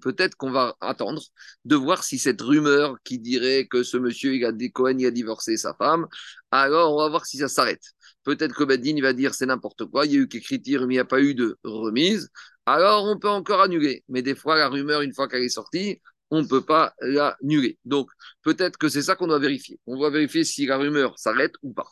Peut-être 0.00 0.34
qu'on 0.36 0.50
va 0.50 0.76
attendre 0.80 1.22
de 1.64 1.76
voir 1.76 2.02
si 2.02 2.18
cette 2.18 2.40
rumeur 2.40 2.96
qui 3.04 3.18
dirait 3.18 3.66
que 3.66 3.82
ce 3.84 3.96
monsieur, 3.96 4.34
il 4.34 4.44
a, 4.44 4.52
Cohen, 4.70 4.96
il 4.98 5.06
a 5.06 5.10
divorcé 5.12 5.56
sa 5.56 5.74
femme, 5.74 6.06
alors 6.50 6.94
on 6.94 6.98
va 6.98 7.08
voir 7.08 7.26
si 7.26 7.38
ça 7.38 7.48
s'arrête. 7.48 7.82
Peut-être 8.24 8.54
que 8.54 8.64
Bedin 8.64 9.00
va 9.00 9.12
dire 9.12 9.34
c'est 9.34 9.46
n'importe 9.46 9.84
quoi, 9.86 10.06
il 10.06 10.12
y 10.12 10.16
a 10.16 10.18
eu 10.18 10.28
qu'écriture, 10.28 10.86
mais 10.86 10.94
il 10.94 10.96
n'y 10.96 11.00
a 11.00 11.04
pas 11.04 11.20
eu 11.20 11.34
de 11.34 11.56
remise. 11.62 12.28
Alors 12.66 13.04
on 13.04 13.18
peut 13.18 13.28
encore 13.28 13.60
annuler. 13.60 14.02
Mais 14.08 14.22
des 14.22 14.34
fois, 14.34 14.56
la 14.56 14.68
rumeur, 14.68 15.02
une 15.02 15.14
fois 15.14 15.28
qu'elle 15.28 15.42
est 15.42 15.48
sortie, 15.48 16.00
on 16.30 16.42
ne 16.42 16.46
peut 16.48 16.64
pas 16.64 16.94
l'annuler. 17.00 17.78
Donc 17.84 18.10
peut-être 18.42 18.78
que 18.78 18.88
c'est 18.88 19.02
ça 19.02 19.14
qu'on 19.16 19.26
doit 19.26 19.38
vérifier. 19.38 19.78
On 19.86 19.96
doit 19.96 20.10
vérifier 20.10 20.44
si 20.44 20.66
la 20.66 20.78
rumeur 20.78 21.18
s'arrête 21.18 21.54
ou 21.62 21.72
pas. 21.72 21.86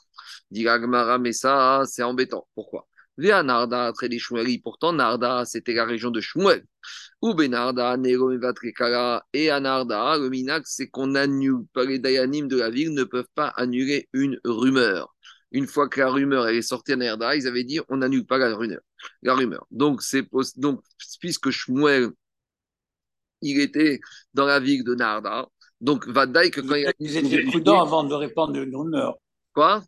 Dit 0.51 0.67
mais 1.21 1.33
ça, 1.33 1.83
c'est 1.87 2.03
embêtant. 2.03 2.49
Pourquoi? 2.55 2.89
Narda, 3.19 3.93
Pourtant, 4.63 4.93
Narda, 4.93 5.45
c'était 5.45 5.75
la 5.75 5.85
région 5.85 6.11
de 6.11 6.21
Shmuel. 6.21 6.65
Ou 7.21 7.35
Benarda, 7.35 7.97
et 9.33 9.51
à 9.51 9.61
Narda, 9.61 10.19
le 10.19 10.29
minac, 10.29 10.63
c'est 10.67 10.89
qu'on 10.89 11.15
annule 11.15 11.67
pas 11.73 11.85
les 11.85 11.99
dayanim 11.99 12.49
de 12.49 12.57
la 12.57 12.71
ville 12.71 12.95
ne 12.95 13.05
peuvent 13.05 13.29
pas 13.35 13.49
annuler 13.49 14.09
une 14.13 14.41
rumeur. 14.45 15.15
Une 15.53 15.67
fois 15.67 15.89
que 15.89 16.01
la 16.01 16.11
rumeur 16.11 16.49
est 16.49 16.63
sortie 16.63 16.93
à 16.93 16.97
Narda, 16.97 17.37
ils 17.37 17.47
avaient 17.47 17.65
dit 17.65 17.81
on 17.89 17.99
n'annule 17.99 18.27
pas 18.27 18.39
la 18.39 18.55
rumeur. 18.57 18.81
La 19.23 19.35
rumeur. 19.35 19.67
Donc, 19.71 20.03
c'est 20.03 20.27
donc 20.57 20.83
puisque 21.21 21.51
Shmuel, 21.51 22.11
il 23.43 23.61
était 23.61 24.01
dans 24.35 24.47
la 24.47 24.61
ville 24.61 24.85
de 24.85 24.95
Narda, 24.95 25.47
donc 25.81 26.09
Vadaï 26.09 26.51
que 26.51 26.61
quand 26.61 26.77
il, 26.77 26.91
ils 27.01 27.17
étaient 27.17 27.45
prudents 27.45 27.83
avant 27.83 28.05
de 28.05 28.15
répandre 28.15 28.57
une 28.57 28.75
rumeur. 28.75 29.17
Quoi? 29.53 29.83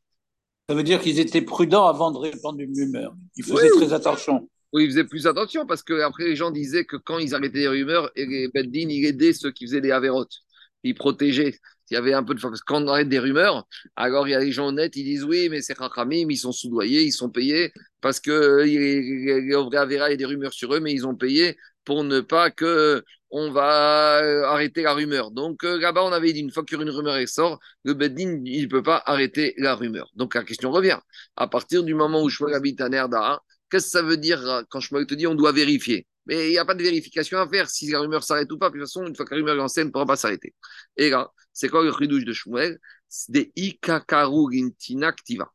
Ça 0.68 0.74
veut 0.74 0.82
dire 0.82 1.00
qu'ils 1.00 1.20
étaient 1.20 1.42
prudents 1.42 1.86
avant 1.86 2.10
de 2.10 2.18
répandre 2.18 2.60
une 2.60 2.74
rumeur. 2.74 3.14
Ils 3.36 3.44
faisaient 3.44 3.70
très 3.70 3.92
attention. 3.92 4.48
Oui, 4.72 4.84
ils 4.84 4.90
faisaient 4.90 5.04
plus 5.04 5.26
attention 5.26 5.66
parce 5.66 5.82
que 5.82 6.00
après 6.00 6.24
les 6.24 6.36
gens 6.36 6.50
disaient 6.50 6.84
que 6.84 6.96
quand 6.96 7.18
ils 7.18 7.34
arrêtaient 7.34 7.60
les 7.60 7.68
rumeurs, 7.68 8.10
et 8.16 8.26
les 8.26 8.48
Beddin, 8.48 8.88
ils 8.88 9.04
aidaient 9.04 9.32
ceux 9.32 9.52
qui 9.52 9.66
faisaient 9.66 9.80
des 9.80 9.92
avérotes. 9.92 10.40
Ils 10.82 10.94
protégeaient. 10.94 11.58
Il 11.90 11.94
y 11.94 11.96
avait 11.96 12.14
un 12.14 12.24
peu 12.24 12.34
de 12.34 12.40
parce 12.40 12.60
que 12.60 12.64
quand 12.66 12.82
on 12.82 12.88
arrête 12.88 13.08
des 13.08 13.18
rumeurs, 13.18 13.66
alors 13.94 14.26
il 14.26 14.30
y 14.30 14.34
a 14.34 14.40
les 14.40 14.52
gens 14.52 14.68
honnêtes, 14.68 14.96
ils 14.96 15.04
disent 15.04 15.24
oui, 15.24 15.48
mais 15.50 15.60
c'est 15.60 15.76
Rachamim, 15.76 16.28
ils 16.30 16.38
sont 16.38 16.52
soudoyés, 16.52 17.02
ils 17.02 17.12
sont 17.12 17.28
payés 17.28 17.72
parce 18.00 18.20
que 18.20 18.62
les 18.62 19.52
vrais 19.52 19.76
Avera, 19.76 20.08
il 20.08 20.12
y 20.12 20.14
a 20.14 20.16
des 20.16 20.24
rumeurs 20.24 20.54
sur 20.54 20.74
eux, 20.74 20.80
mais 20.80 20.92
ils 20.92 21.06
ont 21.06 21.14
payé 21.14 21.56
pour 21.84 22.02
ne 22.04 22.20
pas 22.20 22.50
que 22.50 23.04
on 23.36 23.50
va 23.50 24.22
euh, 24.22 24.44
arrêter 24.44 24.82
la 24.82 24.94
rumeur. 24.94 25.32
Donc 25.32 25.64
euh, 25.64 25.78
là-bas, 25.78 26.04
on 26.04 26.12
avait 26.12 26.32
dit 26.32 26.40
une 26.40 26.52
fois 26.52 26.64
qu'une 26.64 26.88
rumeur 26.88 27.28
sort, 27.28 27.58
le 27.84 27.94
Beddin, 27.94 28.40
il 28.44 28.62
ne 28.62 28.68
peut 28.68 28.82
pas 28.82 29.02
arrêter 29.06 29.54
la 29.58 29.74
rumeur. 29.74 30.10
Donc 30.14 30.34
la 30.34 30.44
question 30.44 30.70
revient. 30.70 30.98
À 31.36 31.48
partir 31.48 31.82
du 31.82 31.94
moment 31.94 32.22
où 32.22 32.28
je 32.28 32.44
habite 32.54 32.80
à 32.80 32.88
Nerda, 32.88 33.40
Qu'est-ce 33.70 33.86
que 33.86 33.90
ça 33.90 34.02
veut 34.02 34.16
dire 34.16 34.40
euh, 34.48 34.62
quand 34.68 34.78
je 34.78 34.88
te 35.04 35.14
dis 35.14 35.26
on 35.26 35.34
doit 35.34 35.50
vérifier? 35.50 36.06
Mais 36.26 36.46
il 36.48 36.50
n'y 36.50 36.58
a 36.58 36.64
pas 36.64 36.74
de 36.74 36.82
vérification 36.82 37.38
à 37.38 37.48
faire 37.48 37.68
si 37.68 37.90
la 37.90 37.98
rumeur 38.00 38.22
s'arrête 38.22 38.50
ou 38.52 38.56
pas. 38.56 38.68
de 38.68 38.74
toute 38.74 38.82
façon, 38.82 39.04
une 39.04 39.16
fois 39.16 39.24
que 39.24 39.34
la 39.34 39.38
rumeur 39.38 39.54
est 39.54 39.58
lancée, 39.58 39.80
elle 39.80 39.88
ne 39.88 39.92
pourra 39.92 40.06
pas 40.06 40.16
s'arrêter. 40.16 40.54
Et 40.96 41.10
là, 41.10 41.32
c'est 41.52 41.68
quoi 41.68 41.82
le 41.82 41.90
ridouche 41.90 42.24
de 42.24 42.32
Shmuel? 42.32 42.78
C'est 43.08 43.32
des 43.32 43.52
ikakaru 43.56 44.72
activa. 45.02 45.52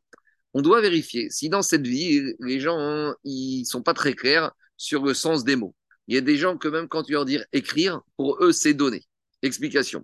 On 0.52 0.60
doit 0.60 0.82
vérifier 0.82 1.30
si 1.30 1.48
dans 1.48 1.62
cette 1.62 1.86
vie, 1.86 2.34
les 2.40 2.60
gens, 2.60 3.14
ils 3.24 3.64
sont 3.64 3.82
pas 3.82 3.94
très 3.94 4.14
clairs 4.14 4.52
sur 4.76 5.02
le 5.02 5.14
sens 5.14 5.44
des 5.44 5.56
mots. 5.56 5.74
Il 6.10 6.14
y 6.14 6.18
a 6.18 6.22
des 6.22 6.36
gens 6.36 6.58
que 6.58 6.66
même 6.66 6.88
quand 6.88 7.04
tu 7.04 7.12
leur 7.12 7.24
dis 7.24 7.38
écrire, 7.52 8.00
pour 8.16 8.42
eux, 8.42 8.50
c'est 8.50 8.74
donner. 8.74 9.04
Explication. 9.42 10.02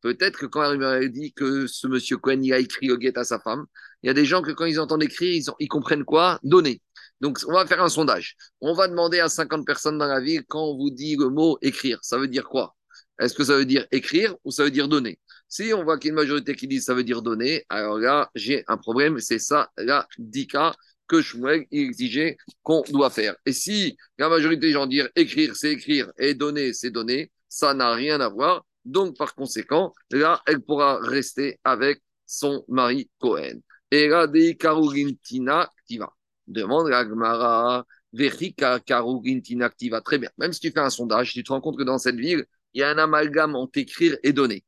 Peut-être 0.00 0.36
que 0.36 0.46
quand 0.46 0.60
la 0.60 0.70
rumeur 0.70 1.00
dit 1.08 1.32
que 1.32 1.68
ce 1.68 1.86
monsieur 1.86 2.16
Cohen 2.16 2.42
a 2.50 2.58
écrit 2.58 2.90
au 2.90 2.98
guet 2.98 3.16
à 3.16 3.22
sa 3.22 3.38
femme, 3.38 3.64
il 4.02 4.08
y 4.08 4.10
a 4.10 4.14
des 4.14 4.24
gens 4.24 4.42
que 4.42 4.50
quand 4.50 4.64
ils 4.64 4.80
entendent 4.80 5.04
écrire, 5.04 5.40
ils, 5.60 5.68
comprennent 5.68 6.04
quoi? 6.04 6.40
Donner. 6.42 6.82
Donc, 7.20 7.38
on 7.46 7.52
va 7.52 7.66
faire 7.66 7.80
un 7.80 7.88
sondage. 7.88 8.34
On 8.60 8.74
va 8.74 8.88
demander 8.88 9.20
à 9.20 9.28
50 9.28 9.64
personnes 9.64 9.96
dans 9.96 10.08
la 10.08 10.20
ville 10.20 10.42
quand 10.48 10.60
on 10.60 10.76
vous 10.76 10.90
dit 10.90 11.14
le 11.14 11.28
mot 11.28 11.56
écrire, 11.62 12.00
ça 12.02 12.18
veut 12.18 12.26
dire 12.26 12.48
quoi? 12.48 12.74
Est-ce 13.20 13.34
que 13.34 13.44
ça 13.44 13.56
veut 13.56 13.64
dire 13.64 13.86
écrire 13.92 14.34
ou 14.42 14.50
ça 14.50 14.64
veut 14.64 14.72
dire 14.72 14.88
donner? 14.88 15.20
Si 15.48 15.72
on 15.72 15.84
voit 15.84 15.98
qu'il 15.98 16.08
y 16.08 16.10
a 16.10 16.14
une 16.14 16.16
majorité 16.16 16.56
qui 16.56 16.66
dit 16.66 16.80
ça 16.80 16.94
veut 16.94 17.04
dire 17.04 17.22
donner, 17.22 17.64
alors 17.68 17.98
là, 18.00 18.28
j'ai 18.34 18.64
un 18.66 18.76
problème. 18.76 19.20
C'est 19.20 19.38
ça 19.38 19.70
la 19.76 20.08
dika 20.18 20.74
que 21.14 21.22
Shmuel 21.22 21.66
exigeait 21.70 22.36
qu'on 22.62 22.82
doit 22.90 23.10
faire. 23.10 23.36
Et 23.46 23.52
si 23.52 23.96
la 24.18 24.28
majorité 24.28 24.66
des 24.66 24.72
gens 24.72 24.86
disent 24.86 25.08
écrire, 25.14 25.54
c'est 25.54 25.72
écrire, 25.72 26.12
et 26.18 26.34
donner, 26.34 26.72
c'est 26.72 26.90
donner, 26.90 27.30
ça 27.48 27.74
n'a 27.74 27.92
rien 27.92 28.20
à 28.20 28.28
voir. 28.28 28.64
Donc, 28.84 29.16
par 29.16 29.34
conséquent, 29.34 29.92
là, 30.10 30.42
elle 30.46 30.60
pourra 30.60 30.98
rester 31.00 31.58
avec 31.64 32.02
son 32.26 32.64
mari 32.68 33.08
Cohen. 33.18 33.60
Et 33.90 34.08
là, 34.08 34.26
des 34.26 34.56
Karugintina 34.56 35.70
qui 35.86 35.98
va. 35.98 36.12
Demande 36.46 36.88
la 36.88 37.04
Gemara, 37.08 37.86
Verika 38.12 38.80
Karugintina 38.80 39.66
activa. 39.66 40.00
Très 40.00 40.18
bien. 40.18 40.30
Même 40.38 40.52
si 40.52 40.60
tu 40.60 40.70
fais 40.70 40.80
un 40.80 40.90
sondage, 40.90 41.32
tu 41.32 41.44
te 41.44 41.52
rends 41.52 41.60
compte 41.60 41.78
que 41.78 41.84
dans 41.84 41.98
cette 41.98 42.16
ville, 42.16 42.44
il 42.74 42.80
y 42.80 42.82
a 42.82 42.90
un 42.90 42.98
amalgame 42.98 43.54
entre 43.54 43.78
écrire 43.78 44.16
et 44.22 44.32
donner. 44.32 44.64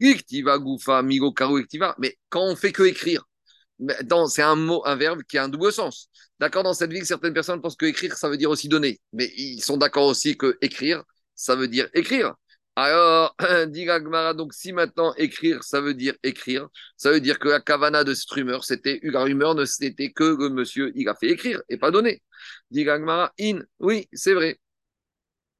Migo, 0.00 1.34
Mais 1.98 2.16
quand 2.28 2.44
on 2.44 2.56
fait 2.56 2.72
que 2.72 2.84
écrire, 2.84 3.27
c'est 4.28 4.42
un 4.42 4.56
mot, 4.56 4.82
un 4.84 4.96
verbe 4.96 5.22
qui 5.22 5.38
a 5.38 5.44
un 5.44 5.48
double 5.48 5.72
sens. 5.72 6.08
D'accord, 6.40 6.62
dans 6.62 6.74
cette 6.74 6.92
ville, 6.92 7.06
certaines 7.06 7.34
personnes 7.34 7.60
pensent 7.60 7.76
que 7.76 7.86
écrire, 7.86 8.16
ça 8.16 8.28
veut 8.28 8.36
dire 8.36 8.50
aussi 8.50 8.68
donner. 8.68 9.00
Mais 9.12 9.32
ils 9.36 9.60
sont 9.60 9.76
d'accord 9.76 10.06
aussi 10.06 10.36
que 10.36 10.56
écrire, 10.60 11.02
ça 11.34 11.54
veut 11.56 11.68
dire 11.68 11.88
écrire. 11.94 12.34
Alors, 12.76 13.34
dit 13.68 13.86
donc 14.36 14.54
si 14.54 14.72
maintenant 14.72 15.12
écrire, 15.16 15.64
ça 15.64 15.80
veut 15.80 15.94
dire 15.94 16.14
écrire, 16.22 16.68
ça 16.96 17.10
veut 17.10 17.20
dire 17.20 17.38
que 17.38 17.48
la 17.48 17.60
cavana 17.60 18.04
de 18.04 18.14
cette 18.14 18.30
rumeur, 18.30 18.64
c'était, 18.64 19.00
la 19.02 19.22
rumeur 19.22 19.54
ne 19.54 19.64
c'était 19.64 20.12
que 20.12 20.24
le 20.24 20.48
monsieur, 20.48 20.92
il 20.94 21.08
a 21.08 21.14
fait 21.16 21.30
écrire 21.30 21.60
et 21.68 21.76
pas 21.76 21.90
donner. 21.90 22.22
Dit 22.70 22.86
in, 22.88 23.60
oui, 23.80 24.08
c'est 24.12 24.34
vrai. 24.34 24.58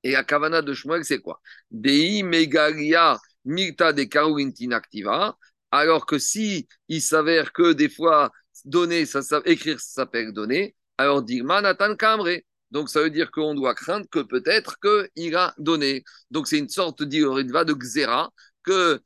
Et 0.05 0.13
la 0.13 0.25
cavana 0.25 0.63
de 0.63 0.73
Shmuel, 0.75 1.05
c'est 1.05 1.19
quoi? 1.19 1.41
Dei 1.71 2.23
megalia 2.23 3.19
milta 3.45 3.93
de 3.93 4.73
activa. 4.73 5.37
Alors 5.71 6.07
que 6.07 6.19
si 6.19 6.69
il 6.89 7.03
s'avère 7.03 7.53
que 7.53 7.73
des 7.73 7.89
fois, 7.89 8.31
donner, 8.65 9.07
ça, 9.07 9.21
écrire, 9.45 9.81
ça 9.81 10.03
s'appelle 10.03 10.33
donner, 10.33 10.75
alors 10.99 11.23
dit 11.23 11.43
Manatan 11.43 11.97
Kamre. 11.97 12.41
Donc, 12.71 12.91
ça 12.91 13.01
veut 13.03 13.11
dire 13.11 13.31
qu'on 13.31 13.55
doit 13.55 13.75
craindre 13.75 14.07
que 14.11 14.19
peut-être 14.21 14.77
qu'il 14.81 15.35
a 15.37 15.55
donné. 15.59 16.05
Donc, 16.31 16.49
c'est 16.49 16.59
une 16.59 16.69
sorte 16.69 17.03
d'Ioriva 17.03 17.65
de 17.65 17.73
Xera, 17.73 18.31
que, 18.63 19.01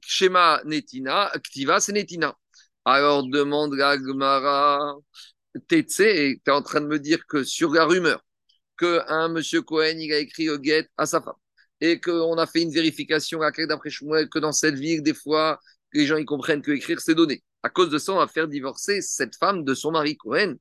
schéma 0.00 0.62
Netina, 0.64 1.26
Activa, 1.26 1.80
c'est 1.80 1.92
Netina. 1.92 2.34
Alors, 2.86 3.28
demande 3.28 3.74
la 3.74 3.98
Gemara, 3.98 4.94
Tetse, 5.68 5.96
tu 5.96 6.40
es 6.46 6.50
en 6.50 6.62
train 6.62 6.80
de 6.80 6.86
me 6.86 6.98
dire 6.98 7.26
que 7.26 7.44
sur 7.44 7.72
la 7.72 7.84
rumeur, 7.84 8.22
qu'un 8.78 9.28
monsieur 9.28 9.62
Cohen, 9.62 9.98
il 9.98 10.12
a 10.12 10.18
écrit 10.18 10.50
au 10.50 10.58
guet 10.58 10.88
à 10.96 11.06
sa 11.06 11.20
femme, 11.20 11.34
et 11.80 12.00
qu'on 12.00 12.36
a 12.38 12.46
fait 12.46 12.62
une 12.62 12.72
vérification 12.72 13.42
à 13.42 13.50
d'après 13.50 13.90
Shmuel, 13.90 14.28
que 14.30 14.38
dans 14.38 14.52
cette 14.52 14.76
ville, 14.76 15.02
des 15.02 15.14
fois, 15.14 15.60
les 15.94 16.06
gens 16.06 16.16
ils 16.16 16.26
comprennent 16.26 16.62
que 16.62 16.72
écrire, 16.72 17.00
c'est 17.00 17.14
donner 17.14 17.42
à 17.64 17.70
cause 17.70 17.88
de 17.88 17.96
ça, 17.96 18.12
on 18.12 18.18
va 18.18 18.28
faire 18.28 18.46
divorcer 18.46 19.00
cette 19.00 19.36
femme 19.36 19.64
de 19.64 19.72
son 19.72 19.90
mari 19.90 20.18
Cohen. 20.18 20.56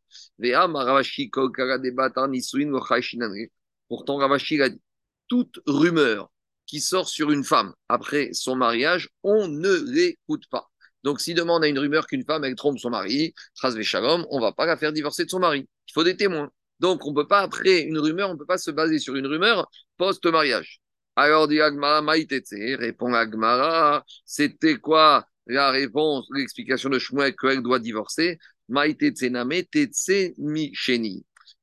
Pourtant, 3.89 4.15
Ravashi 4.15 4.61
a 4.61 4.69
dit 4.69 4.81
toute 5.27 5.59
rumeur 5.67 6.31
qui 6.65 6.79
sort 6.79 7.09
sur 7.09 7.29
une 7.31 7.43
femme 7.43 7.73
après 7.89 8.29
son 8.31 8.55
mariage, 8.55 9.09
on 9.21 9.49
ne 9.49 9.73
l'écoute 9.91 10.47
pas. 10.49 10.71
Donc, 11.03 11.19
si 11.19 11.33
demande 11.33 11.65
à 11.65 11.67
une 11.67 11.77
rumeur 11.77 12.07
qu'une 12.07 12.23
femme, 12.23 12.45
elle 12.45 12.55
trompe 12.55 12.79
son 12.79 12.91
mari, 12.91 13.33
on 13.61 13.67
ne 13.67 14.39
va 14.39 14.53
pas 14.53 14.65
la 14.65 14.77
faire 14.77 14.93
divorcer 14.93 15.25
de 15.25 15.29
son 15.29 15.39
mari. 15.39 15.67
Il 15.89 15.91
faut 15.91 16.05
des 16.05 16.15
témoins. 16.15 16.51
Donc, 16.79 17.05
on 17.05 17.09
ne 17.09 17.15
peut 17.15 17.27
pas, 17.27 17.41
après 17.41 17.81
une 17.81 17.99
rumeur, 17.99 18.29
on 18.29 18.35
ne 18.35 18.39
peut 18.39 18.45
pas 18.45 18.57
se 18.57 18.71
baser 18.71 18.99
sur 18.99 19.17
une 19.17 19.27
rumeur 19.27 19.69
post-mariage. 19.97 20.79
Alors, 21.15 21.47
dit 21.47 21.61
Agmara, 21.61 22.01
répond 22.01 23.13
Agmara, 23.13 24.03
c'était 24.25 24.77
quoi 24.77 25.27
la 25.45 25.71
réponse, 25.71 26.27
l'explication 26.33 26.89
de 26.89 26.99
Shmuel 26.99 27.35
qu'elle 27.35 27.61
doit 27.61 27.79
divorcer, 27.79 28.39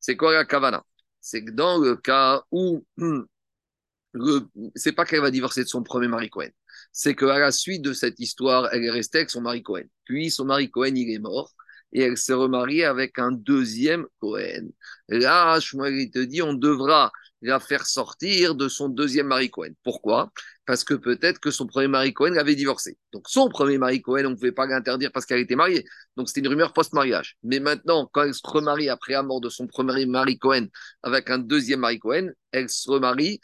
c'est 0.00 0.16
quoi 0.16 0.32
la 0.32 0.44
kavana? 0.44 0.84
C'est 1.20 1.44
que 1.44 1.50
dans 1.50 1.78
le 1.78 1.96
cas 1.96 2.42
où 2.50 2.84
c'est 4.74 4.92
pas 4.92 5.04
qu'elle 5.04 5.20
va 5.20 5.30
divorcer 5.30 5.62
de 5.64 5.68
son 5.68 5.82
premier 5.82 6.08
mari 6.08 6.28
Cohen, 6.30 6.50
c'est 6.92 7.14
qu'à 7.14 7.38
la 7.38 7.52
suite 7.52 7.82
de 7.82 7.92
cette 7.92 8.18
histoire, 8.20 8.68
elle 8.72 8.84
est 8.84 8.90
restée 8.90 9.18
avec 9.18 9.30
son 9.30 9.40
mari 9.40 9.62
Cohen. 9.62 9.84
Puis 10.04 10.30
son 10.30 10.44
mari 10.44 10.70
Cohen, 10.70 10.94
il 10.94 11.12
est 11.12 11.18
mort 11.18 11.52
et 11.92 12.02
elle 12.02 12.16
s'est 12.16 12.34
remariée 12.34 12.84
avec 12.84 13.18
un 13.18 13.32
deuxième 13.32 14.06
Cohen. 14.20 14.68
Là, 15.08 15.58
Shmuel, 15.60 16.10
te 16.10 16.20
dit, 16.20 16.42
on 16.42 16.54
devra 16.54 17.12
la 17.42 17.58
faire 17.60 17.86
sortir 17.86 18.54
de 18.54 18.68
son 18.68 18.88
deuxième 18.88 19.28
mari 19.28 19.50
Cohen. 19.50 19.70
Pourquoi? 19.82 20.30
Parce 20.66 20.84
que 20.84 20.94
peut-être 20.94 21.40
que 21.40 21.50
son 21.50 21.66
premier 21.66 21.88
mari 21.88 22.12
Cohen 22.12 22.36
avait 22.36 22.54
divorcé. 22.54 22.98
Donc 23.12 23.28
son 23.28 23.48
premier 23.48 23.78
mari 23.78 24.02
Cohen, 24.02 24.26
on 24.26 24.30
ne 24.30 24.34
pouvait 24.34 24.52
pas 24.52 24.66
l'interdire 24.66 25.10
parce 25.12 25.26
qu'elle 25.26 25.40
était 25.40 25.56
mariée. 25.56 25.84
Donc 26.16 26.28
c'était 26.28 26.40
une 26.40 26.48
rumeur 26.48 26.72
post-mariage. 26.72 27.36
Mais 27.42 27.60
maintenant, 27.60 28.08
quand 28.12 28.24
elle 28.24 28.34
se 28.34 28.42
remarie 28.44 28.88
après 28.88 29.14
la 29.14 29.22
mort 29.22 29.40
de 29.40 29.48
son 29.48 29.66
premier 29.66 30.06
mari 30.06 30.38
Cohen 30.38 30.66
avec 31.02 31.30
un 31.30 31.38
deuxième 31.38 31.80
mari 31.80 31.98
Cohen, 31.98 32.28
elle 32.52 32.68
se 32.68 32.90
remarie 32.90 33.40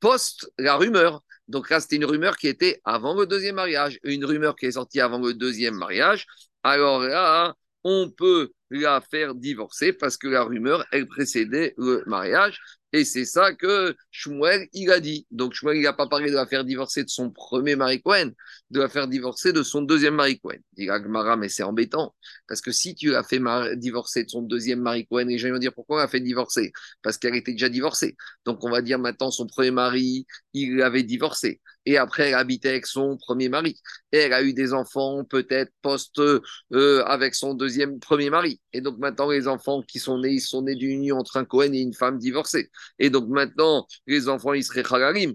post 0.00 0.50
la 0.58 0.76
rumeur. 0.76 1.22
Donc 1.48 1.70
là, 1.70 1.78
c'était 1.80 1.96
une 1.96 2.04
rumeur 2.04 2.36
qui 2.36 2.48
était 2.48 2.80
avant 2.84 3.14
le 3.14 3.26
deuxième 3.26 3.54
mariage. 3.54 4.00
Une 4.02 4.24
rumeur 4.24 4.56
qui 4.56 4.66
est 4.66 4.72
sortie 4.72 5.00
avant 5.00 5.18
le 5.18 5.34
deuxième 5.34 5.76
mariage. 5.76 6.26
Alors 6.64 7.00
là, 7.00 7.54
on 7.88 8.10
peut 8.10 8.50
la 8.70 9.00
faire 9.00 9.36
divorcer 9.36 9.92
parce 9.92 10.16
que 10.16 10.26
la 10.26 10.42
rumeur, 10.42 10.84
elle 10.90 11.06
précédait 11.06 11.72
le 11.78 12.02
mariage. 12.06 12.60
Et 12.92 13.04
c'est 13.04 13.24
ça 13.24 13.52
que 13.52 13.94
Shmuel, 14.10 14.68
il 14.72 14.90
a 14.90 15.00
dit. 15.00 15.26
Donc 15.30 15.54
Shmuel, 15.54 15.76
il 15.78 15.82
n'a 15.82 15.92
pas 15.92 16.06
parlé 16.08 16.30
de 16.30 16.36
la 16.36 16.46
faire 16.46 16.64
divorcer 16.64 17.04
de 17.04 17.08
son 17.08 17.30
premier 17.30 17.76
mari 17.76 18.00
Cohen, 18.00 18.30
de 18.70 18.80
la 18.80 18.88
faire 18.88 19.08
divorcer 19.08 19.52
de 19.52 19.62
son 19.62 19.82
deuxième 19.82 20.14
mari 20.14 20.38
Cohen. 20.40 20.58
Dit 20.76 20.88
Agmara, 20.88 21.36
mais 21.36 21.48
c'est 21.48 21.62
embêtant. 21.62 22.14
Parce 22.48 22.60
que 22.60 22.70
si 22.72 22.94
tu 22.94 23.10
l'as 23.10 23.24
fait 23.24 23.40
divorcer 23.76 24.24
de 24.24 24.30
son 24.30 24.42
deuxième 24.42 24.80
mari 24.80 25.06
Cohen, 25.06 25.26
les 25.26 25.38
gens 25.38 25.50
vont 25.50 25.58
dire 25.58 25.74
pourquoi 25.74 25.96
on 25.96 26.00
l'a 26.00 26.08
fait 26.08 26.20
divorcer? 26.20 26.72
Parce 27.02 27.18
qu'elle 27.18 27.34
était 27.34 27.52
déjà 27.52 27.68
divorcée. 27.68 28.16
Donc 28.44 28.64
on 28.64 28.70
va 28.70 28.80
dire 28.82 28.98
maintenant 28.98 29.30
son 29.30 29.46
premier 29.46 29.72
mari, 29.72 30.26
il 30.54 30.76
l'avait 30.76 31.02
divorcé. 31.02 31.60
Et 31.88 31.98
après, 31.98 32.28
elle 32.30 32.34
habitait 32.34 32.70
avec 32.70 32.86
son 32.86 33.16
premier 33.16 33.48
mari. 33.48 33.80
Et 34.10 34.18
elle 34.18 34.32
a 34.32 34.42
eu 34.42 34.52
des 34.52 34.72
enfants, 34.72 35.24
peut-être 35.24 35.72
post 35.82 36.18
euh, 36.18 37.04
avec 37.04 37.36
son 37.36 37.54
deuxième 37.54 38.00
premier 38.00 38.28
mari. 38.28 38.60
Et 38.72 38.80
donc 38.80 38.98
maintenant, 38.98 39.30
les 39.30 39.46
enfants 39.46 39.82
qui 39.82 40.00
sont 40.00 40.18
nés, 40.18 40.32
ils 40.32 40.40
sont 40.40 40.62
nés 40.62 40.74
d'une 40.74 40.90
union 40.90 41.18
entre 41.18 41.36
un 41.36 41.44
Cohen 41.44 41.72
et 41.72 41.78
une 41.78 41.94
femme 41.94 42.18
divorcée. 42.18 42.70
Et 42.98 43.10
donc 43.10 43.28
maintenant, 43.28 43.86
les 44.06 44.28
enfants, 44.28 44.52
ils 44.52 44.64
seraient 44.64 44.84
chagalim. 44.84 45.34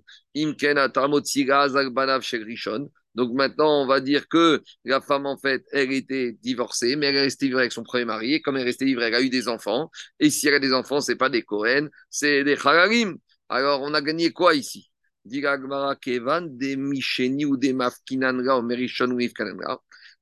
Donc 3.14 3.34
maintenant, 3.34 3.82
on 3.84 3.88
va 3.88 4.00
dire 4.00 4.28
que 4.28 4.62
la 4.86 5.02
femme, 5.02 5.26
en 5.26 5.38
fait, 5.38 5.64
elle 5.72 5.92
était 5.92 6.38
divorcée, 6.42 6.96
mais 6.96 7.08
elle 7.08 7.16
est 7.16 7.22
restée 7.24 7.48
vivre 7.48 7.60
avec 7.60 7.72
son 7.72 7.84
premier 7.84 8.06
mari. 8.06 8.34
Et 8.36 8.42
comme 8.42 8.56
elle 8.56 8.64
est 8.64 8.66
restée 8.66 8.86
vivre, 8.86 9.04
elle 9.04 9.16
a 9.16 9.22
eu 9.22 9.30
des 9.30 9.48
enfants. 9.48 9.92
Et 10.20 10.30
si 10.30 10.48
elle 10.48 10.56
a 10.56 10.60
des 10.60 10.74
enfants, 10.74 11.02
c'est 11.02 11.18
pas 11.18 11.30
des 11.30 11.44
Cohen, 11.44 11.90
c'est 12.10 12.44
des 12.44 12.56
chagalim. 12.56 13.18
Alors, 13.50 13.82
on 13.82 13.94
a 13.94 14.02
gagné 14.02 14.32
quoi 14.32 14.56
ici? 14.56 14.92
Kevan, 16.02 16.58
des 16.58 16.76
Micheni 16.78 17.46
ou 17.46 17.58
des 17.58 17.74
Mafkinanra 17.74 18.60
ou 18.60 18.64
Merishon 18.64 19.12
ou 19.12 19.20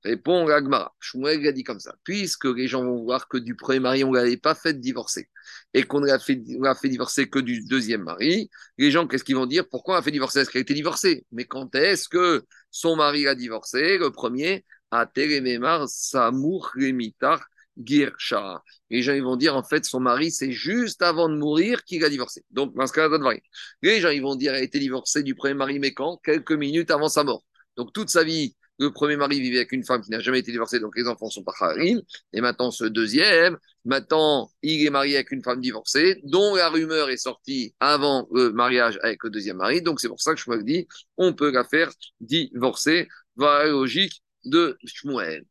Répond 0.04 0.48
Agmara. 0.48 0.96
Shmuel 1.00 1.46
a 1.48 1.52
dit 1.52 1.64
comme 1.64 1.80
ça. 1.80 1.96
Puisque 2.04 2.46
les 2.46 2.68
gens 2.68 2.84
vont 2.84 3.04
voir 3.04 3.28
que 3.28 3.38
du 3.38 3.56
premier 3.56 3.80
mari, 3.80 4.04
on 4.04 4.12
ne 4.12 4.18
l'avait 4.18 4.38
pas 4.38 4.56
fait 4.56 4.80
divorcer 4.80 5.30
et 5.74 5.84
qu'on 5.84 6.00
l'a 6.00 6.20
fait, 6.20 6.36
divorcer 6.36 7.30
que 7.30 7.40
du 7.40 7.62
deuxième 7.66 8.04
mari, 8.04 8.50
les 8.78 8.92
gens, 8.92 9.08
qu'est-ce 9.08 9.24
qu'ils 9.24 9.36
vont 9.36 9.46
dire? 9.46 9.68
Pourquoi 9.70 9.96
on 9.96 9.98
a 10.00 10.02
fait 10.02 10.12
divorcer? 10.12 10.40
Est-ce 10.40 10.50
qu'elle 10.50 10.62
a 10.62 10.64
été 10.64 10.74
divorcée? 10.74 11.26
Mais 11.32 11.46
quand 11.46 11.76
est-ce 11.76 12.08
que 12.08 12.46
son 12.72 12.96
mari 12.96 13.28
a 13.28 13.36
divorcé 13.36 13.98
Le 13.98 14.12
premier, 14.12 14.66
à 14.92 15.06
Telememar, 15.06 15.88
Samour 15.90 16.72
Remitar 16.76 17.46
Girsha. 17.78 18.62
Les 18.90 19.02
gens 19.02 19.14
ils 19.14 19.24
vont 19.24 19.38
dire 19.38 19.56
en 19.56 19.64
fait 19.64 19.86
son 19.86 20.00
mari 20.00 20.32
c'est 20.32 20.52
juste 20.52 21.02
avant 21.02 21.30
de 21.30 21.36
mourir 21.38 21.84
qu'il 21.84 22.04
a 22.04 22.10
divorcé. 22.10 22.44
Donc 22.52 22.76
dans 22.76 22.88
ce 22.88 22.94
cas-là, 22.94 23.18
ça 23.18 23.40
Les 23.82 24.02
gens 24.02 24.10
ils 24.10 24.22
vont 24.22 24.36
dire 24.36 24.54
elle 24.54 24.62
a 24.62 24.64
été 24.64 24.80
divorcée 24.80 25.24
du 25.24 25.36
premier 25.36 25.54
mari 25.54 25.80
mais 25.80 25.94
quand? 25.94 26.18
Quelques 26.24 26.52
minutes 26.52 26.92
avant 26.92 27.08
sa 27.08 27.24
mort. 27.24 27.44
Donc 27.78 27.94
toute 27.94 28.10
sa 28.10 28.24
vie 28.24 28.56
Le 28.80 28.92
premier 28.92 29.18
mari 29.18 29.40
vivait 29.40 29.58
avec 29.58 29.72
une 29.74 29.84
femme 29.84 30.02
qui 30.02 30.10
n'a 30.12 30.20
jamais 30.20 30.40
été 30.40 30.52
divorcée, 30.52 30.80
donc 30.80 30.96
les 30.98 31.08
enfants 31.08 31.30
sont 31.30 31.44
pas 31.44 31.54
harim. 31.60 32.02
Et 32.34 32.42
maintenant, 32.42 32.72
ce 32.72 32.86
deuxième, 32.86 33.58
maintenant, 33.86 34.50
il 34.62 34.86
est 34.86 34.90
marié 34.90 35.16
avec 35.16 35.32
une 35.32 35.44
femme 35.44 35.62
divorcée, 35.62 36.22
dont 36.24 36.56
la 36.56 36.70
rumeur 36.70 37.10
est 37.10 37.18
sortie 37.18 37.76
avant 37.80 38.28
le 38.34 38.52
mariage 38.52 38.98
avec 39.04 39.24
le 39.24 39.30
deuxième 39.30 39.58
mari. 39.58 39.82
Donc, 39.82 40.00
c'est 40.00 40.08
pour 40.08 40.22
ça 40.22 40.34
que 40.34 40.40
je 40.40 40.50
me 40.50 40.64
dis, 40.64 40.88
on 41.18 41.34
peut 41.34 41.52
la 41.52 41.66
faire 41.66 41.92
divorcer. 42.22 43.08
Voilà 43.36 43.66
la 43.66 43.72
logique 43.72 44.24
de 44.46 44.78
Shmuel. 44.86 45.46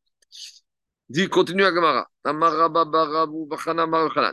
Dit, 1.08 1.28
continue 1.30 1.64
à 1.64 1.72
Gamara. 1.72 2.06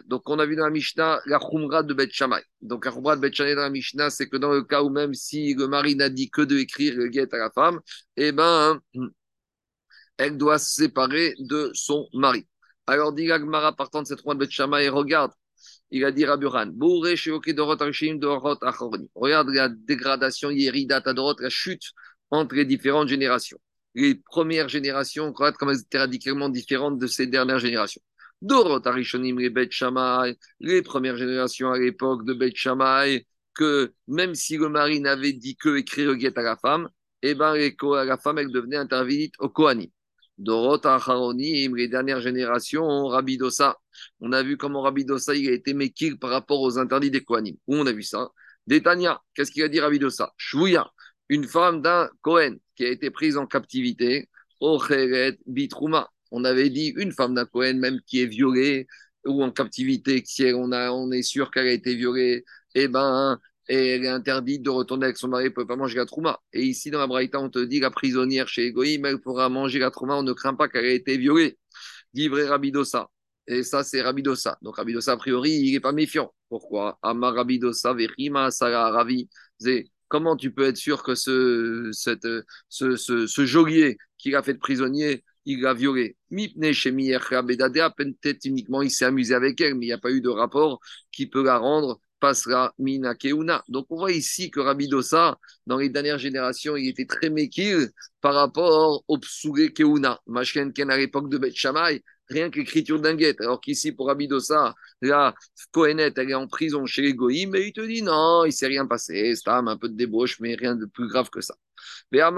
Donc, 0.08 0.30
on 0.30 0.40
a 0.40 0.46
vu 0.46 0.58
dans 0.58 0.66
la 0.66 0.70
Mishnah 0.70 1.22
la 1.26 1.40
Khumra 1.40 1.84
de 1.84 1.94
Bet 1.94 2.10
Shammai. 2.12 2.42
Donc, 2.62 2.84
la 2.86 2.92
Khumra 2.92 3.16
de 3.16 3.22
Bet 3.22 3.32
Shammai 3.32 3.56
dans 3.56 3.62
la 3.62 3.70
Mishnah, 3.70 4.10
c'est 4.10 4.28
que 4.28 4.36
dans 4.36 4.52
le 4.52 4.62
cas 4.64 4.84
où 4.84 4.90
même 4.90 5.14
si 5.14 5.54
le 5.54 5.70
mari 5.70 5.96
n'a 5.96 6.10
dit 6.10 6.30
que 6.30 6.42
de 6.42 6.58
écrire 6.58 6.98
le 6.98 7.08
guet 7.08 7.34
à 7.34 7.38
la 7.38 7.50
femme, 7.52 7.80
eh 8.18 8.34
ben, 8.34 8.82
elle 10.18 10.38
doit 10.38 10.60
se 10.60 10.74
séparer 10.74 11.34
de 11.40 11.72
son 11.74 12.10
mari. 12.14 12.46
Alors, 12.88 13.14
dit 13.14 13.28
la 13.28 13.40
Gemara 13.40 13.74
partant 13.74 14.02
de 14.02 14.08
cette 14.08 14.20
Khumra 14.20 14.34
de 14.36 14.40
Bet 14.40 14.52
Shammai, 14.52 14.90
regarde, 14.90 15.32
il 15.92 16.04
a 16.04 16.12
dit 16.12 16.26
Rabbi 16.26 16.46
Regarde 19.16 19.50
la 19.50 19.70
dégradation, 19.70 20.50
Yeridat 20.52 21.04
Adorot, 21.06 21.36
la 21.40 21.50
chute 21.50 21.94
entre 22.32 22.56
les 22.56 22.66
différentes 22.66 23.08
générations 23.08 23.60
les 23.96 24.16
premières 24.16 24.70
générations, 24.70 25.34
comme 25.34 25.70
elles 25.70 25.80
étaient 25.80 25.98
radicalement 25.98 26.50
différentes 26.50 27.00
de 27.00 27.08
ces 27.08 27.28
dernières 27.28 27.60
générations. 27.60 28.02
Dorot 28.42 28.86
Arishonim, 28.86 29.40
les 29.40 29.50
Bet 29.50 29.70
les 30.60 30.82
premières 30.82 31.18
générations 31.18 31.72
à 31.72 31.80
l'époque 31.80 32.26
de 32.26 32.34
Bet 32.34 32.52
Shammai, 32.54 33.26
que 33.54 33.94
même 34.08 34.36
si 34.36 34.58
le 34.58 34.70
mari 34.70 35.00
n'avait 35.00 35.34
dit 35.34 35.56
que 35.56 35.78
écrire 35.78 36.10
le 36.10 36.16
guet 36.16 36.38
à 36.38 36.42
la 36.42 36.58
femme, 36.58 36.90
eh 37.22 37.34
ben, 37.34 37.56
la 37.56 38.18
femme, 38.18 38.38
elle 38.38 38.52
devenait 38.52 38.76
intervenite 38.76 39.34
au 39.40 39.50
Kohanim. 39.50 39.90
Dorot 40.38 40.82
les 41.34 41.88
dernières 41.88 42.20
générations, 42.20 43.08
Rabbi 43.08 43.38
Dossa. 43.38 43.78
On 44.20 44.34
a 44.34 44.44
vu 44.44 44.58
comment 44.58 44.82
Rabbi 44.82 45.06
Dossa, 45.06 45.34
il 45.34 45.48
a 45.50 45.54
été 45.54 45.74
mékil 45.74 46.20
par 46.20 46.30
rapport 46.30 46.60
aux 46.62 46.78
interdits 46.78 47.10
des 47.10 47.24
Kohanim. 47.24 47.56
Où 47.68 47.76
on 47.78 47.86
a 47.88 47.94
vu 47.94 48.04
ça? 48.04 48.30
Détania, 48.68 49.22
qu'est-ce 49.34 49.52
qu'il 49.52 49.64
a 49.64 49.70
dit 49.70 49.80
Rabbi 49.80 49.98
Dossa? 49.98 50.34
Une 51.30 51.46
femme 51.46 51.82
d'un 51.82 52.10
Kohen 52.22 52.60
qui 52.76 52.86
a 52.86 52.90
été 52.90 53.10
prise 53.12 53.38
en 53.38 53.46
captivité. 53.48 54.30
On 54.62 54.80
avait 56.44 56.70
dit 56.70 56.94
une 56.96 57.12
femme 57.12 57.34
d'un 57.36 57.46
Kohen, 57.46 57.80
même 57.80 58.00
qui 58.06 58.22
est 58.22 58.26
violée 58.26 58.88
ou 59.26 59.44
en 59.44 59.52
captivité, 59.52 60.22
si 60.26 60.52
on, 60.54 60.72
a, 60.72 60.92
on 60.92 61.12
est 61.12 61.24
sûr 61.24 61.52
qu'elle 61.52 61.68
a 61.68 61.72
été 61.72 61.96
violée, 61.96 62.46
eh 62.76 62.88
ben, 62.88 63.40
elle 63.68 64.06
est 64.06 64.08
interdite 64.08 64.62
de 64.62 64.70
retourner 64.70 65.06
avec 65.06 65.18
son 65.18 65.28
mari, 65.30 65.46
elle 65.46 65.50
ne 65.50 65.56
peut 65.56 65.66
pas 65.66 65.76
manger 65.76 65.98
la 65.98 66.06
trouma. 66.06 66.40
Et 66.54 66.62
ici, 66.64 66.92
dans 66.92 67.00
la 67.00 67.08
Braïta, 67.08 67.40
on 67.40 67.50
te 67.50 67.60
dit 67.60 67.80
la 67.80 67.90
prisonnière 67.92 68.48
chez 68.48 68.68
Egoïm, 68.68 69.06
elle 69.06 69.20
pourra 69.20 69.50
manger 69.50 69.80
la 69.80 69.92
trouma, 69.92 70.16
on 70.16 70.24
ne 70.24 70.34
craint 70.34 70.54
pas 70.54 70.68
qu'elle 70.68 70.86
ait 70.86 70.96
été 70.96 71.18
violée. 71.18 71.58
Livré 72.14 72.48
Rabidosa. 72.48 73.10
Et 73.48 73.64
ça, 73.64 73.84
c'est 73.84 74.02
Rabidosa. 74.02 74.58
Donc 74.62 74.78
Rabidosa, 74.78 75.14
a 75.14 75.18
priori, 75.18 75.52
il 75.52 75.74
n'est 75.74 75.80
pas 75.80 75.92
méfiant. 75.92 76.34
Pourquoi? 76.50 77.00
Amar 77.02 77.34
Rabidosa, 77.36 77.94
Verima, 77.94 78.52
Sara, 78.52 78.92
Ravi. 78.92 79.30
Comment 80.16 80.38
tu 80.38 80.50
peux 80.50 80.64
être 80.64 80.78
sûr 80.78 81.04
que 81.04 81.14
ce, 81.14 81.90
cette, 81.92 82.26
ce, 82.70 82.96
ce, 82.96 83.28
ce 83.28 83.46
geôlier 83.46 83.98
qu'il 84.18 84.34
a 84.38 84.44
fait 84.44 84.54
prisonnier, 84.54 85.26
il 85.44 85.60
l'a 85.60 85.74
violé? 85.74 86.16
Peut-être 86.32 86.86
uniquement 88.46 88.82
il 88.82 88.92
s'est 88.92 89.04
amusé 89.04 89.36
avec 89.36 89.60
elle, 89.60 89.76
mais 89.76 89.88
il 89.88 89.90
n'y 89.90 89.92
a 89.92 89.98
pas 89.98 90.12
eu 90.12 90.22
de 90.22 90.30
rapport 90.30 90.80
qui 91.12 91.28
peut 91.28 91.44
la 91.44 91.58
rendre 91.58 92.00
passera 92.22 92.74
mina 92.80 93.14
keuna. 93.14 93.62
Donc 93.68 93.88
on 93.90 93.98
voit 93.98 94.14
ici 94.14 94.52
que 94.52 94.62
Rabbi 94.62 94.88
Dossa, 94.88 95.38
dans 95.68 95.80
les 95.80 95.90
dernières 95.90 96.18
générations, 96.18 96.78
il 96.78 96.88
était 96.88 97.06
très 97.06 97.30
méquille 97.30 97.90
par 98.22 98.36
rapport 98.36 99.04
au 99.10 99.18
psoulé 99.18 99.74
keuna. 99.74 100.22
Mashken 100.28 100.72
Ken 100.72 100.92
à 100.92 100.96
l'époque 100.96 101.30
de 101.30 101.52
Shammai, 101.54 102.02
rien 102.30 102.50
qu'écriture 102.50 103.00
d'inguette. 103.00 103.42
Alors 103.42 103.62
qu'ici, 103.62 103.92
pour 103.92 104.10
Abidosa, 104.10 104.74
la 105.02 105.34
Kohenet, 105.72 106.14
elle 106.18 106.32
est 106.32 106.34
en 106.36 106.48
prison 106.48 106.86
chez 106.86 107.02
les 107.02 107.14
Goïms, 107.14 107.52
mais 107.52 107.68
il 107.68 107.74
te 107.74 107.82
dit 107.82 108.02
non, 108.02 108.46
il 108.46 108.54
s'est 108.54 108.68
rien 108.68 108.86
passé, 108.86 109.34
c'est 109.36 109.50
un 109.50 109.78
peu 109.78 109.90
de 109.90 109.96
débauche, 109.96 110.40
mais 110.40 110.56
rien 110.56 110.76
de 110.76 110.86
plus 110.86 111.08
grave 111.08 111.30
que 111.30 111.42
ça. 111.42 111.56
Même 112.12 112.38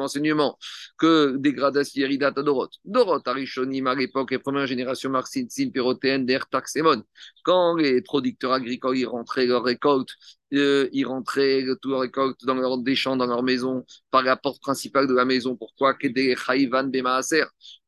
enseignement 0.00 0.58
que 0.98 1.36
dégradation 1.36 2.00
Yeridat 2.00 2.32
Dorot? 2.32 2.68
Dorot, 2.84 3.20
Arishonim 3.24 3.86
à 3.86 3.94
l'époque, 3.94 4.30
les 4.30 4.38
premières 4.38 4.66
générations 4.66 5.10
Marcin, 5.10 5.46
Pirotéen, 5.72 6.20
Der, 6.20 6.48
Taxemon. 6.48 7.02
Quand 7.42 7.76
les 7.76 8.02
producteurs 8.02 8.52
agricoles 8.52 8.98
y 8.98 9.04
rentraient 9.04 9.46
leur 9.46 9.64
récolte, 9.64 10.10
euh, 10.52 10.88
ils 10.92 11.04
rentraient 11.04 11.64
tout 11.80 11.90
leur 11.90 12.00
récolte 12.00 12.44
dans 12.44 12.54
leur, 12.54 12.78
des 12.78 12.96
champs, 12.96 13.16
dans 13.16 13.26
leur 13.26 13.42
maison, 13.42 13.84
par 14.10 14.22
la 14.22 14.36
porte 14.36 14.60
principale 14.60 15.06
de 15.06 15.14
la 15.14 15.24
maison. 15.24 15.56
Pourquoi? 15.56 15.96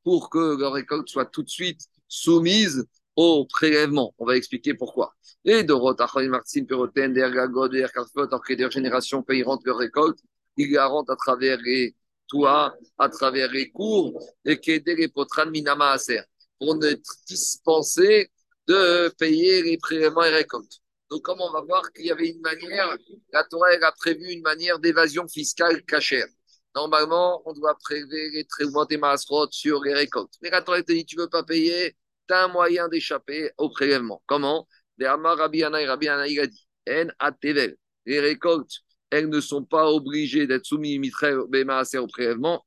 Pour 0.05 0.31
que 0.31 0.59
leur 0.59 0.73
récolte 0.73 1.09
soit 1.09 1.27
tout 1.27 1.43
de 1.43 1.49
suite 1.49 1.81
soumise 2.09 2.87
au 3.17 3.47
prélèvement. 3.47 4.15
On 4.19 4.27
va 4.27 4.37
expliquer 4.37 4.75
pourquoi. 4.75 5.15
Et 5.45 5.63
Dorot, 5.65 5.97
Martin, 6.29 6.65
Peroten, 6.65 7.13
Dergagod, 7.13 7.73
Derkarfot, 7.73 8.33
après 8.33 8.57
des 8.57 8.71
générations, 8.71 9.23
quand 9.23 9.35
ils 9.35 9.45
rentrent 9.45 9.67
leur 9.67 9.79
récolte, 9.79 10.19
ils 10.57 10.73
la 10.73 10.87
rentrent 10.87 11.13
à 11.13 11.17
travers 11.17 11.59
les 11.61 11.95
toits, 12.29 12.75
à 12.99 13.09
travers 13.09 13.51
les 13.51 13.71
cours, 13.71 14.19
et 14.45 14.59
qu'aider 14.59 14.95
les 14.95 15.09
potran 15.09 15.47
minama 15.47 15.93
aser, 15.93 16.21
pour 16.59 16.77
ne 16.77 16.93
dispenser 17.27 18.31
de 18.69 19.09
payer 19.19 19.63
les 19.63 19.79
prélèvements 19.79 20.25
et 20.25 20.31
récoltes. 20.31 20.81
Donc, 21.11 21.23
comme 21.23 21.41
on 21.41 21.53
va 21.53 21.61
voir 21.61 21.93
qu'il 21.93 22.07
y 22.07 22.11
avait 22.11 22.29
une 22.29 22.41
manière, 22.41 22.97
la 23.33 23.45
Torah 23.45 23.69
a 23.83 23.93
prévu 23.93 24.31
une 24.31 24.41
manière 24.41 24.79
d'évasion 24.79 25.29
fiscale 25.29 25.83
cachère. 25.85 26.27
Normalement, 26.75 27.43
on 27.45 27.53
doit 27.53 27.77
prélever 27.83 28.31
les 28.31 28.45
prélèvements 28.45 28.87
et 28.87 28.99
sur 29.51 29.83
les 29.83 29.93
récoltes. 29.93 30.33
Mais 30.41 30.49
la 30.49 30.63
Torah 30.63 30.83
te 30.83 30.93
dit, 30.93 31.05
tu 31.05 31.17
ne 31.17 31.23
veux 31.23 31.29
pas 31.29 31.43
payer, 31.43 31.95
un 32.31 32.49
moyen 32.49 32.89
d'échapper 32.89 33.51
au 33.59 33.69
prélèvement. 33.69 34.23
Comment? 34.27 34.67
Rabbi 35.01 35.65
Rabbi 35.65 36.09
les 38.05 38.21
récoltes, 38.21 38.81
elles 39.11 39.29
ne 39.29 39.41
sont 39.41 39.65
pas 39.65 39.91
obligées 39.91 40.47
d'être 40.47 40.65
soumises 40.65 41.13
au 41.23 42.07
prélèvement, 42.07 42.65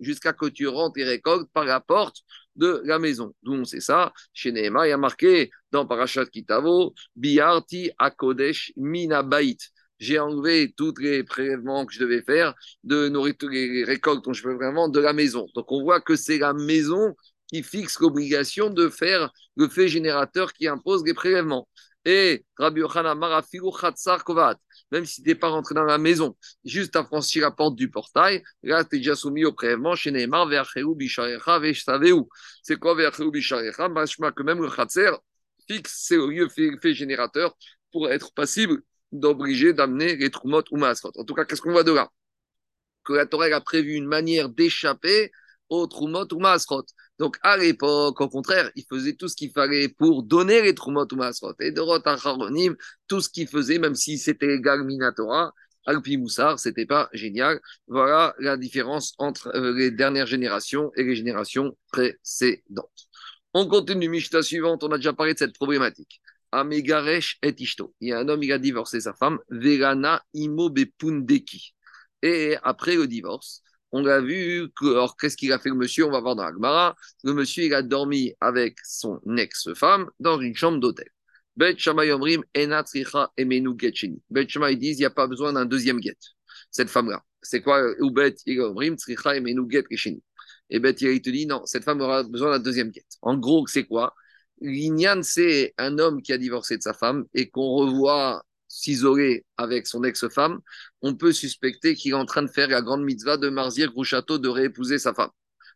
jusqu'à 0.00 0.32
que 0.32 0.46
tu 0.46 0.66
rentres 0.66 0.94
tes 0.94 1.04
récoltes 1.04 1.50
par 1.52 1.64
la 1.64 1.80
porte 1.80 2.16
de 2.56 2.82
la 2.84 2.98
maison. 2.98 3.34
D'où 3.42 3.54
on 3.54 3.64
sait 3.64 3.80
ça. 3.80 4.12
Chez 4.32 4.52
Nehema, 4.52 4.86
il 4.86 4.90
y 4.90 4.92
a 4.92 4.96
marqué 4.96 5.50
dans 5.70 5.86
Parashat 5.86 6.26
Kitavo, 6.26 6.94
Biarti 7.14 7.90
Akodesh 7.98 8.72
Minabait. 8.76 9.56
J'ai 9.98 10.18
enlevé 10.18 10.72
tous 10.74 10.94
les 10.98 11.24
prélèvements 11.24 11.84
que 11.84 11.92
je 11.92 12.00
devais 12.00 12.22
faire 12.22 12.54
de 12.84 13.08
nourriture, 13.08 13.50
les 13.50 13.84
récoltes 13.84 14.24
dont 14.24 14.32
je 14.32 14.48
veux 14.48 14.54
vraiment 14.54 14.88
de 14.88 14.98
la 14.98 15.12
maison. 15.12 15.46
Donc 15.54 15.70
on 15.70 15.82
voit 15.82 16.00
que 16.00 16.16
c'est 16.16 16.38
la 16.38 16.54
maison 16.54 17.14
qui 17.50 17.62
fixe 17.62 17.98
l'obligation 18.00 18.70
de 18.70 18.88
faire 18.88 19.30
le 19.56 19.68
fait 19.68 19.88
générateur 19.88 20.52
qui 20.52 20.68
impose 20.68 21.04
les 21.04 21.14
prélèvements. 21.14 21.68
Et 22.04 22.44
Rabbi 22.56 22.80
Yochanan 22.80 23.18
Marafiru 23.18 23.72
Khatsar 23.78 24.24
Kovat, 24.24 24.56
même 24.90 25.04
si 25.04 25.22
tu 25.22 25.28
n'es 25.28 25.34
pas 25.34 25.48
rentré 25.48 25.74
dans 25.74 25.84
la 25.84 25.98
maison, 25.98 26.36
juste 26.64 26.96
à 26.96 27.04
franchir 27.04 27.42
la 27.42 27.50
porte 27.50 27.74
du 27.74 27.90
portail, 27.90 28.42
là 28.62 28.84
tu 28.84 28.96
es 28.96 28.98
déjà 28.98 29.14
soumis 29.14 29.44
au 29.44 29.52
prélèvement 29.52 29.94
chez 29.94 30.10
Neymar, 30.10 30.46
Ve'acheu 30.46 30.94
Bisharecha 30.94 31.58
Ve'shaveu. 31.58 32.22
C'est 32.62 32.76
quoi 32.76 32.94
Ve'acheu 32.94 33.30
Bisharecha? 33.30 33.88
Machma 33.88 34.32
que 34.32 34.42
même 34.42 34.62
le 34.62 34.70
Khatsar 34.70 35.20
fixe 35.68 36.04
c'est 36.06 36.16
le 36.16 36.26
lieu 36.28 36.48
fait, 36.48 36.94
générateur 36.94 37.54
pour 37.92 38.10
être 38.10 38.32
passible 38.32 38.80
d'obliger 39.12 39.72
d'amener 39.72 40.16
les 40.16 40.30
Trumot 40.30 40.62
ou 40.70 40.76
Masrot. 40.76 41.12
En 41.16 41.24
tout 41.24 41.34
cas, 41.34 41.44
qu'est-ce 41.44 41.60
qu'on 41.60 41.72
voit 41.72 41.84
de 41.84 41.92
là? 41.92 42.08
Que 43.04 43.12
la 43.12 43.26
Torah 43.26 43.46
a 43.46 43.60
prévu 43.60 43.94
une 43.94 44.06
manière 44.06 44.48
d'échapper 44.48 45.32
aux 45.68 45.86
Trumot 45.86 46.26
ou 46.32 46.38
Masrot. 46.38 46.84
Donc, 47.20 47.36
à 47.42 47.58
l'époque, 47.58 48.18
au 48.22 48.28
contraire, 48.30 48.70
il 48.76 48.84
faisait 48.88 49.12
tout 49.12 49.28
ce 49.28 49.36
qu'il 49.36 49.50
fallait 49.52 49.90
pour 49.90 50.22
donner 50.22 50.62
les 50.62 50.74
Trumot 50.74 51.06
ou 51.12 51.16
Masrot. 51.16 51.52
Et 51.60 51.70
de 51.70 51.82
Rotacharonim, 51.82 52.74
tout 53.08 53.20
ce 53.20 53.28
qu'il 53.28 53.46
faisait, 53.46 53.78
même 53.78 53.94
si 53.94 54.16
c'était 54.16 54.54
égal 54.54 54.84
Minatora, 54.84 55.52
Alpi 55.84 56.16
Moussar, 56.16 56.58
c'était 56.58 56.86
pas 56.86 57.10
génial. 57.12 57.60
Voilà 57.88 58.34
la 58.38 58.56
différence 58.56 59.12
entre 59.18 59.54
euh, 59.54 59.74
les 59.74 59.90
dernières 59.90 60.26
générations 60.26 60.92
et 60.96 61.02
les 61.02 61.14
générations 61.14 61.76
précédentes. 61.92 63.08
On 63.52 63.68
continue, 63.68 64.08
Mishta 64.08 64.42
suivante, 64.42 64.82
on 64.82 64.90
a 64.90 64.96
déjà 64.96 65.12
parlé 65.12 65.34
de 65.34 65.38
cette 65.38 65.54
problématique. 65.54 66.22
Amegaresh 66.52 67.38
et 67.42 67.54
Ishto. 67.58 67.94
Il 68.00 68.08
y 68.08 68.12
a 68.14 68.20
un 68.20 68.28
homme, 68.30 68.42
il 68.42 68.52
a 68.52 68.58
divorcé 68.58 68.98
sa 68.98 69.12
femme, 69.12 69.38
Verana 69.50 70.24
Imo 70.32 70.70
Bepundeki. 70.70 71.74
Et 72.22 72.56
après 72.62 72.96
le 72.96 73.06
divorce, 73.06 73.62
on 73.92 74.06
a 74.06 74.20
vu 74.20 74.68
que, 74.76 74.86
alors 74.86 75.16
qu'est-ce 75.16 75.36
qu'il 75.36 75.52
a 75.52 75.58
fait 75.58 75.68
le 75.68 75.74
monsieur? 75.74 76.06
On 76.06 76.10
va 76.10 76.20
voir 76.20 76.36
dans 76.36 76.44
Agmara. 76.44 76.94
Le 77.24 77.34
monsieur, 77.34 77.64
il 77.64 77.74
a 77.74 77.82
dormi 77.82 78.32
avec 78.40 78.78
son 78.84 79.20
ex-femme 79.36 80.08
dans 80.20 80.40
une 80.40 80.54
chambre 80.54 80.78
d'hôtel. 80.78 81.08
Bet 81.56 81.76
Shamay 81.76 82.12
Omrim, 82.12 82.42
Enatricha 82.56 83.30
Emenu 83.36 83.74
Getcheni. 83.76 84.22
Bet 84.30 84.48
Shamay 84.48 84.76
disent, 84.76 84.98
il 84.98 85.02
n'y 85.02 85.06
a 85.06 85.10
pas 85.10 85.26
besoin 85.26 85.52
d'un 85.52 85.64
deuxième 85.64 86.00
get. 86.00 86.16
Cette 86.70 86.88
femme-là. 86.88 87.22
C'est 87.42 87.62
quoi? 87.62 87.82
Et 90.70 90.78
Bet 90.78 90.92
il 91.00 91.20
te 91.22 91.30
dit, 91.30 91.46
non, 91.46 91.62
cette 91.66 91.84
femme 91.84 92.00
aura 92.00 92.22
besoin 92.22 92.50
d'un 92.50 92.60
deuxième 92.60 92.92
get. 92.92 93.04
En 93.22 93.36
gros, 93.36 93.66
c'est 93.66 93.84
quoi? 93.84 94.14
L'Inyan, 94.60 95.22
c'est 95.22 95.74
un 95.78 95.98
homme 95.98 96.22
qui 96.22 96.32
a 96.32 96.38
divorcé 96.38 96.76
de 96.76 96.82
sa 96.82 96.94
femme 96.94 97.24
et 97.34 97.50
qu'on 97.50 97.68
revoit 97.76 98.44
s'isoler 98.70 99.44
avec 99.56 99.86
son 99.86 100.04
ex-femme, 100.04 100.60
on 101.02 101.14
peut 101.16 101.32
suspecter 101.32 101.94
qu'il 101.94 102.12
est 102.12 102.14
en 102.14 102.24
train 102.24 102.42
de 102.42 102.50
faire 102.50 102.68
la 102.68 102.80
grande 102.80 103.02
mitzvah 103.02 103.36
de 103.36 103.48
Marzir 103.48 103.90
Grouchato 103.92 104.38
de 104.38 104.48
réépouser 104.48 104.98
sa 104.98 105.12
femme, 105.12 105.30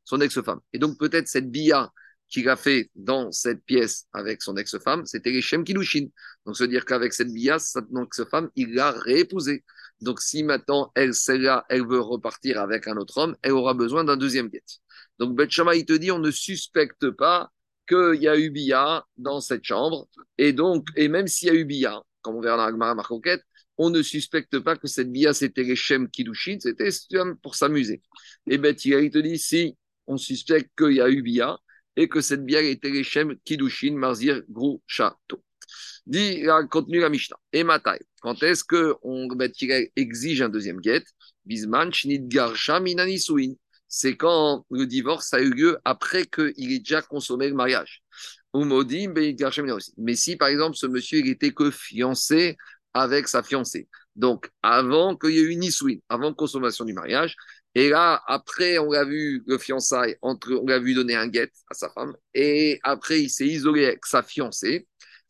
son 0.05 0.21
ex-femme. 0.21 0.61
Et 0.73 0.79
donc 0.79 0.99
peut-être 0.99 1.29
cette 1.29 1.51
bia 1.51 1.93
qu'il 2.29 2.49
a 2.49 2.57
fait 2.57 2.91
dans 2.95 3.31
cette 3.33 3.65
pièce 3.65 4.07
avec 4.13 4.43
son 4.43 4.57
ex-femme, 4.57 5.05
c'était 5.07 5.31
les 5.31 5.43
Shem. 5.43 5.65
Donc, 5.65 6.57
se 6.57 6.65
dire 6.65 6.85
qu'avec 6.85 7.13
cette 7.13 7.33
bia, 7.33 7.59
son 7.59 7.85
ex-femme, 8.03 8.51
il 8.57 8.75
l'a 8.75 8.91
réépousée. 8.93 9.65
Donc, 10.01 10.21
si 10.21 10.43
maintenant, 10.43 10.91
elle, 10.95 11.15
celle-là, 11.15 11.65
elle 11.69 11.87
veut 11.87 12.01
repartir 12.01 12.61
avec 12.61 12.89
un 12.89 12.97
autre 12.97 13.19
homme, 13.19 13.37
elle 13.43 13.53
aura 13.53 13.75
besoin 13.75 14.05
d'un 14.05 14.17
deuxième 14.17 14.49
guet. 14.49 14.65
Donc, 15.19 15.37
Beth 15.37 15.53
il 15.75 15.85
te 15.85 15.93
dit, 15.93 16.11
on 16.11 16.19
ne 16.19 16.31
suspecte 16.31 17.11
pas 17.11 17.51
qu'il 17.87 18.21
y 18.21 18.29
a 18.29 18.39
eu 18.39 18.51
bia 18.51 19.05
dans 19.17 19.41
cette 19.41 19.65
chambre. 19.65 20.09
Et 20.39 20.53
donc, 20.53 20.89
et 20.97 21.09
même 21.09 21.27
s'il 21.27 21.49
y 21.49 21.51
a 21.51 21.55
eu 21.55 21.65
bia, 21.65 22.03
comme 22.25 22.37
on 22.37 22.41
verra 22.41 22.73
dans 22.73 22.79
la 22.79 22.95
Marcoquette, 22.95 23.43
on 23.79 23.91
ne 23.91 24.03
suspecte 24.03 24.59
pas 24.59 24.77
que 24.77 24.89
cette 24.89 25.13
bia, 25.13 25.33
c'était 25.33 25.63
les 25.63 25.77
Shem 25.77 26.09
Kilushin, 26.09 26.59
c'était 26.59 26.89
pour 27.43 27.55
s'amuser. 27.55 28.03
Et 28.49 28.59
Beth 28.59 28.85
il 28.85 29.11
te 29.11 29.19
dit, 29.19 29.39
si 29.39 29.77
on 30.07 30.17
suspecte 30.17 30.71
qu'il 30.77 30.95
y 30.95 31.01
a 31.01 31.09
eu 31.09 31.23
bia, 31.23 31.59
et 31.97 32.09
que 32.09 32.21
cette 32.21 32.45
bière 32.45 32.65
était 32.65 32.91
les 32.91 33.05
Shem 33.05 33.37
Kidushin 33.45 33.95
Marzir 33.95 34.43
Grou 34.49 34.83
Chato. 34.87 35.43
Dit 36.07 36.43
la 36.43 36.65
contenu 36.65 37.01
la 37.01 37.09
Mishnah. 37.09 37.37
Et 37.53 37.65
Matai, 37.65 38.01
quand 38.21 38.43
est-ce 38.43 38.65
qu'on 38.65 39.29
exige 39.97 40.43
un 40.43 40.49
deuxième 40.49 40.81
guet? 40.81 41.05
Bisman 41.45 41.93
Shnid 41.93 42.29
Garsha 42.29 42.81
Minanisuin. 42.81 43.55
C'est 43.89 44.17
quand 44.17 44.67
le 44.71 44.87
divorce 44.87 45.33
a 45.35 45.41
eu 45.41 45.51
lieu 45.51 45.79
après 45.85 46.27
qu'il 46.27 46.73
ait 46.73 46.79
déjà 46.79 47.01
consommé 47.01 47.49
le 47.49 47.55
mariage. 47.55 48.03
Mais 48.55 50.15
si, 50.15 50.37
par 50.37 50.49
exemple, 50.49 50.77
ce 50.77 50.87
monsieur 50.87 51.19
il 51.19 51.29
était 51.29 51.53
que 51.53 51.71
fiancé 51.71 52.57
avec 52.93 53.27
sa 53.29 53.43
fiancée, 53.43 53.89
donc 54.15 54.51
avant 54.63 55.17
qu'il 55.17 55.31
y 55.31 55.39
ait 55.39 55.43
eu 55.43 55.51
une 55.51 55.69
avant 56.09 56.33
consommation 56.33 56.85
du 56.85 56.93
mariage, 56.93 57.35
et 57.75 57.89
là, 57.89 58.23
après, 58.27 58.79
on 58.79 58.93
l'a 58.93 59.05
vu, 59.05 59.43
le 59.47 59.59
fiançailles, 59.59 60.17
entre, 60.23 60.53
on 60.53 60.67
l'a 60.67 60.79
vu 60.79 60.95
donner 60.95 61.17
un 61.17 61.27
guet 61.27 61.51
à 61.69 61.75
sa 61.75 61.89
femme. 61.91 62.15
Et 62.33 62.79
après, 62.85 63.21
il 63.21 63.29
s'est 63.31 63.47
isolé 63.47 63.87
avec 63.87 64.07
sa 64.07 64.23
fiancée. 64.23 64.87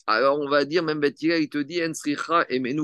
Alors, 0.06 0.38
on 0.38 0.48
va 0.48 0.66
dire, 0.66 0.82
même 0.82 1.00
Betira, 1.00 1.38
il 1.38 1.48
te 1.48 1.56
dit, 1.56 1.78
et 1.78 2.58
Menu 2.58 2.82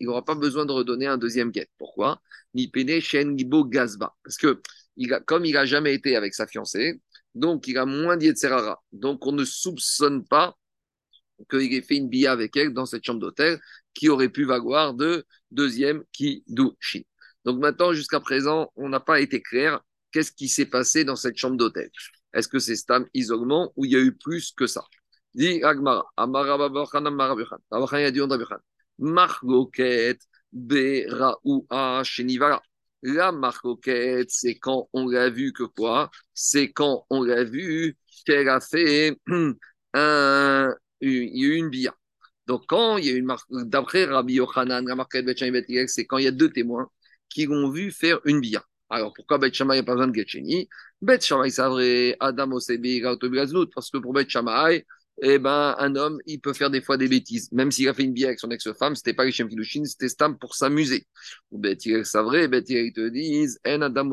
Il 0.00 0.06
n'aura 0.06 0.24
pas 0.24 0.34
besoin 0.34 0.66
de 0.66 0.72
redonner 0.72 1.06
un 1.06 1.18
deuxième 1.18 1.52
guet. 1.52 1.68
Pourquoi? 1.78 2.20
Ni 2.54 2.68
Pene 2.68 3.00
Shen 3.00 3.36
Gazba. 3.36 4.14
Parce 4.24 4.36
que, 4.38 4.60
il 4.96 5.12
a, 5.14 5.20
comme 5.20 5.44
il 5.44 5.52
n'a 5.52 5.66
jamais 5.66 5.94
été 5.94 6.16
avec 6.16 6.34
sa 6.34 6.48
fiancée, 6.48 7.00
donc 7.36 7.68
il 7.68 7.76
a 7.76 7.84
moins 7.84 8.16
d'Yetzerara. 8.16 8.82
Donc, 8.92 9.26
on 9.26 9.32
ne 9.32 9.44
soupçonne 9.44 10.26
pas 10.26 10.56
qu'il 11.50 11.74
ait 11.74 11.82
fait 11.82 11.96
une 11.96 12.08
bia 12.08 12.32
avec 12.32 12.56
elle 12.56 12.72
dans 12.72 12.86
cette 12.86 13.04
chambre 13.04 13.20
d'hôtel 13.20 13.60
qui 13.92 14.08
aurait 14.08 14.30
pu 14.30 14.44
valoir 14.44 14.94
de 14.94 15.26
deuxième 15.50 16.02
Kidushi. 16.12 17.06
Donc 17.44 17.60
maintenant, 17.60 17.92
jusqu'à 17.92 18.20
présent, 18.20 18.72
on 18.74 18.88
n'a 18.88 19.00
pas 19.00 19.20
été 19.20 19.42
clair. 19.42 19.80
Qu'est-ce 20.12 20.32
qui 20.32 20.48
s'est 20.48 20.66
passé 20.66 21.04
dans 21.04 21.14
cette 21.14 21.36
chambre 21.36 21.58
d'hôtel? 21.58 21.90
Est-ce 22.32 22.48
que 22.48 22.58
c'est 22.58 22.74
Stam 22.74 23.06
isolement 23.12 23.70
ou 23.76 23.84
il 23.84 23.92
y 23.92 23.96
a 23.96 24.00
eu 24.00 24.16
plus 24.16 24.52
que 24.52 24.66
ça? 24.66 24.82
Dit 25.34 25.62
Agmara, 25.62 26.06
Amara 26.16 26.70
Marloket 28.98 30.18
Beraoua 30.52 32.02
Shenivala. 32.02 32.62
La 33.08 33.30
marloquette, 33.30 34.30
c'est 34.32 34.56
quand 34.58 34.88
on 34.92 35.08
l'a 35.08 35.30
vu 35.30 35.52
que 35.52 35.62
quoi? 35.62 36.10
C'est 36.34 36.72
quand 36.72 37.06
on 37.08 37.22
l'a 37.22 37.44
vu 37.44 37.96
qu'elle 38.26 38.48
a 38.48 38.60
fait 38.60 39.16
un, 39.94 40.74
eu 41.00 41.54
une 41.54 41.70
bia. 41.70 41.94
Donc, 42.46 42.64
quand 42.66 42.96
il 42.98 43.06
y 43.06 43.10
a 43.10 43.14
une 43.14 43.32
d'après 43.66 44.06
Rabbi 44.06 44.34
Yochanan, 44.34 44.84
la 44.86 44.96
marquette 44.96 45.26
c'est 45.88 46.04
quand 46.06 46.18
il 46.18 46.24
y 46.24 46.28
a 46.28 46.32
deux 46.32 46.50
témoins 46.50 46.90
qui 47.28 47.46
l'ont 47.46 47.70
vu 47.70 47.92
faire 47.92 48.18
une 48.24 48.40
bia. 48.40 48.64
Alors 48.88 49.12
pourquoi 49.14 49.38
Beth 49.38 49.54
Shammai 49.54 49.76
n'a 49.76 49.82
pas 49.84 49.92
besoin 49.92 50.08
de 50.08 50.14
Getcheni 50.14 50.68
Beth 51.00 51.24
Shammai, 51.24 51.50
c'est 51.50 51.62
vrai, 51.62 52.16
Adam 52.20 52.52
Osebi, 52.52 53.02
parce 53.74 53.90
que 53.90 53.98
pour 53.98 54.12
Beth 54.14 54.30
Shammai, 54.30 54.84
eh 55.22 55.38
ben, 55.38 55.74
un 55.78 55.96
homme, 55.96 56.18
il 56.26 56.40
peut 56.40 56.52
faire 56.52 56.70
des 56.70 56.82
fois 56.82 56.96
des 56.98 57.08
bêtises. 57.08 57.50
Même 57.52 57.70
s'il 57.70 57.88
a 57.88 57.94
fait 57.94 58.02
une 58.02 58.12
bia 58.12 58.28
avec 58.28 58.40
son 58.40 58.50
ex-femme, 58.50 58.94
c'était 58.94 59.14
pas 59.14 59.30
Shem 59.30 59.48
Kiddushin, 59.48 59.84
c'était 59.84 60.08
Stam 60.08 60.38
pour 60.38 60.54
s'amuser. 60.54 61.06
Ou 61.50 61.58
Beth 61.58 61.80
c'est 61.80 62.22
vrai, 62.22 62.48
Beth 62.48 62.68
ils 62.68 62.92
te 62.92 63.08
disent, 63.08 63.58
En 63.66 63.80
Adam 63.82 64.10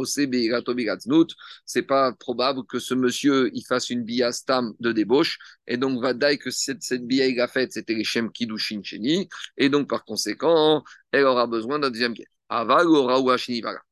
c'est 1.66 1.82
pas 1.84 2.14
probable 2.14 2.66
que 2.66 2.80
ce 2.80 2.94
monsieur, 2.94 3.50
il 3.54 3.64
fasse 3.66 3.90
une 3.90 4.04
bia 4.04 4.32
Stam 4.32 4.74
de 4.80 4.92
débauche. 4.92 5.38
Et 5.68 5.78
donc, 5.78 6.02
va 6.02 6.14
dire 6.14 6.38
que 6.40 6.52
cette, 6.52 6.84
cette 6.84 7.06
bia, 7.06 7.28
il 7.28 7.40
a 7.42 7.48
faite, 7.48 7.74
c'était 7.74 8.02
Shem 8.04 8.32
Kiddushin 8.32 8.82
Cheni. 8.84 9.28
Et 9.58 9.70
donc, 9.70 9.90
par 9.90 10.06
conséquent, 10.06 10.84
elle 11.12 11.26
aura 11.26 11.48
besoin 11.48 11.80
d'un 11.80 11.90
deuxième 11.90 12.14
guet. 12.14 12.28
Aval 12.50 12.88
ou 12.88 13.10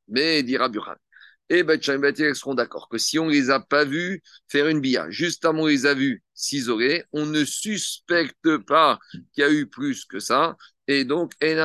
Mais 0.08 0.44
dira 0.44 0.70
Burhan. 0.70 0.96
Et 1.54 1.64
Bet 1.64 1.82
ils 1.84 2.34
seront 2.34 2.56
d'accord 2.56 2.88
que 2.88 2.98
si 2.98 3.20
on 3.20 3.26
ne 3.26 3.32
les 3.32 3.50
a 3.50 3.60
pas 3.60 3.84
vus 3.84 4.24
faire 4.48 4.70
une 4.70 4.80
bia, 4.80 5.10
juste 5.10 5.44
avant 5.44 5.64
on 5.64 5.68
les 5.68 5.86
a 5.86 5.94
vus 5.94 6.24
s'isoler, 6.34 7.04
on 7.12 7.26
ne 7.26 7.44
suspecte 7.44 8.58
pas 8.66 9.00
qu'il 9.34 9.44
y 9.44 9.44
a 9.44 9.52
eu 9.52 9.68
plus 9.68 10.06
que 10.06 10.20
ça. 10.20 10.56
Et 10.88 11.04
donc, 11.04 11.34
elle 11.42 11.58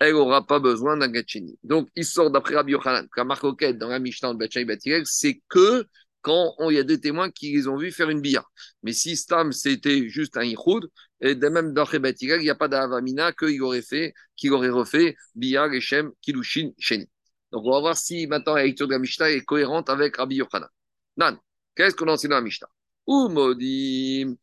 n'aura 0.00 0.46
pas 0.46 0.58
besoin 0.58 0.96
d'un 0.96 1.12
Getcheni. 1.12 1.58
Donc, 1.62 1.90
il 1.96 2.06
sort 2.06 2.30
d'après 2.30 2.54
Rabbi 2.54 2.72
Yochanan, 2.72 3.06
la 3.14 3.24
marque 3.24 3.44
dans 3.74 3.88
la 3.88 3.98
Mishnah 3.98 4.32
de 4.32 4.38
Bet 4.38 4.78
c'est 5.04 5.42
que 5.50 5.84
quand 6.22 6.54
il 6.70 6.76
y 6.76 6.78
a 6.78 6.82
des 6.82 6.98
témoins 6.98 7.30
qui 7.30 7.52
les 7.52 7.68
ont 7.68 7.76
vus 7.76 7.92
faire 7.92 8.08
une 8.08 8.22
bia. 8.22 8.42
Mais 8.82 8.94
si 8.94 9.16
Stam, 9.18 9.52
c'était 9.52 10.08
juste 10.08 10.38
un 10.38 10.44
Ihoud, 10.44 10.88
et 11.20 11.34
même 11.34 11.74
dans 11.74 11.84
il 11.84 12.40
n'y 12.40 12.48
a 12.48 12.54
pas 12.54 12.68
d'Avamina 12.68 13.32
qu'il 13.32 13.60
aurait 13.60 13.82
fait, 13.82 14.14
qu'il 14.34 14.54
aurait 14.54 14.70
refait 14.70 15.14
bia, 15.34 15.70
Geshem, 15.70 16.10
Kilushin, 16.22 16.70
Sheni. 16.78 17.06
Donc 17.54 17.62
on 17.66 17.70
va 17.70 17.78
voir 17.78 17.96
si 17.96 18.26
maintenant 18.26 18.56
la 18.56 18.64
lecture 18.64 18.88
de 18.88 18.94
la 18.94 18.98
Mishnah 18.98 19.30
est 19.30 19.42
cohérente 19.42 19.88
avec 19.88 20.16
Rabbi 20.16 20.34
Yochanan. 20.34 20.68
Nan, 21.16 21.38
qu'est-ce 21.76 21.94
qu'on 21.94 22.08
enseigne 22.08 22.30
dans 22.30 22.36
la 22.36 22.42
Mishnah? 22.42 22.66
Umodim, 23.06 24.34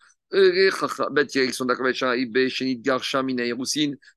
d'accord 1.66 1.82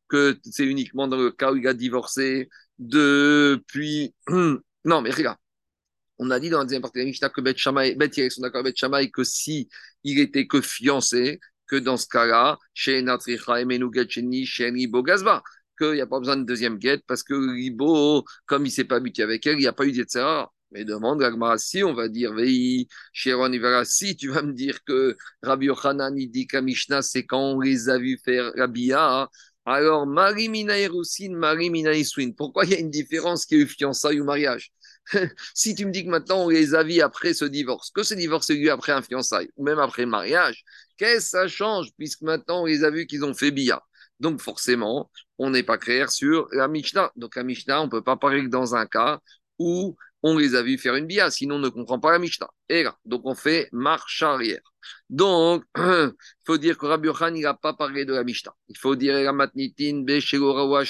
que 0.09 0.39
c'est 0.49 0.65
uniquement 0.65 1.09
dans 1.09 1.17
le 1.17 1.33
cas 1.33 1.51
où 1.51 1.57
il 1.57 1.67
a 1.67 1.75
divorcé 1.75 2.49
depuis. 2.79 4.15
non, 4.29 5.03
mais 5.03 5.11
regarde, 5.11 5.39
on 6.19 6.31
a 6.31 6.39
dit 6.39 6.49
dans 6.49 6.59
la 6.59 6.65
deuxième 6.65 6.83
partie 6.83 6.99
de 6.99 7.03
la 7.03 7.07
Mishnah 7.07 7.31
que 7.31 7.41
Bet 7.41 7.57
Shammai, 7.57 7.97
sont 8.31 8.43
d'accord 8.43 8.61
avec 8.61 8.77
Bet 8.77 9.11
que 9.11 9.25
si 9.25 9.69
il 10.05 10.21
était 10.21 10.47
que 10.47 10.61
fiancé, 10.61 11.41
que 11.67 11.75
dans 11.75 11.97
ce 11.97 12.07
cas-là, 12.07 12.61
chez 12.75 13.03
Natricha 13.03 13.61
Emenu 13.61 13.87
Getcheni, 13.93 14.47
chez 14.47 14.71
qu'il 15.89 15.97
n'y 15.97 16.01
a 16.01 16.07
pas 16.07 16.19
besoin 16.19 16.37
de 16.37 16.45
deuxième 16.45 16.79
guette 16.79 17.03
parce 17.07 17.23
que 17.23 17.35
Ribo, 17.35 18.25
comme 18.47 18.63
il 18.65 18.69
ne 18.69 18.73
s'est 18.73 18.85
pas 18.85 18.97
habitué 18.97 19.23
avec 19.23 19.47
elle, 19.47 19.55
il 19.55 19.61
n'y 19.61 19.67
a 19.67 19.73
pas 19.73 19.87
eu 19.87 19.93
d'Yetzera. 19.93 20.53
Mais 20.73 20.85
demande 20.85 21.21
Gagmara, 21.21 21.57
si 21.57 21.85
on 21.85 21.95
va 21.95 22.09
dire, 22.09 22.35
Vei, 22.35 22.89
Sharon 23.13 23.53
si 23.85 24.17
tu 24.17 24.29
vas 24.31 24.43
me 24.43 24.53
dire 24.53 24.83
que 24.85 25.17
Rabbi 25.43 25.67
Yochanan, 25.67 26.19
il 26.19 26.31
dit 26.31 26.49
Mishnah, 26.61 27.03
c'est 27.03 27.25
quand 27.25 27.53
on 27.53 27.61
les 27.61 27.89
a 27.89 27.99
vus 27.99 28.19
faire 28.25 28.53
Rabia, 28.57 29.29
alors 29.67 30.07
Marimina 30.07 30.79
Erusin, 30.79 31.31
Marimina 31.37 31.95
Iswin. 31.95 32.35
Pourquoi 32.35 32.65
il 32.65 32.73
y 32.73 32.75
a 32.75 32.81
une 32.81 32.91
différence 32.91 33.47
qui 33.47 33.55
est 33.55 33.59
eu 33.59 33.67
fiançailles 33.67 34.21
ou 34.21 34.25
mariage? 34.25 34.73
Si 35.55 35.75
tu 35.75 35.87
me 35.87 35.91
dis 35.93 36.05
que 36.05 36.11
maintenant 36.11 36.45
on 36.45 36.49
les 36.49 36.75
a 36.75 36.83
vus 36.83 37.01
après 37.01 37.35
ce 37.35 37.45
divorce, 37.45 37.91
que 37.91 38.03
ce 38.03 38.15
divorce 38.15 38.51
est 38.51 38.57
eu 38.57 38.71
après 38.71 38.93
un 38.93 39.03
fiançailles 39.03 39.51
ou 39.57 39.65
même 39.65 39.79
après 39.79 40.07
mariage, 40.07 40.65
qu'est-ce 40.97 41.27
que 41.27 41.31
ça 41.31 41.49
change 41.49 41.89
puisque 41.97 42.23
maintenant 42.23 42.63
on 42.63 42.67
les 42.67 42.85
a 42.85 42.91
vus 42.91 43.07
qu'ils 43.07 43.25
ont 43.25 43.35
fait 43.35 43.51
bia? 43.51 43.83
Donc 44.21 44.41
forcément, 44.41 45.11
on 45.39 45.51
n'est 45.51 45.63
pas 45.63 45.79
clair 45.79 46.11
sur 46.11 46.49
la 46.53 46.69
Mishnah. 46.69 47.13
Donc 47.17 47.37
la 47.37 47.43
Mishnah, 47.45 47.83
on 47.83 47.87
ne 47.87 47.91
peut 47.91 48.03
pas 48.03 48.17
parler 48.17 48.45
que 48.45 48.49
dans 48.49 48.75
un 48.75 48.87
cas 48.87 49.21
où 49.59 49.97
on 50.23 50.39
les 50.39 50.55
a 50.55 50.63
vus 50.63 50.79
faire 50.79 50.95
une 50.97 51.07
bia, 51.07 51.31
sinon 51.31 51.57
on 51.57 51.59
ne 51.59 51.69
comprend 51.69 52.01
pas 52.01 52.13
la 52.13 52.19
Mishnah. 52.19 52.49
Et 52.69 52.83
là, 52.83 52.97
donc 53.05 53.23
on 53.25 53.35
fait 53.35 53.69
marche 53.73 54.23
arrière. 54.23 54.63
Donc, 55.11 55.65
il 55.77 56.13
faut 56.47 56.59
dire 56.59 56.79
que 56.79 56.87
Rabbi 56.87 57.09
Yohan, 57.09 57.35
il 57.35 57.43
n'a 57.43 57.55
pas 57.55 57.75
parlé 57.75 58.05
de 58.05 58.15
la 58.15 58.25
Mishnah. 58.25 58.55
Il 58.69 58.79
faut 58.79 58.97
dire 58.97 59.15
la 59.15 59.33
matnitin, 59.33 60.05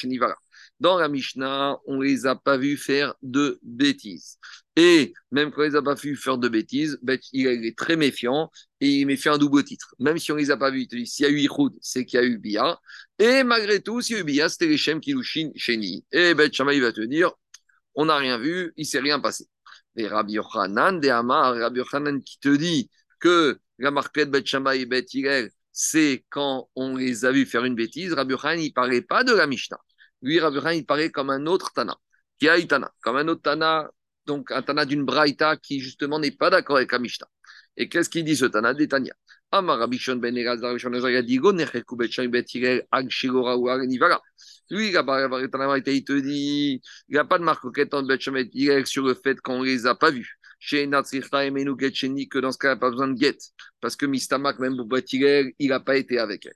Nivara. 0.05 0.37
Dans 0.81 0.99
la 0.99 1.09
Mishnah, 1.09 1.79
on 1.87 1.99
ne 1.99 2.05
les 2.05 2.27
a 2.27 2.35
pas 2.35 2.57
vus 2.57 2.77
faire 2.77 3.14
de 3.22 3.59
bêtises. 3.62 4.39
Et 4.77 5.12
même 5.31 5.51
quand 5.53 5.62
on 5.62 5.64
les 5.64 5.77
a 5.77 5.83
pas 5.83 5.95
vus 5.95 6.16
faire 6.16 6.37
de 6.37 6.49
bêtises, 6.49 6.99
ben, 7.03 7.18
il 7.33 7.47
est 7.47 7.79
très 7.79 7.97
méfiant 7.97 8.51
et 8.81 8.89
il 9.01 9.16
fait 9.16 9.31
un 9.31 9.39
double 9.39 9.62
titre. 9.62 9.95
Même 10.01 10.18
si 10.18 10.33
on 10.33 10.35
ne 10.35 10.41
les 10.41 10.51
a 10.51 10.57
pas 10.57 10.70
vus, 10.70 10.87
il 10.91 11.07
s'il 11.07 11.25
y 11.25 11.29
a 11.29 11.31
eu 11.31 11.39
Ihoud, 11.39 11.75
c'est 11.81 12.05
qu'il 12.05 12.18
y 12.18 12.22
a 12.22 12.27
eu 12.27 12.39
Bia. 12.39 12.79
Et 13.18 13.45
malgré 13.45 13.81
tout, 13.81 14.01
s'il 14.01 14.16
y 14.16 14.18
a 14.18 14.22
eu 14.22 14.25
Bia, 14.25 14.49
c'était 14.49 14.66
les 14.66 14.77
Shem 14.77 15.01
Kilushin 15.01 15.51
Sheni. 15.55 16.05
Et 16.11 16.35
Bet 16.35 16.49
il 16.49 16.81
va 16.83 16.93
te 16.93 17.03
dire 17.03 17.33
on 17.95 18.07
n'a 18.07 18.16
rien 18.16 18.39
vu, 18.39 18.72
il 18.77 18.83
ne 18.83 18.87
s'est 18.87 19.01
rien 19.01 19.20
passé. 19.20 19.47
Et 19.97 20.09
Rabbi 20.09 20.35
Yochanan 20.35 21.01
de 21.01 21.09
Amar, 21.09 21.55
Rabbi 21.55 21.79
Yochanan 21.79 22.20
qui 22.22 22.39
te 22.41 22.55
dit 22.55 22.91
que 23.20 23.59
la 23.79 23.91
marquette 23.91 24.31
Bet 24.31 24.45
et 24.75 24.87
Bet 24.87 25.07
c'est 25.72 26.25
quand 26.31 26.68
on 26.77 26.97
les 26.97 27.25
a 27.25 27.33
vus 27.33 27.47
faire 27.47 27.64
une 27.64 27.75
bêtise. 27.75 28.12
Rabbi 28.12 28.33
Yochanan, 28.33 28.61
il 28.61 28.68
ne 28.68 28.72
parlait 28.72 29.03
pas 29.03 29.25
de 29.25 29.33
la 29.33 29.47
Mishnah. 29.47 29.79
Lui, 30.25 30.41
il 30.41 30.87
paraît 30.87 31.11
comme 31.11 31.29
un 31.29 31.45
autre 31.45 31.70
Tana, 31.75 31.97
qui 32.39 32.49
a 32.49 32.61
Tana, 32.62 32.91
comme 33.03 33.16
un 33.16 33.29
autre 33.29 33.43
Tana, 33.43 33.91
donc 34.25 34.51
un 34.53 34.62
Tana 34.62 34.87
d'une 34.87 35.05
Braïta 35.05 35.59
qui 35.59 35.81
justement 35.81 36.18
n'est 36.18 36.31
pas 36.31 36.49
d'accord 36.49 36.79
avec 36.79 36.93
la 36.93 36.99
Et 37.77 37.91
qu'est-ce 37.91 38.09
qu'il 38.09 38.25
dit 38.25 38.35
ce 38.35 38.47
Tana 38.47 38.75
Tanya 38.75 39.12
Amarabishon 39.51 40.16
ben 40.16 40.35
Elazar, 40.35 40.75
il 40.79 41.16
a 41.16 41.22
dit 41.22 41.39
Lui, 44.70 44.89
il 44.89 46.05
te 46.05 46.12
dit, 46.20 46.81
il 47.09 47.12
n'y 47.12 47.18
a 47.18 47.25
pas 47.27 47.39
de 47.39 47.45
marque 47.45 47.64
en 47.66 48.03
Bet 48.03 48.18
sur 48.87 49.05
le 49.05 49.14
fait 49.14 49.41
qu'on 49.43 49.61
ne 49.61 49.66
les 49.66 49.85
a 49.87 49.95
pas 49.95 50.11
vus. 50.11 50.39
Chez 50.59 50.87
Natsirta 50.87 51.45
et 51.45 51.53
que 51.53 52.39
dans 52.39 52.51
ce 52.51 52.57
cas, 52.57 52.68
il 52.68 52.70
n'y 52.70 52.77
a 52.77 52.81
pas 52.81 52.91
besoin 52.91 53.09
de 53.09 53.12
guet. 53.12 53.37
Parce 53.83 53.95
que 53.95 54.07
Mistamak, 54.07 54.59
même 54.59 54.75
pour 54.77 54.87
Bet 54.87 55.05
il 55.12 55.68
n'a 55.68 55.81
pas 55.81 55.99
été 55.99 56.18
avec 56.18 56.47
elle. 56.47 56.55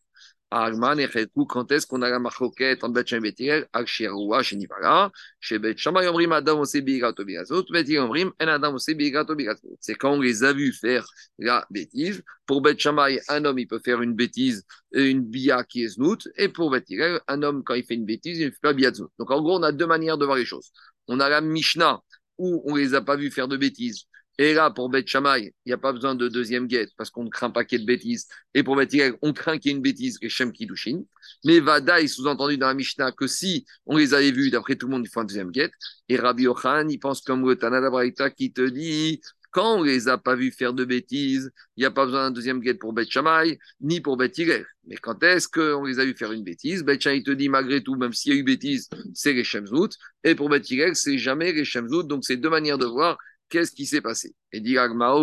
Arman 0.50 0.98
et 0.98 1.08
quand 1.48 1.70
est-ce 1.72 1.86
qu'on 1.86 2.02
a 2.02 2.08
la 2.08 2.18
marcoquette 2.18 2.82
en 2.82 2.88
Betchem 2.88 3.22
Betirel, 3.22 3.66
Akshirua, 3.72 4.42
chez 4.42 4.56
Nivara, 4.56 5.10
chez 5.40 5.58
Betchama, 5.58 6.04
Yomrim, 6.04 6.32
Adam, 6.32 6.60
Osebigato, 6.60 7.24
Bigazot, 7.24 7.64
Betir, 7.70 8.02
Yomrim, 8.02 8.32
En 8.40 8.48
Adam, 8.48 8.74
Osebigato, 8.74 9.34
Bigazot. 9.34 9.76
C'est 9.80 9.94
quand 9.94 10.12
on 10.12 10.20
les 10.20 10.44
a 10.44 10.52
vus 10.52 10.72
faire 10.72 11.06
la 11.38 11.66
bêtise. 11.70 12.22
Pour 12.46 12.62
Betchamay, 12.62 13.20
un 13.28 13.44
homme, 13.44 13.58
il 13.58 13.66
peut 13.66 13.80
faire 13.84 14.00
une 14.00 14.14
bêtise, 14.14 14.64
une 14.92 15.22
bia 15.22 15.64
qui 15.64 15.84
est 15.84 15.88
znout, 15.88 16.28
et 16.36 16.48
pour 16.48 16.70
Betirel, 16.70 17.20
un 17.28 17.42
homme, 17.42 17.62
quand 17.62 17.74
il 17.74 17.84
fait 17.84 17.94
une 17.94 18.06
bêtise, 18.06 18.38
il 18.38 18.46
ne 18.46 18.50
fait 18.50 18.60
pas 18.62 18.72
bia 18.72 18.92
znout. 18.92 19.10
Donc 19.18 19.30
en 19.30 19.42
gros, 19.42 19.58
on 19.58 19.62
a 19.62 19.72
deux 19.72 19.86
manières 19.86 20.16
de 20.16 20.24
voir 20.24 20.38
les 20.38 20.46
choses. 20.46 20.70
On 21.08 21.20
a 21.20 21.28
la 21.28 21.40
Mishnah, 21.40 22.00
où 22.38 22.62
on 22.64 22.74
les 22.76 22.94
a 22.94 23.02
pas 23.02 23.16
vus 23.16 23.30
faire 23.30 23.48
de 23.48 23.56
bêtises. 23.56 24.04
Et 24.40 24.54
là, 24.54 24.70
pour 24.70 24.88
Beth 24.88 25.08
Shammai, 25.08 25.52
il 25.66 25.68
n'y 25.68 25.72
a 25.72 25.78
pas 25.78 25.92
besoin 25.92 26.14
de 26.14 26.28
deuxième 26.28 26.68
guette 26.68 26.90
parce 26.96 27.10
qu'on 27.10 27.24
ne 27.24 27.28
craint 27.28 27.50
pas 27.50 27.64
qu'il 27.64 27.78
y 27.78 27.82
ait 27.82 27.84
de 27.84 27.88
bêtises. 27.88 28.28
Et 28.54 28.62
pour 28.62 28.76
Beth 28.76 28.94
on 29.20 29.32
craint 29.32 29.58
qu'il 29.58 29.72
y 29.72 29.74
ait 29.74 29.76
une 29.76 29.82
bêtise, 29.82 30.18
que 30.18 30.28
Shem 30.28 30.52
Kiddushin. 30.52 31.02
Mais 31.44 31.58
Vada, 31.58 32.00
il 32.00 32.08
sous-entendu 32.08 32.56
dans 32.56 32.68
la 32.68 32.74
Mishnah 32.74 33.10
que 33.10 33.26
si 33.26 33.66
on 33.84 33.96
les 33.96 34.14
avait 34.14 34.30
vus, 34.30 34.50
d'après 34.50 34.76
tout 34.76 34.86
le 34.86 34.92
monde, 34.92 35.04
il 35.04 35.10
faut 35.10 35.20
un 35.20 35.24
deuxième 35.24 35.50
guette. 35.50 35.72
Et 36.08 36.16
Rabbi 36.16 36.46
Ochan, 36.46 36.88
il 36.88 36.98
pense 36.98 37.20
comme 37.20 37.48
le 37.48 37.56
Tanada 37.56 37.90
qui 38.30 38.52
te 38.52 38.62
dit 38.62 39.20
quand 39.50 39.78
on 39.78 39.82
les 39.82 40.08
a 40.08 40.18
pas 40.18 40.36
vus 40.36 40.52
faire 40.52 40.72
de 40.72 40.84
bêtises, 40.84 41.50
il 41.76 41.80
n'y 41.80 41.86
a 41.86 41.90
pas 41.90 42.04
besoin 42.04 42.26
d'un 42.26 42.30
deuxième 42.30 42.60
guette 42.60 42.78
pour 42.78 42.92
Beth 42.92 43.10
Shammai, 43.10 43.58
ni 43.80 44.00
pour 44.00 44.16
Beth 44.16 44.38
Mais 44.86 44.96
quand 44.96 45.22
est-ce 45.22 45.48
qu'on 45.48 45.84
les 45.84 45.98
a 45.98 46.04
vus 46.04 46.14
faire 46.14 46.32
une 46.32 46.44
bêtise? 46.44 46.84
Beth 46.84 47.00
Shammai 47.00 47.22
te 47.22 47.30
dit 47.30 47.48
malgré 47.48 47.82
tout, 47.82 47.96
même 47.96 48.12
s'il 48.12 48.34
y 48.34 48.36
a 48.36 48.38
eu 48.38 48.44
bêtise, 48.44 48.88
c'est 49.14 49.32
les 49.32 49.44
Shemzout. 49.44 49.90
Et 50.22 50.34
pour 50.34 50.48
Beth 50.48 50.66
c'est 50.94 51.18
jamais 51.18 51.52
les 51.52 51.64
Shemzout. 51.64 52.04
Donc 52.04 52.24
c'est 52.24 52.36
deux 52.36 52.50
manières 52.50 52.78
de 52.78 52.86
voir 52.86 53.18
qu'est-ce 53.48 53.72
qui 53.72 53.86
s'est 53.86 54.00
passé? 54.00 54.34
Et 54.52 54.60
dit 54.60 54.76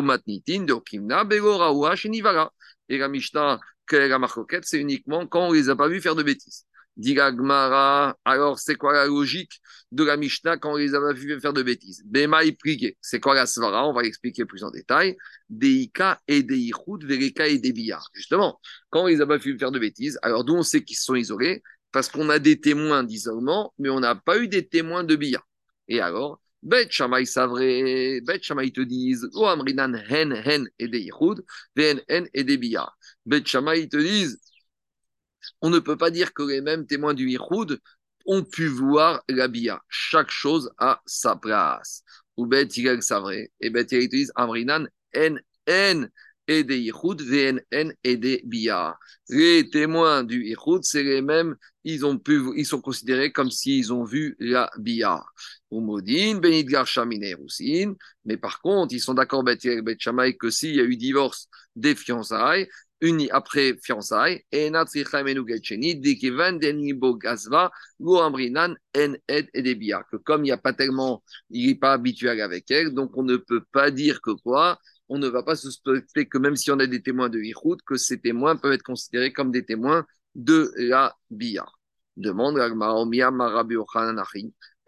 matnitin 0.04 0.66
Et 2.90 2.98
la 2.98 3.08
Mishnah, 3.08 3.60
la 3.92 4.20
marcoquette, 4.20 4.66
c'est 4.66 4.80
uniquement 4.80 5.28
quand 5.28 5.48
on 5.48 5.52
les 5.52 5.70
a 5.70 5.76
pas 5.76 5.88
vus 5.88 6.02
faire 6.02 6.16
de 6.16 6.24
bêtises. 6.24 6.66
Dit 6.98 7.20
alors 7.20 8.60
c'est 8.60 8.76
quoi 8.76 8.94
la 8.94 9.06
logique 9.06 9.60
de 9.92 10.04
la 10.06 10.16
Mishnah 10.16 10.58
quand 10.58 10.74
on 10.74 10.78
les 10.78 10.96
a 10.96 11.02
pas 11.02 11.12
vus 11.12 11.40
faire 11.42 11.52
de 11.52 11.62
bêtises? 11.62 12.02
Bema 12.06 12.40
c'est 13.02 13.20
quoi 13.20 13.36
la 13.36 13.46
svara? 13.46 13.86
On 13.86 13.94
va 13.94 14.02
l'expliquer 14.02 14.46
plus 14.46 14.64
en 14.64 14.72
détail. 14.72 15.18
Deika 15.50 16.22
et 16.28 16.42
Deichut, 16.42 17.04
Vereka 17.04 17.48
et 17.48 17.60
Debia. 17.60 18.00
Justement, 18.14 18.62
quand 18.90 19.04
on 19.04 19.08
les 19.08 19.20
a 19.20 19.28
pas 19.28 19.38
vus 19.38 19.60
faire 19.60 19.72
de 19.72 19.80
bêtises, 19.80 20.18
alors 20.22 20.46
d'où 20.46 20.56
on 20.56 20.64
sait 20.64 20.84
qu'ils 20.84 20.98
sont 20.98 21.16
isolés? 21.16 21.64
Parce 21.92 22.10
qu'on 22.10 22.30
a 22.30 22.40
des 22.40 22.60
témoins 22.60 23.04
d'isolement, 23.04 23.74
mais 23.78 23.90
on 23.90 24.00
n'a 24.00 24.16
pas 24.16 24.38
eu 24.40 24.48
des 24.48 24.66
témoins 24.68 25.04
de 25.04 25.16
Bia. 25.16 25.42
Et 25.88 26.00
alors, 26.02 26.42
Bet 26.66 26.90
Shammai 26.90 27.26
savre, 27.26 27.60
Bet 28.26 28.42
Shammai 28.42 28.72
te 28.72 28.82
disent, 28.82 29.30
O 29.36 29.46
Amrinan 29.46 29.94
hen 29.94 30.34
hen 30.34 30.68
et 30.80 30.88
des 30.88 31.12
ven 31.76 32.02
hen 32.10 32.28
et 32.34 32.44
des 32.44 32.58
Bia. 32.58 32.92
Bet 33.24 33.46
Shammai 33.46 33.88
te 33.88 33.98
disent, 33.98 34.40
on 35.62 35.70
ne 35.70 35.78
peut 35.78 35.96
pas 35.96 36.10
dire 36.10 36.34
que 36.34 36.42
les 36.42 36.62
mêmes 36.62 36.88
témoins 36.88 37.14
du 37.14 37.30
Yichud 37.30 37.80
ont 38.26 38.44
pu 38.44 38.66
voir 38.66 39.24
la 39.30 39.48
Bia. 39.48 39.80
Chaque 39.90 40.32
chose 40.32 40.72
a 40.80 41.04
sa 41.06 41.36
place. 41.36 42.04
Ou 42.36 42.48
Bet 42.48 42.66
Yigel 42.76 43.04
savre, 43.04 43.32
et 43.32 43.70
Bet 43.70 43.86
Yigel 43.92 44.10
te 44.10 44.16
disent, 44.16 44.32
Amrinan 44.36 44.88
hen 45.14 45.40
hen 45.68 46.10
et 46.48 46.64
des 46.64 46.80
Yichud, 46.80 47.22
VNN 47.22 47.94
et 48.04 48.18
des. 48.18 48.44
Les 49.30 49.70
témoins 49.70 50.24
du 50.24 50.44
Yichud, 50.44 50.84
c'est 50.84 51.04
les 51.04 51.22
mêmes, 51.22 51.56
ils, 51.84 52.06
ont 52.06 52.18
pu, 52.18 52.42
ils 52.56 52.66
sont 52.66 52.82
considérés 52.82 53.32
comme 53.32 53.52
s'ils 53.52 53.94
ont 53.94 54.04
vu 54.04 54.36
la 54.40 54.70
Bia. 54.78 55.24
Umodin, 55.72 56.40
Benidgar 56.40 56.88
Shamine 56.88 57.26
mais 58.26 58.38
par 58.38 58.62
contre, 58.62 58.94
ils 58.94 59.00
sont 59.00 59.14
d'accord 59.14 59.44
Bet 59.44 59.58
que 59.58 60.50
s'il 60.50 60.76
y 60.76 60.80
a 60.80 60.84
eu 60.84 60.96
divorce 60.96 61.50
des 61.76 61.96
fiançailles, 61.96 62.68
unis 63.02 63.30
après 63.32 63.78
fiançailles, 63.84 64.44
et. 64.52 64.72
Que 64.72 65.04
comme 70.18 70.42
il 70.42 70.46
n'y 70.46 70.52
a 70.52 70.58
pas 70.58 70.74
tellement, 70.74 71.24
il 71.50 71.68
n'est 71.68 71.76
pas 71.76 71.94
habitué 71.94 72.30
avec 72.30 72.72
elle, 72.72 72.94
donc 72.94 73.18
on 73.18 73.24
ne 73.24 73.38
peut 73.38 73.64
pas 73.72 73.92
dire 73.92 74.22
que 74.22 74.32
quoi 74.32 74.80
on 75.10 75.18
ne 75.18 75.28
va 75.28 75.44
pas 75.44 75.56
suspecter 75.56 76.28
que 76.28 76.38
même 76.38 76.56
si 76.56 76.72
on 76.72 76.80
a 76.80 76.88
des 76.88 77.02
témoins 77.02 77.30
de 77.30 77.40
Yichud, 77.40 77.82
que 77.86 77.96
ces 77.96 78.20
témoins 78.20 78.56
peuvent 78.56 78.74
être 78.74 78.84
considérés 78.84 79.34
comme 79.34 79.52
des 79.52 79.66
témoins 79.66 80.06
de 80.36 80.72
la 80.78 81.16
Bia. 81.30 81.66
Demande 82.18 82.58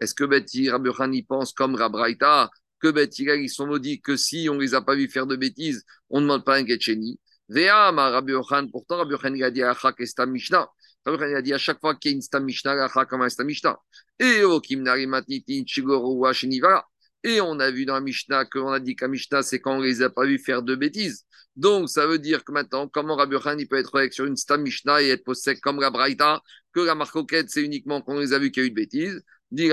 Est-ce 0.00 0.14
que 0.14 0.24
Betty 0.24 0.70
Rabbi 0.70 0.90
y 1.12 1.22
pense 1.22 1.52
comme 1.52 1.74
Rabraïta 1.74 2.50
que 2.80 2.88
Betty 2.88 3.24
ils 3.24 3.48
sont 3.48 3.66
maudits 3.66 4.00
que 4.00 4.16
si 4.16 4.48
on 4.48 4.54
ne 4.54 4.60
les 4.60 4.74
a 4.74 4.80
pas 4.80 4.94
vus 4.94 5.08
faire 5.08 5.26
de 5.26 5.36
bêtises, 5.36 5.84
on 6.10 6.20
ne 6.20 6.26
demande 6.26 6.44
pas 6.44 6.58
un 6.58 6.66
Getcheni 6.66 7.18
Vea 7.48 7.90
Rabbi 7.90 8.32
pourtant 8.70 8.98
Rabbi 8.98 9.14
il 9.36 9.44
a 9.44 9.50
dit 9.50 9.62
à 9.62 9.74
Chak 9.74 10.00
Estam 10.00 10.30
Mishnah? 10.30 10.68
Rabbi 11.04 11.34
a 11.34 11.42
dit 11.42 11.54
à 11.54 11.58
chaque 11.58 11.80
fois 11.80 11.94
qu'il 11.94 12.10
y 12.10 12.14
a 12.14 12.16
une 12.16 12.22
Stam 12.22 12.44
Mishnah, 12.44 12.88
comme 13.06 13.22
un 13.22 13.28
Stam 13.28 13.46
Mishnah. 13.46 13.78
Et 14.18 14.42
au 14.44 14.60
Kimnari 14.60 15.06
Matnitin 15.06 15.62
Chigoru 15.66 16.16
Washinivala. 16.18 16.84
Et 17.24 17.40
on 17.40 17.58
a 17.58 17.70
vu 17.70 17.84
dans 17.84 17.94
la 17.94 18.00
Mishnah 18.00 18.44
qu'on 18.44 18.70
a 18.70 18.80
dit 18.80 18.94
qu'à 18.94 19.08
Mishnah, 19.08 19.42
c'est 19.42 19.60
quand 19.60 19.78
on 19.78 19.80
les 19.80 20.02
a 20.02 20.10
pas 20.10 20.24
vus 20.24 20.38
faire 20.38 20.62
de 20.62 20.74
bêtises. 20.74 21.24
Donc, 21.56 21.88
ça 21.90 22.06
veut 22.06 22.20
dire 22.20 22.44
que 22.44 22.52
maintenant, 22.52 22.86
comment 22.86 23.16
Rabbi 23.16 23.36
Khan, 23.42 23.56
il 23.58 23.66
peut 23.66 23.78
être 23.78 23.96
avec 23.96 24.12
sur 24.12 24.24
une 24.26 24.36
Stam 24.36 24.62
Mishnah 24.62 25.02
et 25.02 25.08
être 25.08 25.24
possède 25.24 25.58
comme 25.60 25.80
la 25.80 25.90
Braïta, 25.90 26.40
que 26.72 26.80
la 26.80 26.94
marcoquette, 26.94 27.50
c'est 27.50 27.64
uniquement 27.64 28.00
quand 28.00 28.14
on 28.14 28.20
les 28.20 28.32
a 28.32 28.38
vus 28.38 28.52
qu'il 28.52 28.62
y 28.62 28.66
a 28.66 28.68
eu 28.68 28.70
de 28.70 28.76
bêtises? 28.76 29.22
De 29.50 29.72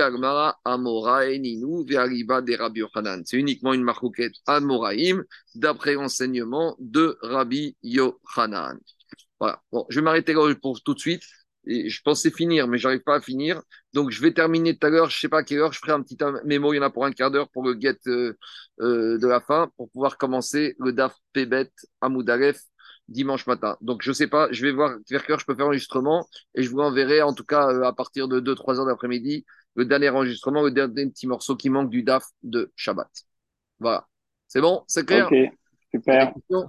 Rabbi 2.56 2.82
C'est 3.24 3.36
uniquement 3.36 3.74
une 3.74 3.84
marcoquette 3.84 4.32
Amoraim, 4.46 5.22
d'après 5.54 5.94
l'enseignement 5.94 6.76
de 6.80 7.16
Rabbi 7.20 7.76
Yochanan. 7.82 8.78
Voilà. 9.38 9.62
Bon, 9.70 9.86
je 9.90 10.00
vais 10.00 10.04
m'arrêter 10.04 10.32
là 10.32 10.54
pour 10.60 10.82
tout 10.82 10.94
de 10.94 10.98
suite 10.98 11.22
je 11.66 12.00
pensais 12.02 12.30
finir, 12.30 12.68
mais 12.68 12.78
j'arrive 12.78 13.02
pas 13.02 13.16
à 13.16 13.20
finir. 13.20 13.62
Donc, 13.92 14.10
je 14.10 14.20
vais 14.22 14.32
terminer 14.32 14.76
tout 14.76 14.86
à 14.86 14.90
l'heure. 14.90 15.10
Je 15.10 15.18
sais 15.18 15.28
pas 15.28 15.38
à 15.38 15.42
quelle 15.42 15.58
heure. 15.58 15.72
Je 15.72 15.78
ferai 15.78 15.92
un 15.92 16.02
petit 16.02 16.16
mémo. 16.44 16.72
Il 16.72 16.76
y 16.76 16.78
en 16.80 16.82
a 16.82 16.90
pour 16.90 17.04
un 17.04 17.12
quart 17.12 17.30
d'heure 17.30 17.48
pour 17.50 17.64
le 17.64 17.76
get 17.78 17.98
euh, 18.06 18.36
euh, 18.80 19.18
de 19.18 19.26
la 19.26 19.40
fin, 19.40 19.70
pour 19.76 19.90
pouvoir 19.90 20.18
commencer 20.18 20.76
le 20.78 20.92
DAF 20.92 21.16
Pebet 21.32 21.70
à 22.00 22.08
Moudalef 22.08 22.60
dimanche 23.08 23.46
matin. 23.46 23.76
Donc, 23.80 24.02
je 24.02 24.12
sais 24.12 24.26
pas. 24.28 24.48
Je 24.52 24.64
vais 24.64 24.72
voir 24.72 24.96
vers 25.10 25.24
quelle 25.24 25.34
heure 25.34 25.40
je 25.40 25.46
peux 25.46 25.54
faire 25.54 25.66
l'enregistrement 25.66 26.26
et 26.54 26.62
je 26.62 26.70
vous 26.70 26.78
enverrai, 26.78 27.22
en 27.22 27.32
tout 27.32 27.44
cas, 27.44 27.68
euh, 27.68 27.82
à 27.82 27.92
partir 27.92 28.28
de 28.28 28.40
2-3 28.40 28.78
heures 28.78 28.86
d'après-midi, 28.86 29.44
le 29.74 29.84
dernier 29.84 30.08
enregistrement, 30.10 30.62
le 30.62 30.70
dernier 30.70 31.06
petit 31.06 31.26
morceau 31.26 31.56
qui 31.56 31.70
manque 31.70 31.90
du 31.90 32.02
DAF 32.02 32.24
de 32.42 32.72
Shabbat. 32.76 33.10
Voilà. 33.80 34.06
C'est 34.48 34.60
bon? 34.60 34.84
C'est 34.86 35.04
clair? 35.04 35.26
Ok, 35.26 35.36
super. 35.92 36.32